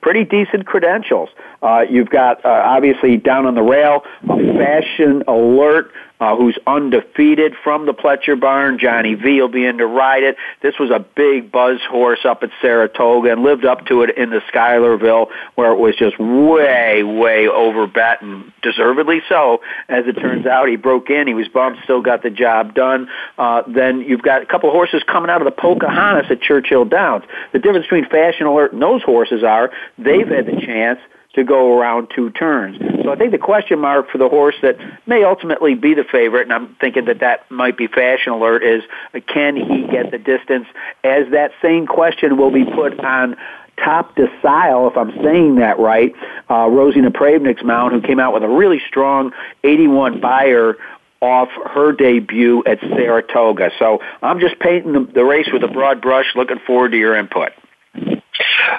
pretty 0.00 0.24
decent 0.24 0.66
credentials. 0.66 1.28
Uh, 1.62 1.82
you've 1.88 2.10
got 2.10 2.44
uh, 2.44 2.48
obviously 2.48 3.16
down 3.16 3.46
on 3.46 3.54
the 3.54 3.62
rail, 3.62 4.02
a 4.24 4.36
fashion 4.58 5.22
alert. 5.28 5.92
Uh, 6.20 6.36
who's 6.36 6.58
undefeated 6.66 7.54
from 7.64 7.86
the 7.86 7.94
Pletcher 7.94 8.38
barn. 8.38 8.78
Johnny 8.78 9.14
V 9.14 9.40
will 9.40 9.48
be 9.48 9.64
in 9.64 9.78
to 9.78 9.86
ride 9.86 10.22
it. 10.22 10.36
This 10.60 10.78
was 10.78 10.90
a 10.90 10.98
big 10.98 11.50
buzz 11.50 11.80
horse 11.88 12.26
up 12.26 12.42
at 12.42 12.50
Saratoga 12.60 13.32
and 13.32 13.42
lived 13.42 13.64
up 13.64 13.86
to 13.86 14.02
it 14.02 14.16
in 14.18 14.28
the 14.28 14.42
Schuylerville 14.48 15.30
where 15.54 15.72
it 15.72 15.78
was 15.78 15.96
just 15.96 16.18
way, 16.18 17.02
way 17.02 17.48
over 17.48 17.86
bet 17.86 18.20
and 18.20 18.52
deservedly 18.62 19.22
so. 19.30 19.62
As 19.88 20.06
it 20.06 20.12
turns 20.12 20.44
out, 20.44 20.68
he 20.68 20.76
broke 20.76 21.08
in, 21.08 21.26
he 21.26 21.32
was 21.32 21.48
bumped, 21.48 21.82
still 21.84 22.02
got 22.02 22.22
the 22.22 22.28
job 22.30 22.74
done. 22.74 23.08
Uh, 23.38 23.62
then 23.66 24.02
you've 24.02 24.22
got 24.22 24.42
a 24.42 24.46
couple 24.46 24.68
of 24.68 24.74
horses 24.74 25.02
coming 25.06 25.30
out 25.30 25.40
of 25.40 25.46
the 25.46 25.58
Pocahontas 25.58 26.30
at 26.30 26.42
Churchill 26.42 26.84
Downs. 26.84 27.24
The 27.52 27.58
difference 27.58 27.86
between 27.86 28.06
Fashion 28.08 28.46
Alert 28.46 28.74
and 28.74 28.82
those 28.82 29.02
horses 29.02 29.42
are 29.42 29.70
they've 29.96 30.28
had 30.28 30.44
the 30.44 30.60
chance 30.60 31.00
to 31.34 31.44
go 31.44 31.78
around 31.78 32.08
two 32.14 32.30
turns. 32.30 32.76
So 33.04 33.12
I 33.12 33.16
think 33.16 33.30
the 33.30 33.38
question 33.38 33.78
mark 33.78 34.10
for 34.10 34.18
the 34.18 34.28
horse 34.28 34.56
that 34.62 34.76
may 35.06 35.22
ultimately 35.22 35.74
be 35.74 35.94
the 35.94 36.04
favorite, 36.04 36.42
and 36.42 36.52
I'm 36.52 36.74
thinking 36.80 37.04
that 37.04 37.20
that 37.20 37.48
might 37.50 37.76
be 37.76 37.86
Fashion 37.86 38.32
Alert, 38.32 38.64
is 38.64 38.82
can 39.26 39.54
he 39.54 39.86
get 39.86 40.10
the 40.10 40.18
distance? 40.18 40.66
As 41.04 41.30
that 41.30 41.52
same 41.62 41.86
question 41.86 42.36
will 42.36 42.50
be 42.50 42.64
put 42.64 42.98
on 42.98 43.36
top 43.76 44.16
decile, 44.16 44.90
if 44.90 44.96
I'm 44.96 45.12
saying 45.22 45.56
that 45.56 45.78
right, 45.78 46.12
uh, 46.50 46.68
Rosie 46.68 47.00
Napravnik's 47.00 47.62
mount, 47.62 47.92
who 47.92 48.00
came 48.00 48.18
out 48.18 48.34
with 48.34 48.42
a 48.42 48.48
really 48.48 48.80
strong 48.88 49.32
81 49.64 50.20
Beyer 50.20 50.76
off 51.20 51.48
her 51.74 51.92
debut 51.92 52.62
at 52.66 52.80
Saratoga. 52.80 53.70
So 53.78 54.00
I'm 54.22 54.40
just 54.40 54.58
painting 54.58 54.92
the, 54.92 55.00
the 55.12 55.24
race 55.24 55.48
with 55.52 55.62
a 55.62 55.68
broad 55.68 56.00
brush. 56.00 56.26
Looking 56.34 56.58
forward 56.66 56.92
to 56.92 56.98
your 56.98 57.16
input. 57.16 57.52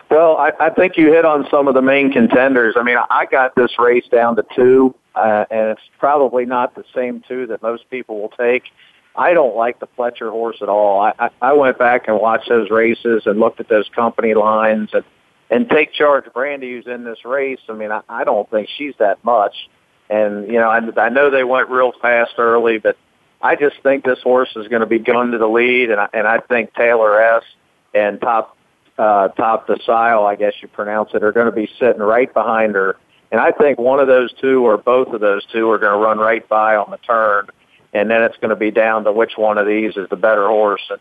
Well, 0.10 0.38
I, 0.38 0.52
I 0.60 0.70
think 0.70 0.98
you 0.98 1.12
hit 1.12 1.26
on 1.26 1.48
some 1.50 1.68
of 1.68 1.74
the 1.74 1.82
main 1.82 2.12
contenders. 2.12 2.76
I 2.78 2.84
mean, 2.84 2.98
I 3.10 3.26
got 3.26 3.56
this 3.56 3.72
race 3.80 4.06
down 4.12 4.36
to 4.36 4.46
two, 4.56 4.96
uh, 5.16 5.46
and 5.50 5.70
it's 5.70 5.82
probably 6.00 6.46
not 6.46 6.76
the 6.76 6.84
same 6.94 7.24
two 7.28 7.48
that 7.48 7.62
most 7.62 7.90
people 7.90 8.22
will 8.22 8.30
take. 8.30 8.64
I 9.16 9.34
don't 9.34 9.56
like 9.56 9.80
the 9.80 9.88
Pletcher 9.88 10.32
horse 10.32 10.58
at 10.62 10.70
all. 10.70 11.02
I, 11.02 11.14
I, 11.20 11.30
I 11.42 11.54
went 11.54 11.78
back 11.78 12.08
and 12.08 12.20
watched 12.20 12.50
those 12.50 12.70
races 12.70 13.24
and 13.26 13.40
looked 13.40 13.60
at 13.60 13.68
those 13.68 13.90
company 13.96 14.34
lines 14.34 14.90
and 14.94 15.04
and 15.50 15.70
take 15.70 15.92
charge 15.92 16.24
Brandy 16.34 16.72
who's 16.72 16.88
in 16.88 17.04
this 17.04 17.26
race. 17.26 17.60
I 17.68 17.74
mean, 17.74 17.92
I, 17.92 18.02
I 18.08 18.24
don't 18.24 18.50
think 18.50 18.70
she's 18.78 18.94
that 19.00 19.22
much. 19.24 19.54
And 20.10 20.48
you 20.48 20.54
know, 20.54 20.70
I, 20.70 20.80
I 20.98 21.10
know 21.10 21.30
they 21.30 21.44
went 21.44 21.70
real 21.70 21.92
fast 22.02 22.32
early, 22.38 22.78
but 22.78 22.98
I 23.42 23.56
just 23.56 23.76
think 23.84 24.06
this 24.06 24.20
horse 24.24 24.50
is 24.56 24.68
going 24.70 24.80
to 24.80 24.86
be 24.86 25.00
going 25.00 25.32
to 25.32 25.38
the 25.38 25.48
lead, 25.48 25.92
and 25.92 26.00
I, 26.00 26.08
and 26.14 26.26
I 26.26 26.40
think 26.40 26.74
Taylor 26.74 27.22
S 27.22 27.44
and 27.94 28.20
Top 28.22 28.56
uh, 29.02 29.30
Top 29.30 29.68
Decile, 29.68 30.28
I 30.28 30.36
guess 30.36 30.54
you 30.62 30.68
pronounce 30.68 31.10
it, 31.16 31.24
are 31.24 31.32
going 31.32 31.48
to 31.48 31.52
be 31.52 31.68
sitting 31.80 32.04
right 32.04 32.32
behind 32.32 32.76
her. 32.76 32.98
And 33.32 33.42
I 33.42 33.52
think 33.52 33.80
one 33.80 34.00
of 34.00 34.08
those 34.08 34.32
two 34.34 34.64
or 34.64 34.78
both 34.78 35.08
of 35.08 35.22
those 35.22 35.44
two 35.48 35.70
are 35.72 35.80
going 35.80 35.94
to 35.94 35.98
run 35.98 36.20
right 36.20 36.48
by 36.48 36.76
on 36.76 36.92
the 36.92 36.98
turn, 36.98 37.48
and 37.94 38.12
then 38.12 38.22
it's 38.22 38.38
going 38.38 38.50
to 38.50 38.56
be 38.56 38.70
down 38.70 39.04
to 39.06 39.12
which 39.12 39.38
one 39.38 39.58
of 39.58 39.66
these 39.66 39.98
is 39.98 40.08
the 40.10 40.16
better 40.16 40.48
horse. 40.48 40.84
And 40.92 41.00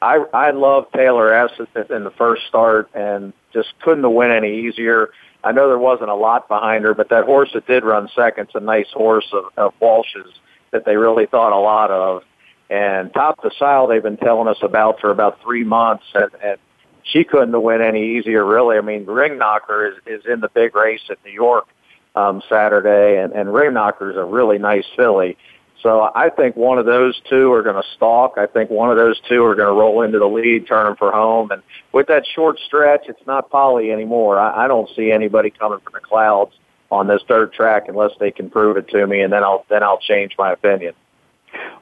I 0.00 0.24
I 0.32 0.50
love 0.52 0.86
Taylor 0.92 1.32
S 1.32 1.50
in 1.90 2.04
the 2.04 2.12
first 2.16 2.46
start, 2.48 2.88
and 2.94 3.34
just 3.52 3.68
couldn't 3.82 4.04
have 4.04 4.12
went 4.12 4.32
any 4.32 4.66
easier. 4.66 5.10
I 5.44 5.52
know 5.52 5.68
there 5.68 5.76
wasn't 5.76 6.08
a 6.08 6.14
lot 6.14 6.48
behind 6.48 6.84
her, 6.84 6.94
but 6.94 7.10
that 7.10 7.24
horse 7.24 7.50
that 7.52 7.66
did 7.66 7.84
run 7.84 8.08
second's 8.14 8.52
a 8.54 8.60
nice 8.60 8.90
horse 8.94 9.28
of, 9.32 9.44
of 9.58 9.74
Walsh's 9.80 10.32
that 10.70 10.86
they 10.86 10.96
really 10.96 11.26
thought 11.26 11.52
a 11.52 11.60
lot 11.60 11.90
of. 11.90 12.22
And 12.70 13.12
Top 13.12 13.42
Decile, 13.42 13.88
they've 13.88 14.02
been 14.02 14.16
telling 14.16 14.48
us 14.48 14.56
about 14.62 15.00
for 15.00 15.10
about 15.10 15.42
three 15.42 15.64
months, 15.64 16.04
and, 16.14 16.30
and 16.42 16.58
she 17.04 17.24
couldn't 17.24 17.52
have 17.52 17.62
went 17.62 17.82
any 17.82 18.16
easier, 18.16 18.44
really. 18.44 18.76
I 18.76 18.80
mean, 18.80 19.04
Ring 19.06 19.38
Knocker 19.38 19.86
is, 19.86 19.94
is 20.06 20.26
in 20.26 20.40
the 20.40 20.48
big 20.48 20.74
race 20.74 21.02
at 21.10 21.18
New 21.24 21.32
York 21.32 21.66
um, 22.14 22.42
Saturday, 22.48 23.22
and, 23.22 23.32
and 23.32 23.52
Ring 23.52 23.74
Knocker 23.74 24.10
is 24.10 24.16
a 24.16 24.24
really 24.24 24.58
nice 24.58 24.86
filly. 24.96 25.36
So 25.82 26.12
I 26.14 26.30
think 26.30 26.54
one 26.54 26.78
of 26.78 26.86
those 26.86 27.20
two 27.28 27.52
are 27.52 27.62
going 27.62 27.74
to 27.74 27.88
stalk. 27.96 28.34
I 28.38 28.46
think 28.46 28.70
one 28.70 28.90
of 28.90 28.96
those 28.96 29.20
two 29.28 29.44
are 29.44 29.56
going 29.56 29.66
to 29.66 29.72
roll 29.72 30.02
into 30.02 30.20
the 30.20 30.26
lead, 30.26 30.68
turn 30.68 30.86
them 30.86 30.96
for 30.96 31.10
home. 31.10 31.50
And 31.50 31.60
with 31.90 32.06
that 32.06 32.24
short 32.32 32.60
stretch, 32.60 33.06
it's 33.08 33.26
not 33.26 33.50
Polly 33.50 33.90
anymore. 33.90 34.38
I, 34.38 34.64
I 34.64 34.68
don't 34.68 34.88
see 34.94 35.10
anybody 35.10 35.50
coming 35.50 35.80
from 35.80 35.94
the 35.94 36.00
clouds 36.00 36.52
on 36.92 37.08
this 37.08 37.22
third 37.26 37.52
track 37.52 37.88
unless 37.88 38.12
they 38.20 38.30
can 38.30 38.48
prove 38.48 38.76
it 38.76 38.88
to 38.90 39.06
me, 39.06 39.22
and 39.22 39.32
then 39.32 39.42
I'll 39.42 39.64
then 39.68 39.82
I'll 39.82 39.98
change 39.98 40.34
my 40.38 40.52
opinion. 40.52 40.94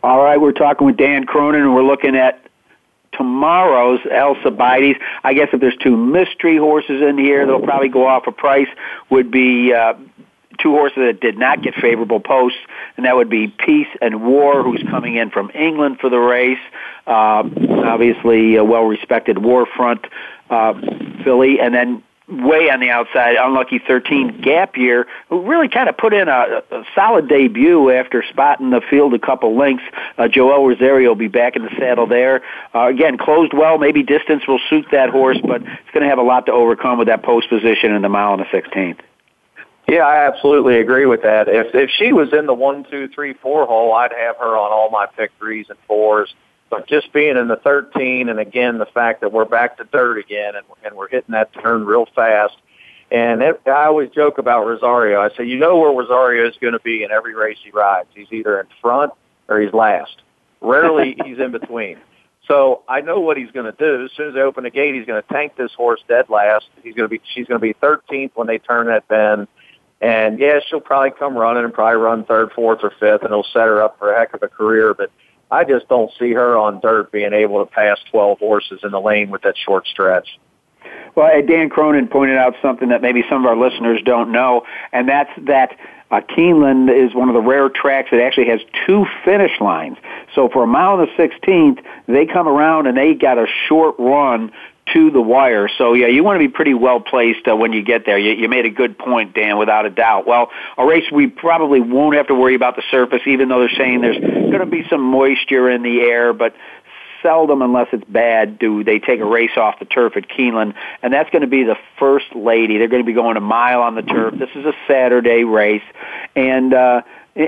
All 0.03 0.23
right, 0.23 0.41
we're 0.41 0.53
talking 0.53 0.87
with 0.87 0.97
Dan 0.97 1.27
Cronin, 1.27 1.63
and 1.63 1.75
we're 1.75 1.85
looking 1.85 2.17
at 2.17 2.41
tomorrow's 3.13 4.01
Alcibiades. 4.07 4.99
I 5.25 5.35
guess 5.35 5.49
if 5.53 5.61
there's 5.61 5.77
two 5.77 5.97
mystery 5.97 6.57
horses 6.57 7.03
in 7.03 7.19
here, 7.19 7.47
they'll 7.47 7.61
probably 7.61 7.89
go 7.89 8.07
off 8.07 8.27
a 8.27 8.33
price. 8.33 8.69
Would 9.11 9.31
be 9.31 9.73
uh, 9.73 9.95
two 10.59 10.73
horses 10.73 10.99
that 10.99 11.21
did 11.21 11.39
not 11.39 11.63
get 11.63 11.75
favorable 11.75 12.21
posts, 12.21 12.59
and 12.97 13.07
that 13.07 13.17
would 13.17 13.31
be 13.31 13.49
Peace 13.49 13.89
and 14.01 14.23
War, 14.23 14.63
who's 14.63 14.83
coming 14.91 15.17
in 15.17 15.31
from 15.31 15.51
England 15.55 15.99
for 16.01 16.11
the 16.11 16.19
race. 16.19 16.59
Uh, 17.07 17.43
obviously, 17.85 18.57
a 18.57 18.65
well-respected 18.65 19.39
War 19.39 19.67
Front 19.67 20.07
uh, 20.49 20.75
filly, 21.25 21.61
and 21.61 21.75
then 21.75 22.03
way 22.31 22.71
on 22.71 22.81
the 22.81 22.91
outside, 22.91 23.37
unlucky 23.37 23.79
13 23.79 24.41
gap 24.41 24.77
year, 24.77 25.07
who 25.29 25.43
really 25.43 25.69
kind 25.69 25.89
of 25.89 25.97
put 25.97 26.13
in 26.13 26.29
a, 26.29 26.63
a 26.71 26.85
solid 26.95 27.29
debut 27.29 27.91
after 27.91 28.25
spotting 28.31 28.71
the 28.71 28.81
field 28.89 29.15
a 29.15 29.19
couple 29.19 29.57
lengths. 29.57 29.85
Uh, 30.17 30.29
Joel 30.29 30.67
Rosario 30.67 31.11
will 31.11 31.17
be 31.17 31.29
back 31.29 31.57
in 31.57 31.63
the 31.63 31.71
saddle 31.79 32.07
there. 32.07 32.43
Uh, 32.75 32.89
again, 32.89 33.19
closed 33.19 33.53
well. 33.53 33.79
Maybe 33.79 34.03
distance 34.03 34.47
will 34.47 34.61
suit 34.71 34.87
that 34.93 35.11
horse, 35.11 35.39
but 35.43 35.63
it's 35.63 35.91
going 35.93 36.03
to 36.03 36.09
have 36.09 36.19
a 36.19 36.23
lot 36.23 36.47
to 36.47 36.53
overcome 36.53 36.99
with 36.99 37.09
that 37.09 37.23
post 37.23 37.49
position 37.49 37.93
in 37.93 38.03
the 38.03 38.09
mile 38.09 38.35
and 38.35 38.43
the 38.43 38.47
16th. 38.47 39.01
Yeah, 39.89 40.07
I 40.07 40.29
absolutely 40.29 40.79
agree 40.79 41.07
with 41.07 41.23
that. 41.23 41.49
If 41.49 41.75
if 41.75 41.91
she 41.91 42.13
was 42.13 42.33
in 42.33 42.47
the 42.47 42.55
one, 42.55 42.87
two, 42.89 43.09
three, 43.09 43.33
four 43.33 43.67
hole, 43.67 43.93
I'd 43.93 44.13
have 44.13 44.37
her 44.37 44.57
on 44.57 44.71
all 44.71 44.89
my 44.89 45.07
pick 45.07 45.33
threes 45.37 45.67
and 45.69 45.79
fours. 45.89 46.33
But 46.71 46.87
just 46.87 47.13
being 47.13 47.37
in 47.37 47.49
the 47.49 47.57
13, 47.57 48.29
and 48.29 48.39
again 48.39 48.79
the 48.79 48.87
fact 48.87 49.21
that 49.23 49.33
we're 49.33 49.45
back 49.45 49.77
to 49.79 49.85
dirt 49.85 50.19
again, 50.19 50.55
and, 50.55 50.65
and 50.85 50.95
we're 50.97 51.09
hitting 51.09 51.33
that 51.33 51.53
turn 51.53 51.85
real 51.85 52.07
fast. 52.15 52.57
And 53.11 53.43
it, 53.43 53.61
I 53.67 53.87
always 53.87 54.11
joke 54.11 54.39
about 54.39 54.65
Rosario. 54.67 55.21
I 55.21 55.31
say, 55.37 55.45
you 55.45 55.59
know 55.59 55.77
where 55.79 55.91
Rosario 55.91 56.49
is 56.49 56.55
going 56.61 56.75
to 56.75 56.81
be 56.81 57.03
in 57.03 57.11
every 57.11 57.35
race 57.35 57.59
he 57.63 57.71
rides. 57.73 58.09
He's 58.15 58.31
either 58.31 58.61
in 58.61 58.67
front 58.81 59.13
or 59.49 59.61
he's 59.61 59.73
last. 59.73 60.23
Rarely 60.61 61.17
he's 61.25 61.39
in 61.39 61.51
between. 61.51 61.99
So 62.47 62.83
I 62.89 63.01
know 63.01 63.21
what 63.21 63.37
he's 63.37 63.51
going 63.51 63.67
to 63.67 63.77
do. 63.77 64.05
As 64.05 64.13
soon 64.17 64.29
as 64.29 64.35
they 64.35 64.41
open 64.41 64.65
the 64.65 64.71
gate, 64.71 64.95
he's 64.95 65.07
going 65.07 65.21
to 65.21 65.29
tank 65.29 65.57
this 65.57 65.73
horse 65.77 66.01
dead 66.09 66.29
last. 66.29 66.67
He's 66.83 66.95
going 66.95 67.09
to 67.09 67.11
be, 67.11 67.21
she's 67.35 67.47
going 67.47 67.61
to 67.61 67.67
be 67.67 67.75
13th 67.75 68.31
when 68.35 68.47
they 68.47 68.59
turn 68.59 68.87
that 68.87 69.09
bend. 69.09 69.49
And 70.01 70.39
yeah, 70.39 70.61
she'll 70.69 70.81
probably 70.81 71.11
come 71.11 71.37
running 71.37 71.65
and 71.65 71.75
probably 71.75 72.01
run 72.01 72.25
third, 72.25 72.53
fourth, 72.53 72.81
or 72.83 72.91
fifth, 72.91 73.23
and 73.23 73.31
it'll 73.31 73.45
set 73.45 73.67
her 73.67 73.83
up 73.83 73.99
for 73.99 74.13
a 74.13 74.19
heck 74.19 74.33
of 74.35 74.43
a 74.43 74.49
career. 74.49 74.95
But 74.95 75.11
I 75.51 75.65
just 75.65 75.89
don't 75.89 76.11
see 76.19 76.33
her 76.33 76.57
on 76.57 76.81
dirt 76.81 77.11
being 77.11 77.33
able 77.33 77.65
to 77.65 77.71
pass 77.71 77.99
12 78.11 78.39
horses 78.39 78.81
in 78.83 78.93
the 78.93 79.01
lane 79.01 79.31
with 79.31 79.43
that 79.43 79.57
short 79.57 79.87
stretch. 79.87 80.39
Well, 81.15 81.29
Dan 81.43 81.69
Cronin 81.69 82.07
pointed 82.07 82.37
out 82.37 82.55
something 82.63 82.89
that 82.91 83.03
maybe 83.03 83.25
some 83.29 83.45
of 83.45 83.51
our 83.51 83.57
listeners 83.57 84.01
don't 84.05 84.31
know, 84.31 84.63
and 84.93 85.09
that's 85.09 85.31
that 85.47 85.77
uh, 86.11 86.21
Keeneland 86.21 86.91
is 86.93 87.15
one 87.15 87.29
of 87.29 87.35
the 87.35 87.41
rare 87.41 87.69
tracks 87.69 88.11
that 88.11 88.21
actually 88.21 88.49
has 88.49 88.61
two 88.87 89.07
finish 89.25 89.61
lines. 89.61 89.97
So 90.35 90.49
for 90.49 90.65
a 90.65 90.67
mile 90.67 90.99
and 90.99 91.09
the 91.09 91.13
16th, 91.23 91.85
they 92.07 92.27
come 92.27 92.49
around 92.49 92.87
and 92.87 92.97
they 92.97 93.15
got 93.15 93.39
a 93.39 93.47
short 93.69 93.97
run 93.99 94.53
to 94.93 95.11
the 95.11 95.21
wire. 95.21 95.69
So 95.79 95.95
yeah, 95.95 96.09
you 96.09 96.25
want 96.25 96.41
to 96.41 96.47
be 96.47 96.53
pretty 96.53 96.75
well 96.75 97.01
placed 97.01 97.47
uh, 97.47 97.55
when 97.55 97.73
you 97.73 97.83
get 97.83 98.07
there. 98.07 98.19
You, 98.19 98.33
you 98.33 98.49
made 98.49 98.67
a 98.67 98.71
good 98.71 98.99
point, 98.99 99.35
Dan, 99.35 99.57
without 99.59 99.87
a 99.87 99.91
doubt. 99.91 100.27
Well, 100.27 100.51
a 100.77 100.85
race 100.85 101.05
we 101.13 101.29
probably 101.29 101.81
won't 101.81 102.17
have 102.17 102.27
to 102.27 102.35
worry 102.35 102.55
about 102.55 102.77
the 102.77 102.83
surface, 102.91 103.23
even 103.27 103.49
though 103.49 103.61
they're 103.61 103.77
saying 103.77 104.01
there's 104.01 104.19
going 104.19 104.59
to 104.59 104.67
be 104.67 104.85
some 104.89 105.03
moisture 105.03 105.71
in 105.71 105.83
the 105.83 106.01
air, 106.01 106.33
but 106.33 106.55
seldom, 107.23 107.63
unless 107.63 107.89
it's 107.93 108.05
bad, 108.05 108.59
do 108.59 108.85
they 108.85 108.99
take 108.99 109.21
a 109.21 109.25
race 109.25 109.57
off 109.57 109.79
the 109.79 109.85
turf 109.85 110.17
at 110.17 110.29
Keeneland, 110.29 110.75
and 111.03 111.13
that's 111.13 111.31
going 111.31 111.43
to 111.43 111.49
be 111.49 111.65
the 111.65 111.77
first 111.99 112.35
lady. 112.35 112.79
They're 112.79 112.89
going 112.89 113.03
to 113.03 113.07
be 113.07 113.13
going 113.13 113.37
a 113.37 113.41
mile 113.41 113.83
on 113.83 113.95
the 113.95 114.03
turf. 114.03 114.35
This 114.39 114.51
is 114.55 114.65
a 114.65 114.73
Saturday 114.87 115.45
race, 115.45 115.83
and 116.35 116.75
uh, 116.75 117.03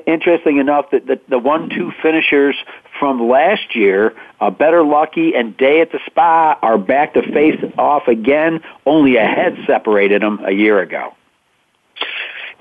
interesting 0.07 0.59
enough 0.59 0.91
that 0.91 1.07
the, 1.07 1.21
the 1.29 1.39
one-two 1.39 1.93
finishers 2.03 2.57
from 2.99 3.29
last 3.29 3.75
year, 3.75 4.15
uh, 4.41 4.51
Better 4.51 4.85
Lucky 4.85 5.35
and 5.35 5.57
Day 5.57 5.81
at 5.81 5.91
the 5.91 5.99
Spa, 6.07 6.59
are 6.63 6.79
back 6.79 7.15
to 7.15 7.23
face 7.23 7.61
off 7.77 8.07
again. 8.07 8.61
Only 8.87 9.17
a 9.17 9.27
head 9.27 9.59
separated 9.67 10.23
them 10.23 10.41
a 10.45 10.53
year 10.53 10.81
ago. 10.81 11.15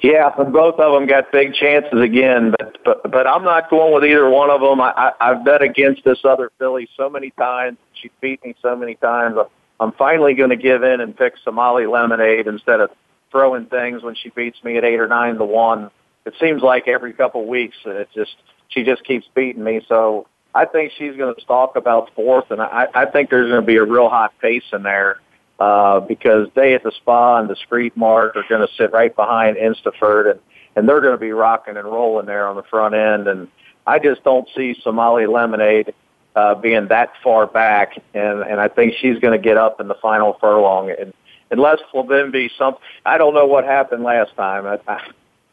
Yeah, 0.02 0.30
both 0.36 0.80
of 0.80 0.94
them 0.94 1.06
got 1.06 1.32
big 1.32 1.54
chances 1.54 2.02
again, 2.02 2.56
but 2.58 2.71
but 2.84 3.10
but 3.12 3.28
I'm 3.28 3.44
not 3.44 3.70
going 3.70 3.94
with 3.94 4.04
either 4.04 4.30
one 4.30 4.50
of 4.50 4.62
them. 4.62 4.82
I, 4.82 4.92
I 4.92 5.12
I've 5.20 5.46
bet 5.46 5.62
against 5.62 6.04
this 6.04 6.20
other 6.24 6.52
filly 6.60 6.88
so 6.98 7.10
many 7.10 7.32
times. 7.32 7.78
She 7.94 8.12
beat 8.22 8.44
me 8.44 8.56
so 8.62 8.76
many 8.76 8.96
times. 8.96 9.38
I'm 9.80 9.92
finally 9.94 10.34
going 10.34 10.52
to 10.52 10.56
give 10.56 10.84
in 10.84 11.02
and 11.02 11.18
pick 11.18 11.34
Somali 11.44 11.86
Lemonade 11.88 12.48
instead 12.48 12.80
of 12.82 12.92
throwing 13.32 13.66
things 13.66 14.04
when 14.04 14.16
she 14.16 14.30
beats 14.30 14.64
me 14.64 14.78
at 14.78 14.84
eight 14.84 15.00
or 15.00 15.08
nine 15.08 15.36
to 15.36 15.46
one 15.46 15.90
it 16.26 16.34
seems 16.40 16.62
like 16.62 16.88
every 16.88 17.14
couple 17.14 17.46
weeks 17.48 17.76
it 17.86 18.10
just 18.14 18.36
she 18.68 18.84
just 18.84 19.04
keeps 19.04 19.28
beating 19.34 19.64
me. 19.64 19.82
So 19.88 20.28
I 20.54 20.66
think 20.66 20.94
she's 20.98 21.16
going 21.18 21.34
to 21.34 21.42
stalk 21.42 21.76
about 21.76 22.14
fourth, 22.16 22.52
and 22.52 22.62
I, 22.62 22.88
I 22.94 23.06
think 23.06 23.30
there's 23.30 23.50
going 23.50 23.62
to 23.62 23.66
be 23.68 23.78
a 23.78 23.84
real 23.84 24.10
hot 24.10 24.34
pace 24.40 24.64
in 24.72 24.84
there 24.84 25.20
uh, 25.60 26.00
because 26.02 26.48
Day 26.56 26.74
at 26.74 26.84
the 26.84 26.92
Spa 26.92 27.40
and 27.40 27.48
Discreet 27.48 27.96
Mark 27.98 28.36
are 28.36 28.44
going 28.48 28.66
to 28.66 28.74
sit 28.76 28.92
right 28.92 29.16
behind 29.16 29.58
Instaford, 29.58 30.32
and 30.32 30.40
and 30.76 30.88
they're 30.88 31.02
going 31.02 31.14
to 31.14 31.20
be 31.20 31.32
rocking 31.32 31.78
and 31.78 31.86
rolling 31.86 32.26
there 32.26 32.48
on 32.48 32.56
the 32.56 32.64
front 32.64 32.96
end. 32.96 33.28
And 33.28 33.48
I 33.86 34.00
just 34.00 34.24
don't 34.24 34.48
see 34.56 34.76
Somali 34.84 35.26
Lemonade 35.26 35.94
uh, 36.36 36.56
being 36.56 36.88
that 36.88 37.12
far 37.24 37.46
back, 37.48 37.98
and 38.14 38.42
and 38.42 38.60
I 38.60 38.68
think 38.68 38.94
she's 39.00 39.20
going 39.20 39.38
to 39.40 39.44
get 39.44 39.58
up 39.58 39.82
in 39.82 39.88
the 39.88 39.96
final 39.96 40.38
furlong. 40.40 40.90
And 40.92 41.14
unless 41.50 41.80
Filimbi, 41.94 42.50
some 42.58 42.76
I 43.06 43.18
don't 43.18 43.34
know 43.34 43.46
what 43.46 43.66
happened 43.66 44.04
last 44.04 44.36
time. 44.36 44.66
I, 44.66 44.80
I, 44.88 45.02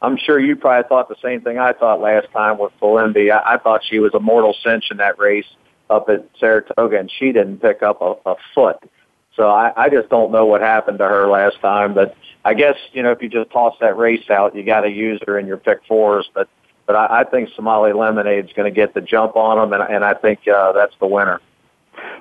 I'm 0.01 0.17
sure 0.17 0.39
you 0.39 0.55
probably 0.55 0.87
thought 0.87 1.09
the 1.09 1.17
same 1.21 1.41
thing 1.41 1.57
I 1.57 1.73
thought 1.73 1.99
last 1.99 2.31
time 2.31 2.57
with 2.57 2.71
Filimbi. 2.81 3.31
I, 3.31 3.55
I 3.55 3.57
thought 3.57 3.81
she 3.83 3.99
was 3.99 4.13
a 4.13 4.19
mortal 4.19 4.55
cinch 4.63 4.85
in 4.91 4.97
that 4.97 5.19
race 5.19 5.47
up 5.89 6.07
at 6.09 6.25
Saratoga, 6.39 6.97
and 6.97 7.11
she 7.11 7.31
didn't 7.31 7.57
pick 7.57 7.83
up 7.83 8.01
a, 8.01 8.15
a 8.25 8.35
foot. 8.55 8.77
So 9.39 9.49
I, 9.49 9.71
I 9.77 9.89
just 9.89 10.09
don't 10.09 10.33
know 10.33 10.45
what 10.45 10.59
happened 10.59 10.97
to 10.97 11.05
her 11.05 11.29
last 11.29 11.61
time. 11.61 11.93
But 11.93 12.15
I 12.43 12.53
guess 12.53 12.75
you 12.91 13.01
know 13.01 13.11
if 13.11 13.21
you 13.21 13.29
just 13.29 13.49
toss 13.51 13.73
that 13.79 13.97
race 13.97 14.29
out, 14.29 14.53
you 14.53 14.63
got 14.63 14.81
to 14.81 14.89
use 14.89 15.21
her 15.25 15.39
in 15.39 15.47
your 15.47 15.55
pick 15.55 15.79
fours. 15.87 16.29
But 16.35 16.49
but 16.85 16.97
I, 16.97 17.21
I 17.21 17.23
think 17.23 17.49
Somali 17.55 17.93
Lemonade's 17.93 18.51
going 18.51 18.71
to 18.71 18.75
get 18.75 18.93
the 18.93 18.99
jump 18.99 19.37
on 19.37 19.57
them, 19.57 19.79
and, 19.79 19.95
and 19.95 20.03
I 20.03 20.13
think 20.13 20.45
uh, 20.45 20.73
that's 20.73 20.93
the 20.99 21.07
winner. 21.07 21.39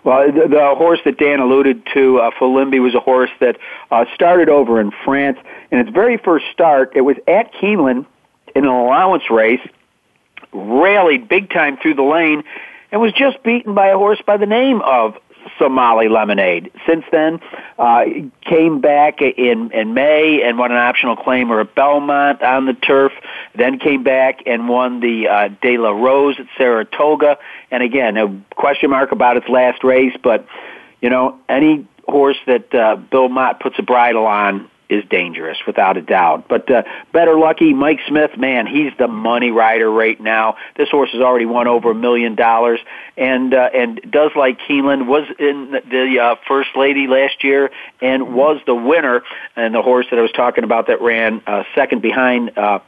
Well, 0.05 0.31
the, 0.31 0.47
the 0.49 0.75
horse 0.77 1.01
that 1.07 1.19
Dan 1.19 1.41
alluded 1.41 1.89
to, 1.95 2.19
uh, 2.19 2.31
Filimbi, 2.39 2.81
was 2.81 2.95
a 2.95 3.01
horse 3.01 3.31
that 3.41 3.57
uh, 3.91 4.05
started 4.15 4.49
over 4.49 4.81
in 4.81 4.93
France. 5.05 5.39
In 5.73 5.79
its 5.79 5.91
very 5.91 6.19
first 6.19 6.45
start, 6.53 6.93
it 6.95 7.01
was 7.01 7.17
at 7.27 7.53
Keeneland 7.55 8.07
in 8.55 8.65
an 8.65 8.71
allowance 8.71 9.25
race, 9.29 9.67
rallied 10.53 11.29
big 11.29 11.51
time 11.51 11.79
through 11.83 11.95
the 11.95 12.03
lane, 12.03 12.45
and 12.93 13.01
was 13.01 13.13
just 13.13 13.43
beaten 13.43 13.75
by 13.75 13.89
a 13.89 13.97
horse 13.97 14.21
by 14.25 14.37
the 14.37 14.47
name 14.47 14.81
of 14.83 15.17
Somali 15.59 16.09
Lemonade. 16.09 16.71
Since 16.87 17.05
then, 17.11 17.41
uh, 17.79 18.05
came 18.43 18.81
back 18.81 19.21
in 19.21 19.71
in 19.73 19.95
May 19.95 20.43
and 20.43 20.59
won 20.59 20.73
an 20.73 20.79
optional 20.79 21.17
claimer 21.17 21.61
at 21.61 21.75
Belmont 21.75 22.43
on 22.43 22.67
the 22.67 22.75
turf. 22.75 23.13
Then 23.55 23.79
came 23.79 24.03
back 24.03 24.41
and 24.47 24.69
won 24.69 25.01
the 25.01 25.29
uh, 25.29 25.49
De 25.63 25.79
La 25.79 25.91
Rose 25.91 26.39
at 26.39 26.47
Saratoga. 26.57 27.39
And 27.71 27.83
again, 27.83 28.17
a 28.17 28.41
question 28.55 28.91
mark 28.91 29.13
about 29.13 29.37
its 29.37 29.49
last 29.49 29.85
race, 29.85 30.17
but 30.23 30.47
you 31.01 31.11
know, 31.11 31.39
any 31.49 31.87
horse 32.07 32.39
that 32.47 32.75
uh, 32.75 32.97
Bill 32.97 33.29
Mott 33.29 33.61
puts 33.61 33.79
a 33.79 33.83
bridle 33.83 34.27
on 34.27 34.69
is 34.89 35.05
dangerous 35.11 35.59
without 35.67 35.97
a 35.97 36.03
doubt. 36.03 36.49
But 36.49 36.71
uh, 36.71 36.83
better 37.13 37.39
lucky, 37.39 37.75
Mike 37.75 38.01
Smith, 38.09 38.37
man, 38.37 38.67
he's 38.67 38.93
the 38.99 39.09
money 39.09 39.51
rider 39.51 39.91
right 39.91 40.19
now. 40.21 40.57
This 40.77 40.89
horse 40.91 41.11
has 41.13 41.21
already 41.21 41.47
won 41.47 41.69
over 41.69 41.91
a 41.91 41.95
million 41.95 42.35
dollars, 42.35 42.81
and 43.17 43.53
uh, 43.53 43.69
and 43.75 44.01
does 44.11 44.31
like 44.35 44.59
Keeneland 44.69 45.07
was 45.07 45.25
in 45.39 45.73
the 45.91 46.19
uh, 46.21 46.35
first 46.47 46.71
lady 46.77 47.07
last 47.07 47.45
year 47.45 47.71
and 48.01 48.35
was 48.35 48.61
the 48.67 48.75
winner. 48.75 49.23
And 49.57 49.75
the 49.75 49.83
horse 49.83 50.07
that 50.11 50.19
I 50.19 50.23
was 50.23 50.33
talking 50.33 50.65
about 50.65 50.87
that 50.87 51.01
ran 51.01 51.43
uh, 51.47 51.65
second 51.75 52.03
behind 52.03 52.57
uh, 52.57 52.81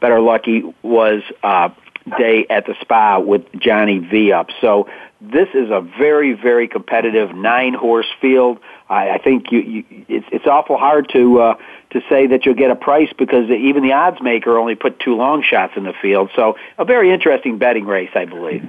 Better 0.00 0.20
Lucky 0.20 0.62
was. 0.82 1.22
Uh, 1.42 1.70
day 2.18 2.46
at 2.48 2.66
the 2.66 2.74
spa 2.80 3.18
with 3.18 3.42
Johnny 3.58 3.98
V 3.98 4.30
up. 4.30 4.48
So 4.60 4.88
this 5.20 5.48
is 5.54 5.70
a 5.70 5.80
very, 5.80 6.34
very 6.34 6.68
competitive 6.68 7.34
nine 7.34 7.74
horse 7.74 8.06
field. 8.20 8.58
I, 8.88 9.10
I 9.10 9.18
think 9.18 9.50
you, 9.50 9.60
you, 9.60 9.84
it's, 10.08 10.26
it's 10.30 10.46
awful 10.46 10.76
hard 10.76 11.08
to 11.12 11.40
uh, 11.40 11.54
to 11.90 12.00
say 12.08 12.26
that 12.28 12.46
you'll 12.46 12.54
get 12.54 12.70
a 12.70 12.76
price 12.76 13.12
because 13.18 13.50
even 13.50 13.82
the 13.82 13.92
odds 13.92 14.20
maker 14.20 14.58
only 14.58 14.74
put 14.74 15.00
two 15.00 15.16
long 15.16 15.42
shots 15.42 15.74
in 15.76 15.84
the 15.84 15.94
field. 16.00 16.30
So 16.36 16.56
a 16.78 16.84
very 16.84 17.12
interesting 17.12 17.58
betting 17.58 17.86
race, 17.86 18.10
I 18.14 18.24
believe. 18.24 18.64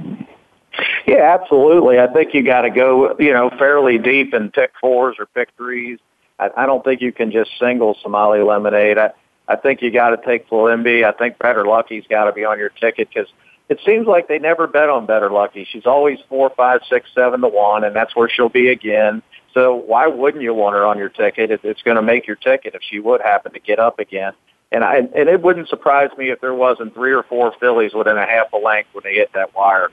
Yeah, 1.06 1.38
absolutely. 1.40 2.00
I 2.00 2.08
think 2.08 2.34
you 2.34 2.44
got 2.44 2.62
to 2.62 2.70
go, 2.70 3.16
you 3.20 3.34
know, 3.34 3.50
fairly 3.50 3.98
deep 3.98 4.34
and 4.34 4.54
pick 4.54 4.72
fours 4.80 5.16
or 5.20 5.26
pick 5.26 5.50
threes. 5.58 6.00
I, 6.40 6.50
I 6.56 6.66
don't 6.66 6.84
think 6.84 7.02
you 7.02 7.12
can 7.12 7.32
just 7.32 7.52
single 7.60 7.98
Somali 8.02 8.42
Lemonade. 8.42 8.98
I, 8.98 9.12
I 9.48 9.56
think 9.56 9.82
you 9.82 9.92
got 9.92 10.10
to 10.10 10.18
take 10.26 10.50
Filimbi. 10.50 11.04
I 11.04 11.14
think 11.14 11.40
Better 11.40 11.66
Lucky's 11.66 12.04
got 12.10 12.26
to 12.26 12.34
be 12.34 12.44
on 12.46 12.60
your 12.60 12.70
ticket 12.70 13.10
because 13.12 13.30
it 13.70 13.80
seems 13.86 14.08
like 14.08 14.28
they 14.28 14.40
never 14.40 14.68
bet 14.68 14.90
on 14.90 15.06
Better 15.06 15.30
Lucky. 15.30 15.68
She's 15.70 15.86
always 15.86 16.20
four, 16.30 16.52
five, 16.56 16.82
six, 16.90 17.10
seven 17.16 17.42
to 17.42 17.48
one, 17.48 17.84
and 17.84 17.96
that's 17.96 18.16
where 18.16 18.30
she'll 18.30 18.50
be 18.50 18.70
again. 18.70 19.22
So 19.58 19.74
why 19.74 20.06
wouldn't 20.06 20.44
you 20.44 20.54
want 20.54 20.76
her 20.76 20.86
on 20.86 21.00
your 21.00 21.10
ticket? 21.10 21.50
It's 21.64 21.82
going 21.82 21.96
to 21.96 22.04
make 22.04 22.28
your 22.28 22.36
ticket 22.36 22.76
if 22.76 22.82
she 22.88 23.00
would 23.00 23.22
happen 23.22 23.54
to 23.54 23.60
get 23.60 23.80
up 23.80 23.98
again. 23.98 24.34
And 24.72 24.84
I 24.84 24.98
and 24.98 25.28
it 25.28 25.42
wouldn't 25.42 25.68
surprise 25.68 26.12
me 26.16 26.30
if 26.30 26.40
there 26.42 26.54
wasn't 26.54 26.94
three 26.94 27.12
or 27.12 27.24
four 27.24 27.52
fillies 27.60 27.96
within 27.96 28.18
a 28.18 28.26
half 28.28 28.54
a 28.54 28.58
length 28.58 28.90
when 28.94 29.02
they 29.04 29.16
hit 29.16 29.34
that 29.34 29.56
wire. 29.56 29.90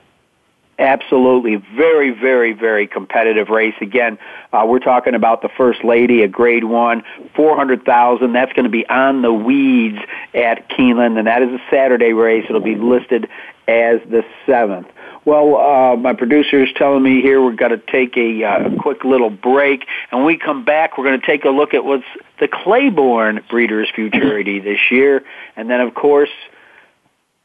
Absolutely. 0.77 1.55
Very, 1.75 2.11
very, 2.11 2.53
very 2.53 2.85
competitive 2.85 3.49
race. 3.49 3.73
Again, 3.81 4.19
uh, 4.53 4.65
we're 4.67 4.77
talking 4.77 5.15
about 5.15 5.41
the 5.41 5.49
First 5.57 5.83
Lady, 5.83 6.21
a 6.21 6.27
grade 6.27 6.65
one, 6.65 7.03
400,000. 7.35 8.33
That's 8.33 8.53
going 8.53 8.65
to 8.65 8.69
be 8.69 8.87
on 8.87 9.23
the 9.23 9.33
weeds 9.33 9.97
at 10.35 10.69
Keeneland, 10.69 11.17
and 11.17 11.25
that 11.25 11.41
is 11.41 11.49
a 11.49 11.61
Saturday 11.71 12.13
race. 12.13 12.45
It'll 12.47 12.61
be 12.61 12.75
listed 12.75 13.29
as 13.67 13.99
the 14.11 14.23
seventh. 14.45 14.89
Well, 15.25 15.57
uh, 15.57 15.95
my 15.95 16.13
producer 16.13 16.63
is 16.63 16.69
telling 16.75 17.01
me 17.01 17.21
here 17.21 17.41
we've 17.41 17.57
got 17.57 17.69
to 17.69 17.77
take 17.77 18.15
a, 18.15 18.43
uh, 18.43 18.69
a 18.69 18.75
quick 18.77 19.03
little 19.03 19.31
break. 19.31 19.85
And 20.11 20.19
when 20.19 20.27
we 20.27 20.37
come 20.37 20.63
back, 20.63 20.97
we're 20.97 21.05
going 21.05 21.19
to 21.19 21.25
take 21.25 21.45
a 21.45 21.49
look 21.49 21.73
at 21.73 21.83
what's 21.83 22.05
the 22.39 22.47
Claiborne 22.47 23.43
Breeders' 23.49 23.89
Futurity 23.95 24.59
this 24.63 24.91
year. 24.91 25.23
And 25.55 25.67
then, 25.67 25.81
of 25.81 25.95
course, 25.95 26.29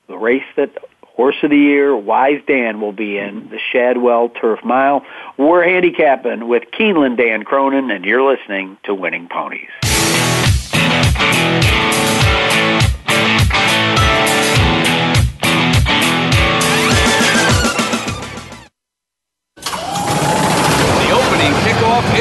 the 0.08 0.18
race 0.18 0.44
that 0.56 0.76
Horse 1.02 1.36
of 1.42 1.50
the 1.50 1.56
Year, 1.56 1.96
Wise 1.96 2.40
Dan 2.46 2.80
will 2.80 2.92
be 2.92 3.18
in 3.18 3.48
the 3.48 3.58
Shadwell 3.72 4.28
Turf 4.28 4.64
Mile. 4.64 5.04
We're 5.36 5.64
handicapping 5.64 6.48
with 6.48 6.64
Keeneland 6.72 7.16
Dan 7.16 7.44
Cronin, 7.44 7.90
and 7.90 8.04
you're 8.04 8.22
listening 8.22 8.78
to 8.84 8.94
Winning 8.94 9.28
Ponies. 9.28 9.68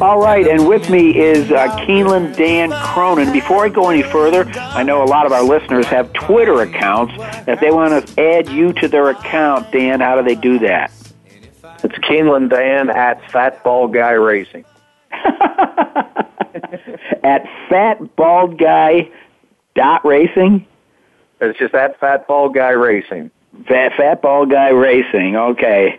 All 0.00 0.20
right, 0.20 0.46
and 0.46 0.66
with 0.68 0.88
me 0.90 1.18
is 1.18 1.50
uh, 1.50 1.68
Keeneland 1.78 2.36
Dan 2.36 2.70
Cronin. 2.70 3.32
Before 3.32 3.64
I 3.64 3.68
go 3.68 3.90
any 3.90 4.02
further, 4.02 4.44
I 4.58 4.82
know 4.82 5.02
a 5.02 5.06
lot 5.06 5.26
of 5.26 5.32
our 5.32 5.42
listeners 5.42 5.86
have 5.86 6.12
Twitter 6.12 6.62
accounts. 6.62 7.14
If 7.46 7.60
they 7.60 7.70
want 7.70 8.06
to 8.06 8.20
add 8.20 8.48
you 8.48 8.72
to 8.74 8.88
their 8.88 9.10
account, 9.10 9.70
Dan, 9.72 10.00
how 10.00 10.16
do 10.20 10.22
they 10.22 10.34
do 10.34 10.58
that? 10.60 10.90
It's 11.84 11.94
Keeneland 11.98 12.50
Dan 12.50 12.90
at 12.90 13.30
Fat 13.30 13.62
Bald 13.62 13.92
Guy 13.92 14.12
Racing. 14.12 14.64
at 17.22 17.44
Fat 17.68 18.16
Bald 18.16 18.58
Guy 18.58 19.10
Dot 19.74 20.04
Racing. 20.04 20.66
It's 21.40 21.58
just 21.58 21.72
that 21.72 22.00
Fat 22.00 22.26
Bald 22.26 22.54
Guy 22.54 22.70
Racing. 22.70 23.30
Fat 23.68 23.92
Fat 23.96 24.22
Bald 24.22 24.50
Guy 24.50 24.70
Racing. 24.70 25.36
Okay. 25.36 25.98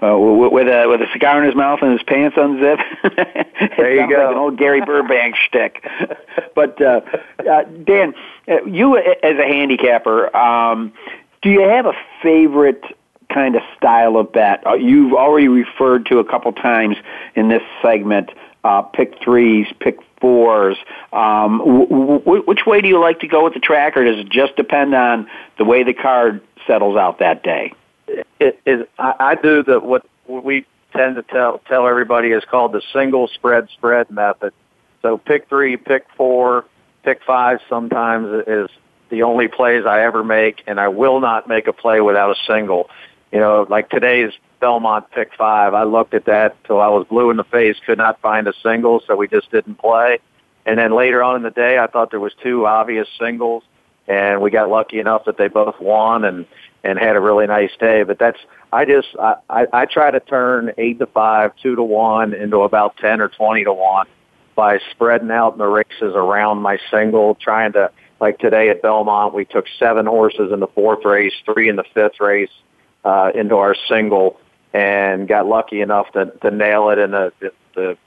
Uh, 0.00 0.16
with 0.16 0.68
a 0.68 0.86
with 0.88 1.00
a 1.00 1.12
cigar 1.12 1.40
in 1.40 1.46
his 1.46 1.56
mouth 1.56 1.80
and 1.82 1.90
his 1.92 2.02
pants 2.04 2.36
unzipped. 2.38 2.82
there 3.76 3.94
you 3.94 4.08
go. 4.08 4.22
Like 4.22 4.32
an 4.32 4.38
old 4.38 4.56
Gary 4.56 4.80
Burbank 4.80 5.34
shtick. 5.36 5.84
But 6.54 6.80
uh, 6.82 7.00
uh, 7.48 7.62
Dan, 7.84 8.14
uh, 8.48 8.64
you 8.64 8.96
as 8.96 9.38
a 9.38 9.46
handicapper, 9.46 10.36
um, 10.36 10.92
do 11.40 11.50
you 11.50 11.60
have 11.62 11.86
a 11.86 11.92
favorite 12.20 12.82
kind 13.32 13.54
of 13.54 13.62
style 13.76 14.16
of 14.16 14.32
bet? 14.32 14.66
Uh, 14.66 14.74
you've 14.74 15.12
already 15.12 15.46
referred 15.46 16.06
to 16.06 16.18
a 16.18 16.24
couple 16.24 16.52
times 16.52 16.96
in 17.36 17.48
this 17.48 17.62
segment. 17.80 18.30
Uh, 18.64 18.82
pick 18.82 19.22
threes, 19.22 19.68
pick 19.78 19.98
fours. 20.20 20.76
Um, 21.12 21.58
w- 21.58 21.86
w- 21.86 22.42
which 22.42 22.66
way 22.66 22.80
do 22.80 22.88
you 22.88 23.00
like 23.00 23.20
to 23.20 23.28
go 23.28 23.44
with 23.44 23.54
the 23.54 23.60
track, 23.60 23.96
or 23.96 24.04
does 24.04 24.18
it 24.18 24.28
just 24.28 24.56
depend 24.56 24.94
on 24.94 25.28
the 25.58 25.64
way 25.64 25.84
the 25.84 25.94
card 25.94 26.40
settles 26.66 26.96
out 26.96 27.20
that 27.20 27.44
day? 27.44 27.72
It 28.40 28.60
is 28.66 28.86
I, 28.98 29.14
I 29.18 29.34
do 29.34 29.62
the 29.62 29.80
what 29.80 30.04
we 30.26 30.66
tend 30.92 31.16
to 31.16 31.22
tell 31.22 31.60
tell 31.68 31.86
everybody 31.86 32.28
is 32.28 32.44
called 32.44 32.72
the 32.72 32.82
single 32.92 33.28
spread 33.28 33.68
spread 33.70 34.10
method. 34.10 34.52
So 35.02 35.18
pick 35.18 35.48
three, 35.48 35.76
pick 35.76 36.06
four, 36.16 36.64
pick 37.04 37.22
five 37.24 37.60
sometimes 37.68 38.46
is 38.46 38.68
the 39.10 39.22
only 39.22 39.48
plays 39.48 39.84
I 39.86 40.02
ever 40.02 40.24
make 40.24 40.62
and 40.66 40.80
I 40.80 40.88
will 40.88 41.20
not 41.20 41.48
make 41.48 41.66
a 41.66 41.72
play 41.72 42.00
without 42.00 42.30
a 42.30 42.36
single. 42.46 42.90
You 43.32 43.40
know, 43.40 43.66
like 43.68 43.90
today's 43.90 44.32
Belmont 44.60 45.10
pick 45.10 45.34
five, 45.34 45.74
I 45.74 45.84
looked 45.84 46.14
at 46.14 46.24
that 46.24 46.62
till 46.64 46.80
I 46.80 46.88
was 46.88 47.06
blue 47.06 47.30
in 47.30 47.36
the 47.36 47.44
face, 47.44 47.76
could 47.84 47.98
not 47.98 48.20
find 48.20 48.48
a 48.48 48.54
single, 48.62 49.02
so 49.06 49.14
we 49.16 49.28
just 49.28 49.50
didn't 49.50 49.76
play. 49.76 50.18
And 50.66 50.78
then 50.78 50.94
later 50.94 51.22
on 51.22 51.36
in 51.36 51.42
the 51.42 51.50
day 51.50 51.78
I 51.78 51.86
thought 51.86 52.10
there 52.10 52.20
was 52.20 52.32
two 52.42 52.66
obvious 52.66 53.08
singles 53.18 53.62
and 54.08 54.40
we 54.40 54.50
got 54.50 54.70
lucky 54.70 54.98
enough 54.98 55.26
that 55.26 55.36
they 55.36 55.48
both 55.48 55.78
won 55.80 56.24
and 56.24 56.46
and 56.84 56.98
had 56.98 57.16
a 57.16 57.20
really 57.20 57.46
nice 57.46 57.70
day. 57.78 58.02
But 58.02 58.18
that's 58.18 58.38
I 58.72 58.84
just 58.84 59.08
I, 59.18 59.36
I, 59.48 59.66
I 59.72 59.84
try 59.86 60.10
to 60.10 60.20
turn 60.20 60.72
eight 60.78 60.98
to 60.98 61.06
five, 61.06 61.52
two 61.62 61.76
to 61.76 61.82
one 61.82 62.34
into 62.34 62.58
about 62.58 62.96
ten 62.96 63.20
or 63.20 63.28
twenty 63.28 63.64
to 63.64 63.72
one 63.72 64.06
by 64.54 64.78
spreading 64.90 65.30
out 65.30 65.56
the 65.56 65.66
races 65.66 66.14
around 66.14 66.62
my 66.62 66.78
single, 66.90 67.36
trying 67.36 67.72
to 67.72 67.90
like 68.20 68.38
today 68.38 68.68
at 68.70 68.82
Belmont 68.82 69.32
we 69.34 69.44
took 69.44 69.66
seven 69.78 70.06
horses 70.06 70.52
in 70.52 70.60
the 70.60 70.66
fourth 70.68 71.04
race, 71.04 71.34
three 71.44 71.68
in 71.68 71.76
the 71.76 71.84
fifth 71.94 72.20
race 72.20 72.50
uh, 73.04 73.30
into 73.34 73.56
our 73.56 73.76
single, 73.88 74.40
and 74.72 75.28
got 75.28 75.46
lucky 75.46 75.80
enough 75.80 76.10
to 76.12 76.26
to 76.42 76.50
nail 76.50 76.90
it. 76.90 76.98
And 76.98 77.12
the 77.12 77.32
the, 77.40 77.52
the 77.74 77.98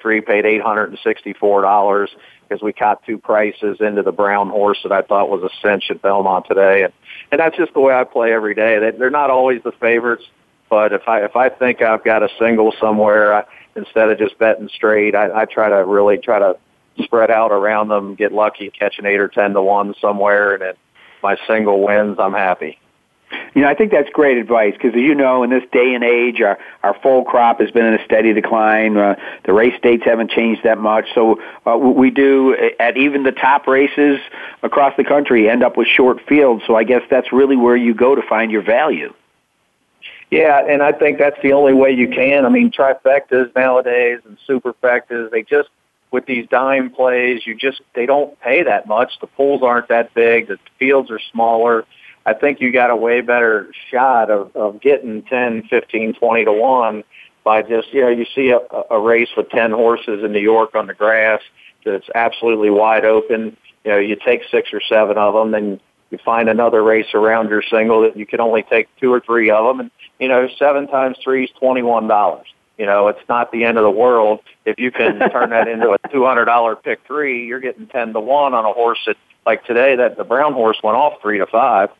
three 0.00 0.20
paid 0.20 0.46
eight 0.46 0.62
hundred 0.62 0.90
and 0.90 0.98
sixty 1.02 1.32
four 1.32 1.62
dollars 1.62 2.10
because 2.52 2.62
we 2.62 2.72
caught 2.72 3.02
two 3.06 3.16
prices 3.16 3.78
into 3.80 4.02
the 4.02 4.12
brown 4.12 4.50
horse 4.50 4.78
that 4.82 4.92
I 4.92 5.00
thought 5.00 5.30
was 5.30 5.42
a 5.42 5.66
cinch 5.66 5.90
at 5.90 6.02
Belmont 6.02 6.46
today, 6.46 6.82
and 6.82 6.92
and 7.30 7.40
that's 7.40 7.56
just 7.56 7.72
the 7.72 7.80
way 7.80 7.94
I 7.94 8.04
play 8.04 8.32
every 8.32 8.54
day. 8.54 8.78
They, 8.78 8.90
they're 8.90 9.10
not 9.10 9.30
always 9.30 9.62
the 9.62 9.72
favorites, 9.72 10.24
but 10.68 10.92
if 10.92 11.08
I 11.08 11.24
if 11.24 11.34
I 11.34 11.48
think 11.48 11.80
I've 11.80 12.04
got 12.04 12.22
a 12.22 12.28
single 12.38 12.74
somewhere, 12.78 13.32
I, 13.34 13.44
instead 13.74 14.10
of 14.10 14.18
just 14.18 14.38
betting 14.38 14.68
straight, 14.68 15.14
I, 15.14 15.42
I 15.42 15.44
try 15.46 15.70
to 15.70 15.84
really 15.86 16.18
try 16.18 16.38
to 16.38 16.58
spread 17.02 17.30
out 17.30 17.52
around 17.52 17.88
them, 17.88 18.16
get 18.16 18.32
lucky, 18.32 18.68
catch 18.70 18.98
an 18.98 19.06
eight 19.06 19.20
or 19.20 19.28
ten 19.28 19.54
to 19.54 19.62
one 19.62 19.94
somewhere, 19.98 20.54
and 20.54 20.62
if 20.62 20.76
my 21.22 21.38
single 21.46 21.82
wins, 21.82 22.18
I'm 22.18 22.34
happy. 22.34 22.78
You 23.54 23.62
know, 23.62 23.68
I 23.68 23.74
think 23.74 23.92
that's 23.92 24.08
great 24.10 24.38
advice 24.38 24.72
because, 24.72 24.94
as 24.94 25.00
you 25.00 25.14
know, 25.14 25.42
in 25.42 25.50
this 25.50 25.64
day 25.72 25.94
and 25.94 26.02
age, 26.02 26.40
our 26.40 26.58
our 26.82 26.94
foal 27.02 27.24
crop 27.24 27.60
has 27.60 27.70
been 27.70 27.84
in 27.84 27.94
a 27.94 28.04
steady 28.04 28.32
decline. 28.32 28.96
Uh, 28.96 29.16
the 29.44 29.52
race 29.52 29.78
dates 29.82 30.04
haven't 30.04 30.30
changed 30.30 30.62
that 30.64 30.78
much, 30.78 31.06
so 31.14 31.40
uh, 31.66 31.76
we 31.76 32.10
do 32.10 32.56
at 32.78 32.96
even 32.96 33.22
the 33.22 33.32
top 33.32 33.66
races 33.66 34.18
across 34.62 34.96
the 34.96 35.04
country 35.04 35.48
end 35.48 35.62
up 35.62 35.76
with 35.76 35.88
short 35.88 36.20
fields. 36.28 36.62
So 36.66 36.76
I 36.76 36.84
guess 36.84 37.02
that's 37.10 37.32
really 37.32 37.56
where 37.56 37.76
you 37.76 37.94
go 37.94 38.14
to 38.14 38.22
find 38.22 38.50
your 38.50 38.62
value. 38.62 39.12
Yeah, 40.30 40.64
and 40.66 40.82
I 40.82 40.92
think 40.92 41.18
that's 41.18 41.36
the 41.42 41.52
only 41.52 41.74
way 41.74 41.90
you 41.92 42.08
can. 42.08 42.46
I 42.46 42.48
mean, 42.48 42.70
trifectas 42.70 43.54
nowadays 43.54 44.20
and 44.24 44.38
superfectas, 44.48 45.30
they 45.30 45.42
just 45.42 45.68
with 46.10 46.26
these 46.26 46.46
dime 46.48 46.90
plays, 46.90 47.46
you 47.46 47.54
just 47.54 47.80
they 47.94 48.06
don't 48.06 48.38
pay 48.40 48.62
that 48.62 48.86
much. 48.86 49.12
The 49.20 49.26
pools 49.26 49.62
aren't 49.62 49.88
that 49.88 50.14
big, 50.14 50.48
the 50.48 50.58
fields 50.78 51.10
are 51.10 51.20
smaller 51.32 51.84
I 52.24 52.34
think 52.34 52.60
you 52.60 52.72
got 52.72 52.90
a 52.90 52.96
way 52.96 53.20
better 53.20 53.72
shot 53.90 54.30
of, 54.30 54.54
of 54.54 54.80
getting 54.80 55.22
10, 55.22 55.64
15, 55.68 56.14
20 56.14 56.44
to 56.44 56.52
1 56.52 57.04
by 57.44 57.62
just, 57.62 57.92
you 57.92 58.02
know, 58.02 58.08
you 58.08 58.26
see 58.34 58.50
a, 58.50 58.60
a 58.90 59.00
race 59.00 59.30
with 59.36 59.48
10 59.50 59.72
horses 59.72 60.22
in 60.22 60.32
New 60.32 60.40
York 60.40 60.74
on 60.74 60.86
the 60.86 60.94
grass 60.94 61.40
that's 61.84 62.08
absolutely 62.14 62.70
wide 62.70 63.04
open. 63.04 63.56
You 63.84 63.90
know, 63.90 63.98
you 63.98 64.16
take 64.16 64.42
six 64.50 64.72
or 64.72 64.80
seven 64.80 65.18
of 65.18 65.34
them, 65.34 65.50
then 65.50 65.80
you 66.10 66.18
find 66.24 66.48
another 66.48 66.82
race 66.82 67.12
around 67.14 67.48
your 67.48 67.62
single 67.62 68.02
that 68.02 68.16
you 68.16 68.26
can 68.26 68.40
only 68.40 68.62
take 68.62 68.88
two 69.00 69.12
or 69.12 69.18
three 69.18 69.50
of 69.50 69.64
them. 69.64 69.80
And, 69.80 69.90
you 70.20 70.28
know, 70.28 70.48
seven 70.58 70.86
times 70.86 71.16
three 71.24 71.44
is 71.44 71.50
$21. 71.60 72.44
You 72.78 72.86
know, 72.86 73.08
it's 73.08 73.28
not 73.28 73.50
the 73.50 73.64
end 73.64 73.78
of 73.78 73.82
the 73.82 73.90
world. 73.90 74.40
If 74.64 74.78
you 74.78 74.92
can 74.92 75.18
turn 75.30 75.50
that 75.50 75.66
into 75.66 75.90
a 75.90 75.98
$200 76.08 76.82
pick 76.84 77.00
three, 77.04 77.46
you're 77.46 77.60
getting 77.60 77.88
10 77.88 78.12
to 78.12 78.20
1 78.20 78.54
on 78.54 78.64
a 78.64 78.72
horse 78.72 79.00
that, 79.06 79.16
like 79.44 79.64
today, 79.64 79.96
that 79.96 80.16
the 80.16 80.22
brown 80.22 80.52
horse 80.52 80.78
went 80.84 80.96
off 80.96 81.20
three 81.20 81.38
to 81.38 81.46
five 81.46 81.90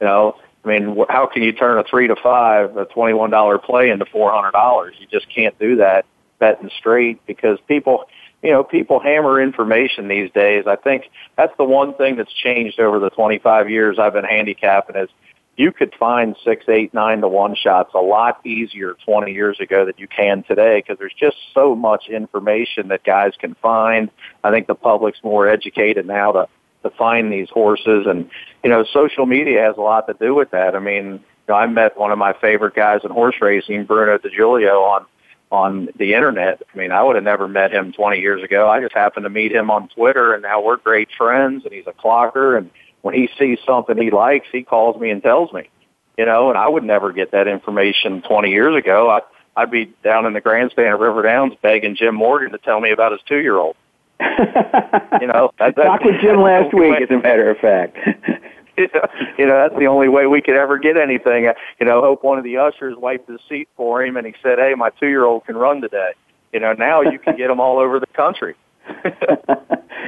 you 0.00 0.06
know, 0.06 0.36
I 0.64 0.68
mean, 0.68 0.96
how 1.08 1.26
can 1.26 1.42
you 1.42 1.52
turn 1.52 1.78
a 1.78 1.84
three 1.84 2.08
to 2.08 2.16
five, 2.16 2.76
a 2.76 2.84
twenty-one 2.86 3.30
dollar 3.30 3.58
play 3.58 3.90
into 3.90 4.04
four 4.04 4.32
hundred 4.32 4.52
dollars? 4.52 4.94
You 4.98 5.06
just 5.06 5.32
can't 5.34 5.58
do 5.58 5.76
that 5.76 6.04
betting 6.38 6.70
straight 6.78 7.24
because 7.26 7.58
people, 7.66 8.04
you 8.42 8.50
know, 8.50 8.62
people 8.62 9.00
hammer 9.00 9.40
information 9.40 10.08
these 10.08 10.30
days. 10.32 10.64
I 10.66 10.76
think 10.76 11.04
that's 11.36 11.56
the 11.56 11.64
one 11.64 11.94
thing 11.94 12.16
that's 12.16 12.32
changed 12.32 12.78
over 12.78 12.98
the 12.98 13.10
twenty-five 13.10 13.70
years 13.70 13.98
I've 13.98 14.12
been 14.12 14.24
handicapping 14.24 14.96
is 14.96 15.08
you 15.56 15.72
could 15.72 15.94
find 15.98 16.36
six, 16.44 16.64
eight, 16.68 16.94
nine 16.94 17.20
to 17.20 17.28
one 17.28 17.54
shots 17.54 17.90
a 17.94 18.00
lot 18.00 18.44
easier 18.46 18.96
20 19.04 19.32
years 19.32 19.60
ago 19.60 19.84
than 19.84 19.92
you 19.98 20.08
can 20.08 20.42
today 20.44 20.78
because 20.78 20.98
there's 20.98 21.12
just 21.12 21.36
so 21.52 21.74
much 21.74 22.08
information 22.08 22.88
that 22.88 23.04
guys 23.04 23.32
can 23.38 23.54
find. 23.56 24.10
I 24.42 24.50
think 24.50 24.68
the 24.68 24.74
public's 24.74 25.18
more 25.22 25.48
educated 25.48 26.06
now 26.06 26.32
to 26.32 26.48
to 26.82 26.90
find 26.90 27.32
these 27.32 27.48
horses. 27.50 28.06
And, 28.06 28.30
you 28.62 28.70
know, 28.70 28.84
social 28.84 29.26
media 29.26 29.62
has 29.62 29.76
a 29.76 29.80
lot 29.80 30.06
to 30.06 30.14
do 30.14 30.34
with 30.34 30.50
that. 30.50 30.74
I 30.74 30.78
mean, 30.78 31.04
you 31.06 31.20
know, 31.48 31.54
I 31.54 31.66
met 31.66 31.98
one 31.98 32.12
of 32.12 32.18
my 32.18 32.32
favorite 32.32 32.74
guys 32.74 33.00
in 33.04 33.10
horse 33.10 33.36
racing, 33.40 33.84
Bruno 33.84 34.18
De 34.18 34.30
Julio, 34.30 34.82
on 34.82 35.06
on 35.50 35.88
the 35.96 36.14
internet. 36.14 36.62
I 36.72 36.78
mean, 36.78 36.92
I 36.92 37.02
would 37.02 37.16
have 37.16 37.24
never 37.24 37.48
met 37.48 37.72
him 37.72 37.92
20 37.92 38.20
years 38.20 38.42
ago. 38.42 38.68
I 38.68 38.80
just 38.80 38.94
happened 38.94 39.24
to 39.24 39.30
meet 39.30 39.52
him 39.52 39.68
on 39.70 39.88
Twitter, 39.88 40.32
and 40.32 40.42
now 40.42 40.62
we're 40.62 40.76
great 40.76 41.08
friends. 41.18 41.64
And 41.64 41.74
he's 41.74 41.86
a 41.88 41.92
clocker, 41.92 42.56
and 42.56 42.70
when 43.02 43.14
he 43.14 43.28
sees 43.38 43.58
something 43.66 43.96
he 43.96 44.10
likes, 44.10 44.46
he 44.52 44.62
calls 44.62 45.00
me 45.00 45.10
and 45.10 45.22
tells 45.22 45.52
me. 45.52 45.68
You 46.16 46.26
know, 46.26 46.50
and 46.50 46.58
I 46.58 46.68
would 46.68 46.84
never 46.84 47.12
get 47.12 47.32
that 47.32 47.48
information 47.48 48.22
20 48.22 48.50
years 48.50 48.76
ago. 48.76 49.10
I, 49.10 49.20
I'd 49.56 49.70
be 49.70 49.92
down 50.04 50.26
in 50.26 50.34
the 50.34 50.40
grandstand 50.40 50.88
at 50.88 51.00
River 51.00 51.22
Downs 51.22 51.54
begging 51.62 51.96
Jim 51.96 52.14
Morgan 52.14 52.52
to 52.52 52.58
tell 52.58 52.80
me 52.80 52.92
about 52.92 53.12
his 53.12 53.20
two-year-old 53.26 53.74
you 55.20 55.26
know, 55.26 55.50
that, 55.58 55.76
that, 55.76 55.84
talked 55.84 56.04
with 56.04 56.20
Jim 56.20 56.40
last 56.40 56.74
week, 56.74 56.92
way. 56.92 57.02
as 57.02 57.10
a 57.10 57.18
matter 57.18 57.50
of 57.50 57.58
fact. 57.58 57.96
you 58.76 59.46
know, 59.46 59.68
that's 59.68 59.78
the 59.78 59.86
only 59.86 60.08
way 60.08 60.26
we 60.26 60.40
could 60.40 60.56
ever 60.56 60.78
get 60.78 60.96
anything. 60.96 61.44
You 61.78 61.86
know, 61.86 62.00
hope 62.00 62.22
one 62.22 62.38
of 62.38 62.44
the 62.44 62.56
ushers 62.58 62.96
wiped 62.96 63.28
his 63.28 63.40
seat 63.48 63.68
for 63.76 64.02
him, 64.02 64.16
and 64.16 64.26
he 64.26 64.34
said, 64.42 64.58
"Hey, 64.58 64.74
my 64.74 64.90
two-year-old 64.90 65.46
can 65.46 65.56
run 65.56 65.80
today." 65.80 66.12
You 66.52 66.60
know, 66.60 66.72
now 66.72 67.00
you 67.00 67.18
can 67.18 67.36
get 67.36 67.48
them 67.48 67.60
all 67.60 67.78
over 67.78 68.00
the 68.00 68.06
country. 68.06 68.54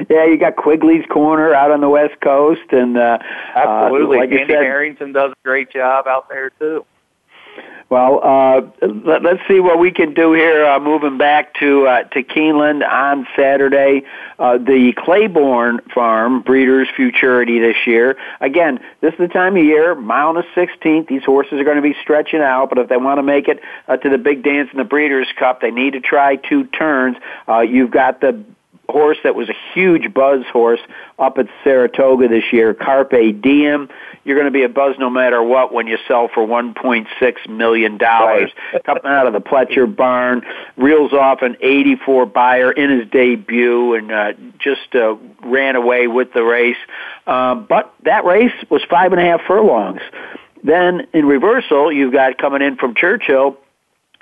yeah, 0.09 0.25
you 0.25 0.37
got 0.37 0.55
Quigley's 0.55 1.05
Corner 1.07 1.53
out 1.53 1.71
on 1.71 1.81
the 1.81 1.89
West 1.89 2.19
Coast, 2.21 2.71
and 2.71 2.97
uh, 2.97 3.17
absolutely, 3.55 4.17
uh, 4.17 4.21
like 4.21 4.31
Andy 4.31 4.53
said, 4.53 4.63
Harrington 4.63 5.13
does 5.13 5.31
a 5.31 5.35
great 5.43 5.71
job 5.71 6.07
out 6.07 6.27
there 6.29 6.49
too. 6.51 6.85
Well, 7.93 8.21
uh, 8.23 8.61
let, 8.81 9.23
us 9.23 9.39
see 9.47 9.59
what 9.59 9.77
we 9.77 9.91
can 9.91 10.15
do 10.15 10.33
here. 10.33 10.65
Uh, 10.65 10.79
moving 10.79 11.19
back 11.19 11.53
to 11.59 11.85
uh, 11.85 12.03
to 12.05 12.23
Keeneland 12.23 12.83
on 12.83 13.27
Saturday, 13.35 14.01
uh, 14.39 14.57
the 14.57 14.93
Claiborne 14.97 15.79
Farm 15.93 16.41
Breeders' 16.41 16.87
Futurity 16.95 17.59
this 17.59 17.75
year. 17.85 18.17
Again, 18.41 18.79
this 19.01 19.13
is 19.13 19.19
the 19.19 19.27
time 19.27 19.57
of 19.57 19.63
year, 19.63 19.93
mile 19.93 20.29
and 20.29 20.39
a 20.39 20.43
sixteenth. 20.55 21.07
These 21.07 21.23
horses 21.23 21.59
are 21.59 21.63
going 21.63 21.75
to 21.75 21.83
be 21.83 21.95
stretching 22.01 22.39
out, 22.39 22.69
but 22.69 22.79
if 22.79 22.89
they 22.89 22.97
want 22.97 23.19
to 23.19 23.23
make 23.23 23.47
it 23.47 23.59
uh, 23.87 23.97
to 23.97 24.09
the 24.09 24.17
big 24.17 24.43
dance 24.43 24.71
in 24.71 24.79
the 24.79 24.85
Breeders' 24.85 25.31
Cup, 25.37 25.61
they 25.61 25.69
need 25.69 25.93
to 25.93 26.01
try 26.01 26.37
two 26.37 26.63
turns. 26.63 27.15
Uh, 27.47 27.59
you've 27.59 27.91
got 27.91 28.21
the 28.21 28.43
horse 28.89 29.17
that 29.23 29.35
was 29.35 29.49
a 29.49 29.55
huge 29.73 30.13
buzz 30.13 30.43
horse 30.51 30.79
up 31.17 31.37
at 31.37 31.47
Saratoga 31.63 32.27
this 32.27 32.43
year, 32.51 32.73
Carpe 32.73 33.41
Diem. 33.41 33.89
You're 34.23 34.35
going 34.35 34.45
to 34.45 34.51
be 34.51 34.63
a 34.63 34.69
buzz 34.69 34.95
no 34.99 35.09
matter 35.09 35.41
what 35.41 35.73
when 35.73 35.87
you 35.87 35.97
sell 36.07 36.29
for 36.33 36.45
$1.6 36.45 37.49
million. 37.49 37.97
Right. 37.97 38.53
Coming 38.85 39.05
out 39.05 39.27
of 39.27 39.33
the 39.33 39.41
Pletcher 39.41 39.93
barn, 39.93 40.43
reels 40.77 41.13
off 41.13 41.41
an 41.41 41.57
84 41.61 42.25
Beyer 42.27 42.71
in 42.71 42.99
his 42.99 43.09
debut 43.09 43.95
and 43.95 44.11
uh, 44.11 44.33
just 44.59 44.95
uh, 44.95 45.15
ran 45.43 45.75
away 45.75 46.07
with 46.07 46.33
the 46.33 46.43
race. 46.43 46.77
Uh, 47.25 47.55
but 47.55 47.93
that 48.03 48.25
race 48.25 48.53
was 48.69 48.81
five 48.89 49.11
and 49.11 49.21
a 49.21 49.23
half 49.23 49.41
furlongs. 49.47 50.01
Then 50.63 51.07
in 51.13 51.25
reversal, 51.25 51.91
you've 51.91 52.13
got 52.13 52.37
coming 52.37 52.61
in 52.61 52.77
from 52.77 52.95
Churchill, 52.95 53.57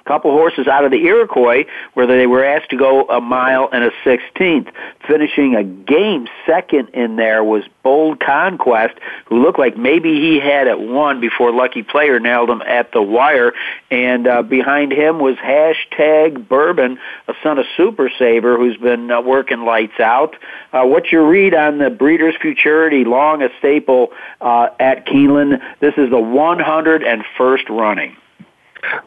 couple 0.06 0.32
horses 0.32 0.68
out 0.68 0.86
of 0.86 0.92
the 0.92 1.06
Iroquois 1.06 1.66
where 1.94 2.08
they 2.08 2.28
were 2.28 2.44
asked 2.44 2.70
to 2.72 2.78
go 2.78 3.08
a 3.08 3.22
mile 3.22 3.70
and 3.72 3.84
a 3.84 3.92
sixteenth. 4.04 4.68
Finishing 5.08 5.56
a 5.56 5.64
game 5.64 6.28
second 6.46 6.90
in 6.90 7.16
there 7.16 7.44
was 7.44 7.64
Bold 7.84 8.20
Conquest, 8.20 8.96
who 9.26 9.42
looked 9.42 9.60
like 9.60 9.78
maybe 9.78 10.20
he 10.20 10.40
had 10.40 10.68
it 10.68 10.80
won 10.80 11.20
before 11.20 11.52
Lucky 11.52 11.84
Player 11.84 12.20
nailed 12.20 12.50
him 12.50 12.62
at 12.62 12.92
the 12.92 13.02
wire. 13.02 13.54
And 13.90 14.28
uh, 14.28 14.44
behind 14.44 14.92
him 14.92 15.20
was 15.20 15.36
hashtag 15.38 16.48
Bourbon, 16.48 17.00
a 17.28 17.34
son 17.44 17.58
of 17.58 17.66
Super 17.76 18.12
Saver, 18.18 18.58
who's 18.58 18.78
been 18.78 19.10
uh, 19.10 19.22
working 19.22 19.66
lights 19.66 20.00
out. 20.00 20.36
Uh, 20.72 20.84
what's 20.84 21.12
your 21.12 21.28
read 21.28 21.54
on 21.54 21.80
the 21.80 21.90
Breeders' 21.90 22.36
Futurity, 22.42 23.04
long 23.04 23.42
a 23.42 23.50
staple 23.60 24.10
uh, 24.40 24.70
at 24.80 25.06
Keeneland? 25.06 25.62
This 25.80 25.94
is 25.98 26.10
the 26.10 26.18
101st 26.18 27.70
running. 27.70 28.16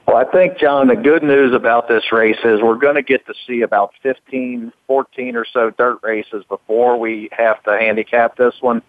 Well, 0.06 0.16
I 0.16 0.24
think, 0.24 0.58
John, 0.58 0.88
the 0.88 0.96
good 0.96 1.22
news 1.22 1.54
about 1.54 1.88
this 1.88 2.12
race 2.12 2.38
is 2.44 2.60
we're 2.62 2.76
going 2.76 2.94
to 2.94 3.02
get 3.02 3.26
to 3.26 3.34
see 3.46 3.62
about 3.62 3.92
15, 4.02 4.72
14 4.86 5.36
or 5.36 5.44
so 5.52 5.70
dirt 5.70 5.98
races 6.02 6.44
before 6.48 6.98
we 6.98 7.28
have 7.32 7.62
to 7.64 7.70
handicap 7.72 8.36
this 8.36 8.54
one. 8.60 8.82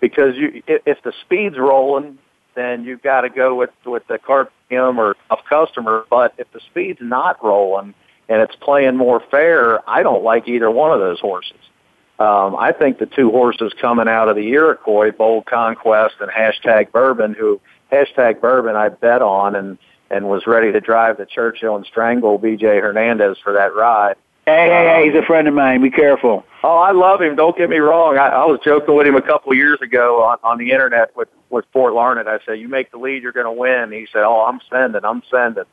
Because 0.00 0.36
you, 0.36 0.62
if 0.66 1.02
the 1.02 1.12
speed's 1.24 1.58
rolling, 1.58 2.18
then 2.54 2.84
you've 2.84 3.02
got 3.02 3.22
to 3.22 3.30
go 3.30 3.54
with 3.54 3.70
with 3.84 4.06
the 4.08 4.18
Carpe 4.18 4.52
Diem 4.68 4.98
or 4.98 5.16
a 5.30 5.36
customer. 5.48 6.04
But 6.10 6.34
if 6.38 6.50
the 6.52 6.60
speed's 6.70 7.00
not 7.00 7.42
rolling 7.42 7.94
and 8.28 8.42
it's 8.42 8.54
playing 8.56 8.96
more 8.96 9.22
fair, 9.30 9.88
I 9.88 10.02
don't 10.02 10.22
like 10.22 10.48
either 10.48 10.70
one 10.70 10.92
of 10.92 11.00
those 11.00 11.20
horses. 11.20 11.58
Um, 12.18 12.56
I 12.56 12.72
think 12.72 12.98
the 12.98 13.06
two 13.06 13.30
horses 13.30 13.72
coming 13.80 14.08
out 14.08 14.28
of 14.28 14.34
the 14.34 14.48
Iroquois, 14.48 15.12
Bold 15.12 15.46
Conquest 15.46 16.16
and 16.20 16.30
Hashtag 16.30 16.90
Bourbon, 16.90 17.34
who 17.34 17.60
Hashtag 17.92 18.40
Bourbon 18.40 18.74
I 18.74 18.88
bet 18.88 19.22
on 19.22 19.54
and 19.54 19.78
and 20.10 20.28
was 20.28 20.46
ready 20.46 20.72
to 20.72 20.80
drive 20.80 21.18
the 21.18 21.26
Churchill 21.26 21.76
and 21.76 21.84
strangle 21.86 22.38
B.J. 22.38 22.80
Hernandez 22.80 23.38
for 23.42 23.52
that 23.52 23.74
ride. 23.74 24.16
Hey, 24.46 24.66
hey, 24.66 24.86
hey, 24.86 25.10
he's 25.10 25.22
a 25.22 25.26
friend 25.26 25.46
of 25.46 25.52
mine. 25.52 25.82
Be 25.82 25.90
careful. 25.90 26.42
Oh, 26.64 26.78
I 26.78 26.92
love 26.92 27.20
him. 27.20 27.36
Don't 27.36 27.56
get 27.56 27.68
me 27.68 27.76
wrong. 27.76 28.16
I, 28.16 28.28
I 28.28 28.44
was 28.46 28.60
joking 28.64 28.96
with 28.96 29.06
him 29.06 29.14
a 29.14 29.20
couple 29.20 29.52
of 29.52 29.58
years 29.58 29.78
ago 29.82 30.22
on, 30.22 30.38
on 30.42 30.56
the 30.56 30.70
internet 30.70 31.14
with, 31.14 31.28
with 31.50 31.66
Fort 31.70 31.92
Larned. 31.92 32.26
I 32.26 32.38
said, 32.46 32.58
you 32.58 32.66
make 32.66 32.90
the 32.90 32.96
lead, 32.96 33.22
you're 33.22 33.32
going 33.32 33.44
to 33.44 33.52
win. 33.52 33.92
He 33.92 34.06
said, 34.10 34.22
oh, 34.22 34.46
I'm 34.46 34.60
sending, 34.70 35.04
I'm 35.04 35.22
sending. 35.30 35.64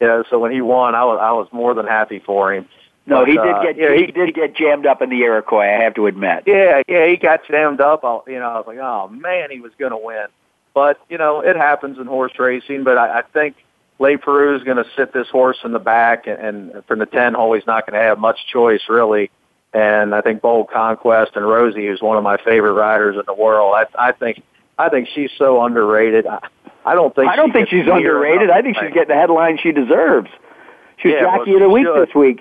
You 0.00 0.06
know, 0.06 0.24
so 0.30 0.38
when 0.38 0.50
he 0.50 0.62
won, 0.62 0.94
I 0.94 1.04
was, 1.04 1.18
I 1.20 1.32
was 1.32 1.46
more 1.52 1.74
than 1.74 1.86
happy 1.86 2.20
for 2.20 2.54
him. 2.54 2.66
No, 3.04 3.20
but, 3.20 3.28
he 3.28 3.34
did 3.34 3.46
uh, 3.46 3.62
get 3.62 3.76
you 3.76 3.88
know, 3.88 3.96
he, 3.96 4.06
did 4.06 4.34
get 4.34 4.56
jammed 4.56 4.86
up 4.86 5.02
in 5.02 5.10
the 5.10 5.20
Iroquois. 5.20 5.76
I 5.76 5.82
have 5.82 5.94
to 5.94 6.06
admit. 6.06 6.44
Yeah, 6.46 6.82
yeah, 6.88 7.06
he 7.06 7.16
got 7.16 7.46
jammed 7.46 7.80
up. 7.80 8.04
I, 8.04 8.20
you 8.28 8.38
know, 8.38 8.48
I 8.48 8.56
was 8.56 8.64
like, 8.66 8.78
oh 8.78 9.08
man, 9.08 9.50
he 9.50 9.60
was 9.60 9.72
going 9.78 9.90
to 9.90 9.98
win. 9.98 10.26
But 10.72 11.00
you 11.08 11.18
know, 11.18 11.40
it 11.40 11.56
happens 11.56 11.98
in 11.98 12.06
horse 12.06 12.32
racing. 12.38 12.84
But 12.84 12.98
I, 12.98 13.18
I 13.18 13.22
think 13.22 13.56
Leparoux 14.00 14.56
is 14.56 14.64
going 14.64 14.78
to 14.78 14.86
sit 14.96 15.12
this 15.12 15.28
horse 15.28 15.58
in 15.64 15.72
the 15.72 15.78
back, 15.78 16.26
and, 16.26 16.38
and 16.70 16.84
from 16.86 16.98
the 16.98 17.06
ten 17.06 17.34
hole, 17.34 17.54
he's 17.54 17.66
not 17.66 17.86
going 17.86 17.98
to 17.98 18.04
have 18.04 18.18
much 18.18 18.38
choice 18.52 18.82
really. 18.88 19.30
And 19.74 20.14
I 20.14 20.20
think 20.20 20.42
Bold 20.42 20.70
Conquest 20.70 21.32
and 21.34 21.46
Rosie, 21.46 21.86
who's 21.86 22.02
one 22.02 22.18
of 22.18 22.24
my 22.24 22.36
favorite 22.36 22.72
riders 22.72 23.16
in 23.16 23.22
the 23.26 23.34
world, 23.34 23.74
I, 23.74 24.08
I 24.08 24.12
think 24.12 24.42
I 24.78 24.88
think 24.88 25.08
she's 25.14 25.30
so 25.38 25.64
underrated. 25.64 26.26
I, 26.26 26.40
I 26.84 26.94
don't 26.94 27.14
think 27.14 27.28
I 27.28 27.36
don't 27.36 27.52
think 27.52 27.68
she's 27.68 27.86
underrated. 27.86 28.50
I 28.50 28.62
think 28.62 28.76
she's 28.76 28.92
getting 28.92 29.08
the 29.08 29.14
headline 29.14 29.58
she 29.62 29.72
deserves. 29.72 30.28
She 30.98 31.08
was 31.08 31.16
Yeah, 31.20 31.26
well, 31.26 31.38
jockey 31.38 31.54
of 31.54 31.60
the 31.60 31.68
week 31.68 31.86
should. 31.86 32.08
this 32.08 32.14
week. 32.14 32.40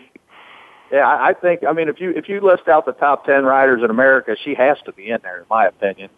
Yeah, 0.91 1.07
I, 1.07 1.33
think. 1.33 1.63
I 1.63 1.71
mean, 1.71 1.87
if 1.87 2.01
you 2.01 2.09
if 2.09 2.27
you 2.27 2.41
list 2.41 2.67
out 2.67 2.85
the 2.85 2.91
top 2.91 3.25
ten 3.25 3.45
riders 3.45 3.81
in 3.81 3.89
America, 3.89 4.35
she 4.43 4.55
has 4.55 4.77
to 4.85 4.91
be 4.91 5.09
in 5.09 5.19
there, 5.23 5.39
in 5.39 5.45
my 5.49 5.67
opinion. 5.67 6.09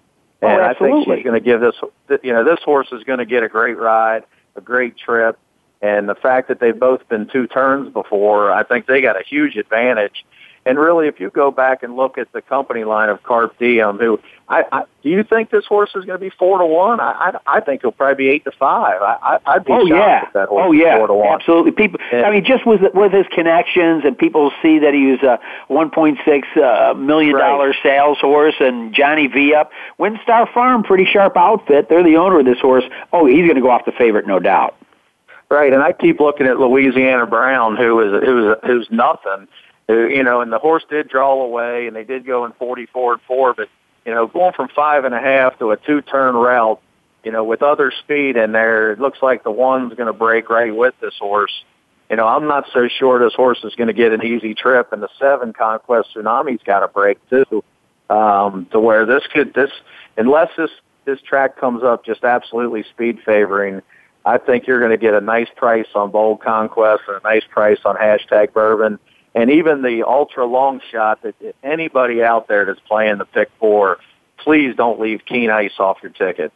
Oh, 0.41 0.47
And 0.47 0.61
I 0.61 0.73
think 0.73 1.05
she's 1.05 1.23
going 1.23 1.36
to 1.36 1.45
give 1.45 1.61
this. 1.61 1.75
You 2.23 2.34
know, 2.34 2.43
this 2.43 2.59
horse 2.65 2.88
is 2.91 3.03
going 3.03 3.19
to 3.19 3.25
get 3.25 3.43
a 3.43 3.49
great 3.49 3.77
ride, 3.77 4.23
a 4.56 4.62
great 4.62 4.97
trip, 4.97 5.38
and 5.82 6.08
the 6.08 6.16
fact 6.16 6.47
that 6.47 6.60
they've 6.60 6.80
both 6.80 7.08
been 7.10 7.28
two 7.28 7.47
turns 7.47 7.91
before, 7.91 8.51
I 8.51 8.64
think 8.64 8.86
they 8.86 9.01
got 9.01 9.20
a 9.20 9.24
huge 9.24 9.58
advantage. 9.58 10.26
And 10.66 10.80
really, 10.80 11.07
if 11.07 11.20
you 11.20 11.30
go 11.30 11.51
back 11.51 11.84
and 11.84 11.95
look 11.95 12.18
at 12.18 12.32
the 12.32 12.41
company 12.41 12.86
line 12.86 13.09
of 13.09 13.22
Carpe 13.24 13.57
Diem, 13.59 13.97
who 13.97 14.20
I, 14.47 14.64
I 14.72 14.84
do 15.01 15.09
you 15.09 15.24
think 15.24 15.49
this 15.49 15.66
horse 15.66 15.89
is 15.89 16.05
going 16.05 16.18
to 16.18 16.24
be 16.26 16.30
four 16.30 16.57
to 16.59 16.66
one? 16.66 17.01
I, 17.01 17.11
I 17.45 17.57
I 17.57 17.59
think 17.59 17.82
he'll 17.82 17.91
probably 17.91 18.16
be 18.16 18.30
eight 18.30 18.45
to 18.45 18.51
five. 18.51 19.01
I, 19.01 19.18
I 19.45 19.53
I'd 19.55 19.66
be 19.66 19.74
Oh 19.74 19.80
shocked 19.88 19.89
yeah, 19.89 20.28
if 20.28 20.34
that 20.34 20.47
horse 20.49 20.64
oh 20.68 20.72
yeah, 20.72 20.97
four 20.97 21.07
to 21.07 21.14
one. 21.14 21.28
absolutely. 21.39 21.72
People, 21.72 21.99
I 22.14 22.32
mean, 22.32 22.45
just 22.45 22.66
with 22.66 22.82
with 22.93 23.11
his 23.11 23.26
connections, 23.32 24.03
and 24.05 24.18
people 24.18 24.51
see 24.61 24.80
that 24.80 24.93
he 24.93 25.07
was 25.07 25.20
a 25.22 25.39
1.6 25.70 26.57
uh, 26.57 26.93
million 26.93 27.38
dollar 27.38 27.74
sales 27.84 28.20
horse, 28.20 28.55
and 28.61 28.93
Johnny 28.93 29.28
V 29.28 29.53
up 29.53 29.72
WinStar 29.99 30.51
Farm, 30.53 30.84
pretty 30.84 31.05
sharp 31.05 31.36
outfit. 31.36 31.89
They're 31.89 32.03
the 32.03 32.16
owner 32.16 32.39
of 32.39 32.45
this 32.45 32.59
horse. 32.59 32.86
Oh, 33.11 33.26
he's 33.26 33.43
going 33.43 33.55
to 33.55 33.61
go 33.61 33.70
off 33.70 33.84
the 33.86 33.91
favorite, 33.91 34.28
no 34.28 34.39
doubt. 34.39 34.76
Right, 35.49 35.72
and 35.74 35.84
I 35.84 35.91
keep 35.91 36.20
looking 36.20 36.47
at 36.47 36.57
Louisiana 36.57 37.28
Brown, 37.28 37.76
who 37.76 37.99
is 37.99 38.24
who's 38.24 38.55
who's 38.66 38.88
nothing, 38.89 39.47
who, 39.93 40.07
you 40.07 40.23
know, 40.23 40.41
and 40.41 40.51
the 40.51 40.59
horse 40.59 40.83
did 40.89 41.09
draw 41.09 41.41
away, 41.41 41.87
and 41.87 41.95
they 41.95 42.03
did 42.03 42.25
go 42.25 42.45
in 42.45 42.51
forty 42.53 42.85
four 42.87 43.13
and 43.13 43.21
four, 43.23 43.53
but 43.53 43.69
you 44.05 44.13
know, 44.13 44.27
going 44.27 44.53
from 44.53 44.69
five 44.75 45.05
and 45.05 45.15
a 45.15 45.19
half 45.19 45.57
to 45.59 45.71
a 45.71 45.77
two 45.77 46.01
turn 46.01 46.35
route, 46.35 46.81
you 47.23 47.31
know, 47.31 47.43
with 47.43 47.61
other 47.61 47.91
speed 47.91 48.35
in 48.35 48.51
there, 48.51 48.91
it 48.91 48.99
looks 48.99 49.19
like 49.21 49.43
the 49.43 49.51
one's 49.51 49.93
going 49.93 50.07
to 50.07 50.13
break 50.13 50.49
right 50.49 50.75
with 50.75 50.93
this 50.99 51.13
horse. 51.19 51.63
You 52.09 52.17
know, 52.17 52.27
I'm 52.27 52.47
not 52.47 52.65
so 52.73 52.87
sure 52.87 53.17
this 53.19 53.33
horse 53.33 53.63
is 53.63 53.75
going 53.75 53.87
to 53.87 53.93
get 53.93 54.11
an 54.11 54.23
easy 54.23 54.53
trip, 54.53 54.91
and 54.91 55.01
the 55.01 55.09
seven 55.19 55.53
Conquest 55.53 56.09
Tsunami's 56.15 56.61
got 56.63 56.81
to 56.81 56.87
break 56.87 57.17
too, 57.29 57.63
um, 58.09 58.67
to 58.71 58.79
where 58.79 59.05
this 59.05 59.23
could 59.33 59.53
this 59.53 59.71
unless 60.17 60.49
this 60.57 60.69
this 61.05 61.21
track 61.21 61.57
comes 61.57 61.83
up 61.83 62.05
just 62.05 62.23
absolutely 62.23 62.83
speed 62.83 63.19
favoring. 63.25 63.81
I 64.25 64.37
think 64.37 64.67
you're 64.67 64.79
going 64.79 64.91
to 64.91 64.97
get 64.97 65.13
a 65.13 65.21
nice 65.21 65.49
price 65.55 65.87
on 65.95 66.11
Bold 66.11 66.41
Conquest 66.41 67.03
and 67.07 67.17
a 67.17 67.21
nice 67.23 67.43
price 67.49 67.79
on 67.83 67.97
hashtag 67.97 68.53
Bourbon, 68.53 68.97
and 69.36 69.49
even 69.49 69.81
the 69.81 70.03
ultra 70.07 70.45
long 70.45 70.81
shot 70.91 71.21
that 71.23 71.36
anybody 71.63 72.23
out 72.23 72.47
there 72.47 72.65
that's 72.65 72.79
playing 72.81 73.17
the 73.17 73.25
pick 73.25 73.49
four, 73.59 73.97
please 74.38 74.75
don't 74.75 74.99
leave 74.99 75.21
Keen 75.25 75.49
Ice 75.49 75.79
off 75.79 75.97
your 76.03 76.11
ticket. 76.11 76.51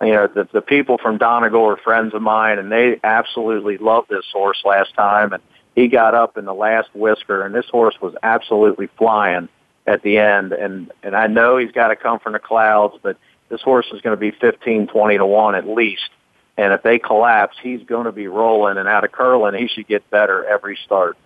You 0.00 0.12
know, 0.12 0.26
the, 0.26 0.48
the 0.52 0.62
people 0.62 0.98
from 0.98 1.18
Donegal 1.18 1.64
are 1.64 1.76
friends 1.76 2.12
of 2.14 2.22
mine, 2.22 2.58
and 2.58 2.72
they 2.72 2.98
absolutely 3.04 3.78
loved 3.78 4.08
this 4.08 4.24
horse 4.32 4.60
last 4.64 4.94
time, 4.94 5.32
and 5.32 5.42
he 5.74 5.88
got 5.88 6.14
up 6.14 6.36
in 6.36 6.44
the 6.44 6.54
last 6.54 6.88
whisker, 6.94 7.46
and 7.46 7.54
this 7.54 7.68
horse 7.70 7.94
was 8.00 8.14
absolutely 8.22 8.88
flying 8.98 9.48
at 9.86 10.02
the 10.02 10.18
end, 10.18 10.52
and 10.52 10.92
and 11.02 11.16
I 11.16 11.26
know 11.26 11.56
he's 11.56 11.72
got 11.72 11.88
to 11.88 11.96
come 11.96 12.18
from 12.18 12.34
the 12.34 12.38
clouds, 12.38 12.94
but 13.02 13.16
this 13.48 13.60
horse 13.62 13.86
is 13.92 14.00
going 14.00 14.16
to 14.16 14.20
be 14.20 14.30
fifteen, 14.30 14.86
twenty 14.86 15.18
to 15.18 15.26
one 15.26 15.54
at 15.54 15.66
least. 15.66 16.10
And 16.56 16.72
if 16.72 16.82
they 16.82 16.98
collapse, 16.98 17.56
he's 17.62 17.82
going 17.84 18.04
to 18.04 18.12
be 18.12 18.28
rolling. 18.28 18.76
And 18.76 18.86
out 18.86 19.04
of 19.04 19.12
Curlin, 19.12 19.54
he 19.54 19.68
should 19.68 19.88
get 19.88 20.08
better 20.10 20.44
every 20.44 20.78
start. 20.84 21.16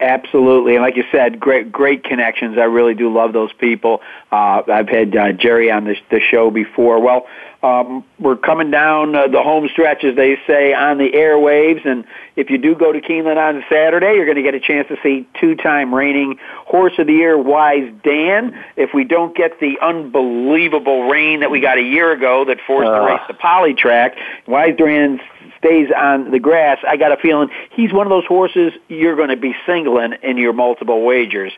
Absolutely, 0.00 0.74
and 0.74 0.82
like 0.82 0.96
you 0.96 1.04
said, 1.12 1.38
great 1.38 1.70
great 1.70 2.02
connections. 2.02 2.58
I 2.58 2.64
really 2.64 2.94
do 2.94 3.12
love 3.12 3.32
those 3.32 3.52
people. 3.52 4.00
Uh, 4.32 4.62
I've 4.66 4.88
had 4.88 5.16
uh, 5.16 5.30
Jerry 5.32 5.70
on 5.70 5.84
the, 5.84 5.94
the 6.10 6.18
show 6.18 6.50
before. 6.50 7.00
Well, 7.00 7.26
um, 7.62 8.02
we're 8.18 8.34
coming 8.36 8.72
down 8.72 9.14
uh, 9.14 9.28
the 9.28 9.40
home 9.40 9.68
stretch, 9.70 10.02
as 10.02 10.16
they 10.16 10.36
say, 10.44 10.74
on 10.74 10.98
the 10.98 11.12
airwaves. 11.12 11.86
And 11.86 12.04
if 12.34 12.50
you 12.50 12.58
do 12.58 12.74
go 12.74 12.90
to 12.92 13.00
Keeneland 13.00 13.36
on 13.36 13.62
Saturday, 13.70 14.14
you're 14.14 14.24
going 14.24 14.36
to 14.36 14.42
get 14.42 14.54
a 14.54 14.60
chance 14.60 14.88
to 14.88 14.96
see 15.04 15.28
two-time 15.40 15.94
reigning 15.94 16.36
Horse 16.66 16.94
of 16.98 17.06
the 17.06 17.12
Year, 17.12 17.38
Wise 17.38 17.88
Dan. 18.02 18.58
If 18.76 18.90
we 18.92 19.04
don't 19.04 19.36
get 19.36 19.60
the 19.60 19.78
unbelievable 19.80 21.08
rain 21.08 21.40
that 21.40 21.52
we 21.52 21.60
got 21.60 21.78
a 21.78 21.82
year 21.82 22.10
ago 22.10 22.44
that 22.46 22.58
forced 22.66 22.90
the 22.90 23.00
Uh. 23.00 23.06
race 23.06 23.20
to 23.28 23.34
poly 23.34 23.74
track, 23.74 24.16
Wise 24.48 24.74
Dan 24.76 25.20
stays 25.62 25.88
on 25.96 26.30
the 26.30 26.38
grass. 26.38 26.78
I 26.86 26.96
got 26.96 27.12
a 27.12 27.16
feeling 27.16 27.48
he's 27.70 27.92
one 27.92 28.06
of 28.06 28.10
those 28.10 28.26
horses 28.26 28.72
you're 28.88 29.16
going 29.16 29.28
to 29.28 29.36
be 29.36 29.54
singling 29.66 30.14
in 30.22 30.36
your 30.36 30.52
multiple 30.52 31.04
wagers. 31.04 31.52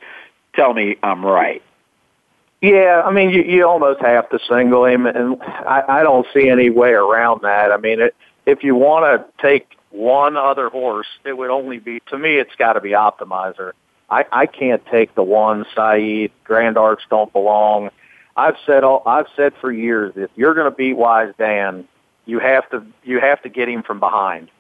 Tell 0.55 0.73
me 0.75 0.97
I'm 1.03 1.25
right. 1.25 1.63
Yeah, 2.61 3.03
I 3.05 3.13
mean, 3.13 3.31
you, 3.31 3.43
you 3.43 3.67
almost 3.67 4.01
have 4.01 4.29
to 4.31 4.39
single 4.49 4.87
him, 4.87 5.07
and 5.07 5.43
I, 5.43 5.83
I 5.87 6.03
don't 6.03 6.27
see 6.33 6.49
any 6.49 6.71
way 6.71 6.91
around 6.93 7.43
that. 7.43 7.71
I 7.71 7.77
mean, 7.77 8.01
it, 8.01 8.15
if 8.47 8.65
you 8.65 8.75
want 8.75 9.05
to 9.05 9.43
take 9.43 9.77
one 9.91 10.37
other 10.37 10.71
horse, 10.71 11.07
it 11.25 11.37
would 11.37 11.51
only 11.51 11.79
be 11.79 12.01
to 12.09 12.19
me. 12.19 12.37
It's 12.37 12.55
got 12.57 12.75
to 12.75 12.81
be 12.81 12.91
Optimizer. 12.91 13.73
I, 14.09 14.25
I 14.33 14.47
can't 14.47 14.85
take 14.87 15.15
the 15.15 15.23
one 15.23 15.67
Saeed. 15.77 16.31
Grand 16.45 16.79
Arcs 16.79 17.05
don't 17.11 17.33
belong. 17.33 17.91
I've 18.37 18.57
said 18.67 18.83
all 18.83 19.03
I've 19.07 19.29
said 19.37 19.53
for 19.61 19.71
years. 19.71 20.15
If 20.17 20.31
you're 20.35 20.55
going 20.55 20.71
to 20.71 20.77
beat 20.77 20.95
Wise 20.95 21.35
Dan, 21.39 21.87
you 22.27 22.39
have 22.39 22.69
to 22.71 22.85
you 23.03 23.21
have 23.21 23.43
to 23.43 23.49
get 23.49 23.69
him 23.69 23.83
from 23.83 24.01
behind. 24.01 24.51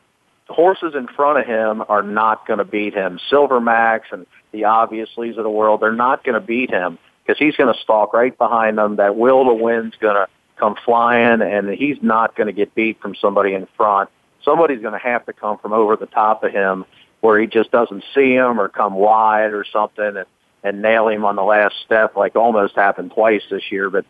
The 0.48 0.54
horses 0.54 0.94
in 0.94 1.06
front 1.08 1.38
of 1.38 1.46
him 1.46 1.82
are 1.88 2.02
not 2.02 2.46
going 2.46 2.58
to 2.58 2.64
beat 2.64 2.94
him. 2.94 3.18
Silver 3.30 3.60
Max 3.60 4.08
and 4.12 4.26
the 4.52 4.64
obvious 4.64 5.08
Obviously's 5.08 5.38
of 5.38 5.44
the 5.44 5.50
world, 5.50 5.80
they're 5.80 5.92
not 5.92 6.22
going 6.22 6.34
to 6.34 6.46
beat 6.46 6.70
him 6.70 6.98
because 7.22 7.38
he's 7.38 7.56
going 7.56 7.72
to 7.72 7.80
stalk 7.80 8.12
right 8.12 8.36
behind 8.36 8.76
them. 8.76 8.96
That 8.96 9.16
will 9.16 9.44
to 9.46 9.54
win's 9.54 9.94
going 9.98 10.16
to 10.16 10.28
come 10.56 10.76
flying, 10.84 11.40
and 11.40 11.68
he's 11.70 11.96
not 12.02 12.36
going 12.36 12.46
to 12.46 12.52
get 12.52 12.74
beat 12.74 13.00
from 13.00 13.14
somebody 13.14 13.54
in 13.54 13.66
front. 13.76 14.10
Somebody's 14.44 14.80
going 14.80 14.92
to 14.92 14.98
have 14.98 15.24
to 15.26 15.32
come 15.32 15.58
from 15.58 15.72
over 15.72 15.96
the 15.96 16.06
top 16.06 16.44
of 16.44 16.52
him 16.52 16.84
where 17.20 17.40
he 17.40 17.46
just 17.46 17.70
doesn't 17.70 18.04
see 18.14 18.34
him 18.34 18.60
or 18.60 18.68
come 18.68 18.94
wide 18.94 19.54
or 19.54 19.64
something 19.72 20.16
and, 20.18 20.26
and 20.62 20.82
nail 20.82 21.08
him 21.08 21.24
on 21.24 21.36
the 21.36 21.42
last 21.42 21.74
step 21.84 22.16
like 22.16 22.36
almost 22.36 22.74
happened 22.76 23.12
twice 23.12 23.42
this 23.50 23.72
year. 23.72 23.88
But 23.88 24.04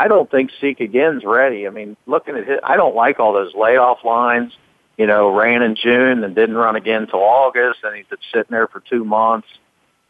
I 0.00 0.08
don't 0.08 0.30
think 0.30 0.50
Seek 0.62 0.80
Again's 0.80 1.24
ready. 1.26 1.66
I 1.66 1.70
mean, 1.70 1.94
looking 2.06 2.34
at 2.34 2.46
his, 2.46 2.58
I 2.64 2.78
don't 2.78 2.94
like 2.94 3.20
all 3.20 3.34
those 3.34 3.54
layoff 3.54 4.02
lines. 4.02 4.50
you 4.96 5.06
know, 5.06 5.28
ran 5.28 5.60
in 5.60 5.76
June 5.76 6.24
and 6.24 6.34
didn't 6.34 6.56
run 6.56 6.74
again 6.74 7.02
until 7.02 7.20
August, 7.20 7.80
and 7.82 7.94
he's 7.94 8.06
been 8.06 8.18
sitting 8.32 8.50
there 8.50 8.66
for 8.66 8.80
two 8.80 9.04
months. 9.04 9.46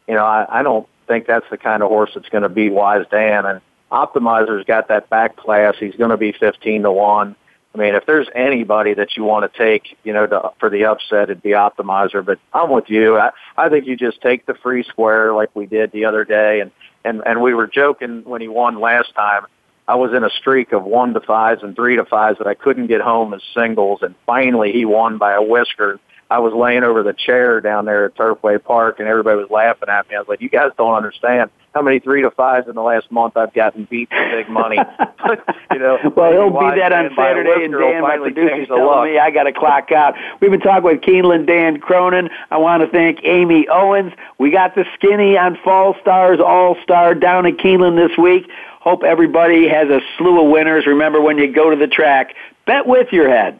You 0.07 0.13
know, 0.13 0.23
I, 0.23 0.59
I 0.59 0.63
don't 0.63 0.87
think 1.09 1.27
that's 1.27 1.45
the 1.51 1.57
kind 1.57 1.83
of 1.83 1.89
horse 1.89 2.11
that's 2.15 2.29
going 2.29 2.43
to 2.43 2.49
beat 2.49 2.71
Wise 2.71 3.05
Dan. 3.11 3.45
And 3.45 3.59
Optimizer's 3.91 4.63
got 4.63 4.87
that 4.87 5.09
back 5.09 5.35
class. 5.35 5.75
He's 5.77 5.95
going 5.95 6.11
to 6.11 6.17
be 6.17 6.31
15 6.31 6.83
to 6.83 6.91
1. 6.91 7.35
I 7.73 7.77
mean, 7.77 7.93
if 7.95 8.05
there's 8.05 8.27
anybody 8.33 8.93
that 8.93 9.17
you 9.17 9.25
want 9.25 9.51
to 9.51 9.57
take, 9.57 9.97
you 10.05 10.13
know, 10.13 10.25
to, 10.25 10.51
for 10.57 10.69
the 10.69 10.85
upset, 10.85 11.23
it'd 11.23 11.43
be 11.43 11.49
Optimizer. 11.49 12.23
But 12.23 12.39
I'm 12.53 12.69
with 12.69 12.89
you. 12.89 13.17
I, 13.17 13.31
I 13.57 13.67
think 13.67 13.87
you 13.87 13.97
just 13.97 14.21
take 14.21 14.45
the 14.45 14.53
free 14.53 14.83
square 14.83 15.33
like 15.33 15.53
we 15.53 15.65
did 15.65 15.91
the 15.91 16.05
other 16.05 16.23
day. 16.23 16.61
And, 16.61 16.71
and, 17.03 17.21
and 17.25 17.41
we 17.41 17.53
were 17.53 17.67
joking 17.67 18.23
when 18.23 18.39
he 18.39 18.47
won 18.47 18.79
last 18.79 19.13
time. 19.15 19.43
I 19.87 19.95
was 19.95 20.13
in 20.13 20.23
a 20.23 20.29
streak 20.29 20.71
of 20.71 20.83
one 20.83 21.13
to 21.13 21.19
fives 21.19 21.63
and 21.63 21.75
three 21.75 21.95
to 21.95 22.05
fives 22.05 22.37
that 22.37 22.47
I 22.47 22.53
couldn't 22.53 22.87
get 22.87 23.01
home 23.01 23.33
as 23.33 23.41
singles. 23.55 24.01
And 24.01 24.15
finally 24.25 24.71
he 24.71 24.85
won 24.85 25.17
by 25.17 25.33
a 25.33 25.41
whisker. 25.41 25.99
I 26.31 26.39
was 26.39 26.53
laying 26.53 26.83
over 26.83 27.03
the 27.03 27.11
chair 27.11 27.59
down 27.59 27.83
there 27.83 28.05
at 28.05 28.15
Turfway 28.15 28.63
Park 28.63 28.99
and 28.99 29.07
everybody 29.09 29.37
was 29.37 29.49
laughing 29.49 29.89
at 29.89 30.07
me. 30.07 30.15
I 30.15 30.19
was 30.19 30.29
like, 30.29 30.39
you 30.39 30.47
guys 30.47 30.71
don't 30.77 30.93
understand 30.93 31.51
how 31.75 31.81
many 31.81 31.99
three 31.99 32.21
to 32.21 32.31
fives 32.31 32.69
in 32.69 32.75
the 32.75 32.81
last 32.81 33.11
month 33.11 33.35
I've 33.35 33.53
gotten 33.53 33.83
beat 33.83 34.07
for 34.09 34.29
big 34.29 34.47
money. 34.49 34.77
you 35.73 35.79
know, 35.79 35.97
well, 36.15 36.31
he'll 36.31 36.49
be 36.49 36.79
that 36.79 36.93
on 36.93 37.11
Saturday, 37.17 37.65
and 37.65 37.73
Dan, 37.73 38.01
my 38.01 38.17
producer's 38.17 38.69
telling 38.69 39.11
me 39.11 39.19
I 39.19 39.29
got 39.29 39.43
to 39.43 39.51
clock 39.51 39.91
out. 39.91 40.15
We've 40.39 40.51
been 40.51 40.61
talking 40.61 40.83
with 40.83 41.01
Keeneland 41.01 41.47
Dan 41.47 41.81
Cronin. 41.81 42.29
I 42.49 42.57
want 42.57 42.81
to 42.81 42.87
thank 42.87 43.19
Amy 43.23 43.67
Owens. 43.67 44.13
We 44.37 44.51
got 44.51 44.73
the 44.73 44.85
skinny 44.93 45.37
on 45.37 45.57
Fall 45.65 45.97
Stars 45.99 46.39
All 46.39 46.77
Star 46.81 47.13
down 47.13 47.45
at 47.45 47.57
Keeneland 47.57 47.97
this 47.97 48.17
week. 48.17 48.49
Hope 48.79 49.03
everybody 49.03 49.67
has 49.67 49.89
a 49.89 49.99
slew 50.17 50.45
of 50.45 50.49
winners. 50.49 50.87
Remember, 50.87 51.19
when 51.19 51.37
you 51.37 51.51
go 51.51 51.69
to 51.69 51.75
the 51.75 51.87
track, 51.87 52.35
bet 52.65 52.87
with 52.87 53.11
your 53.11 53.29
head, 53.29 53.59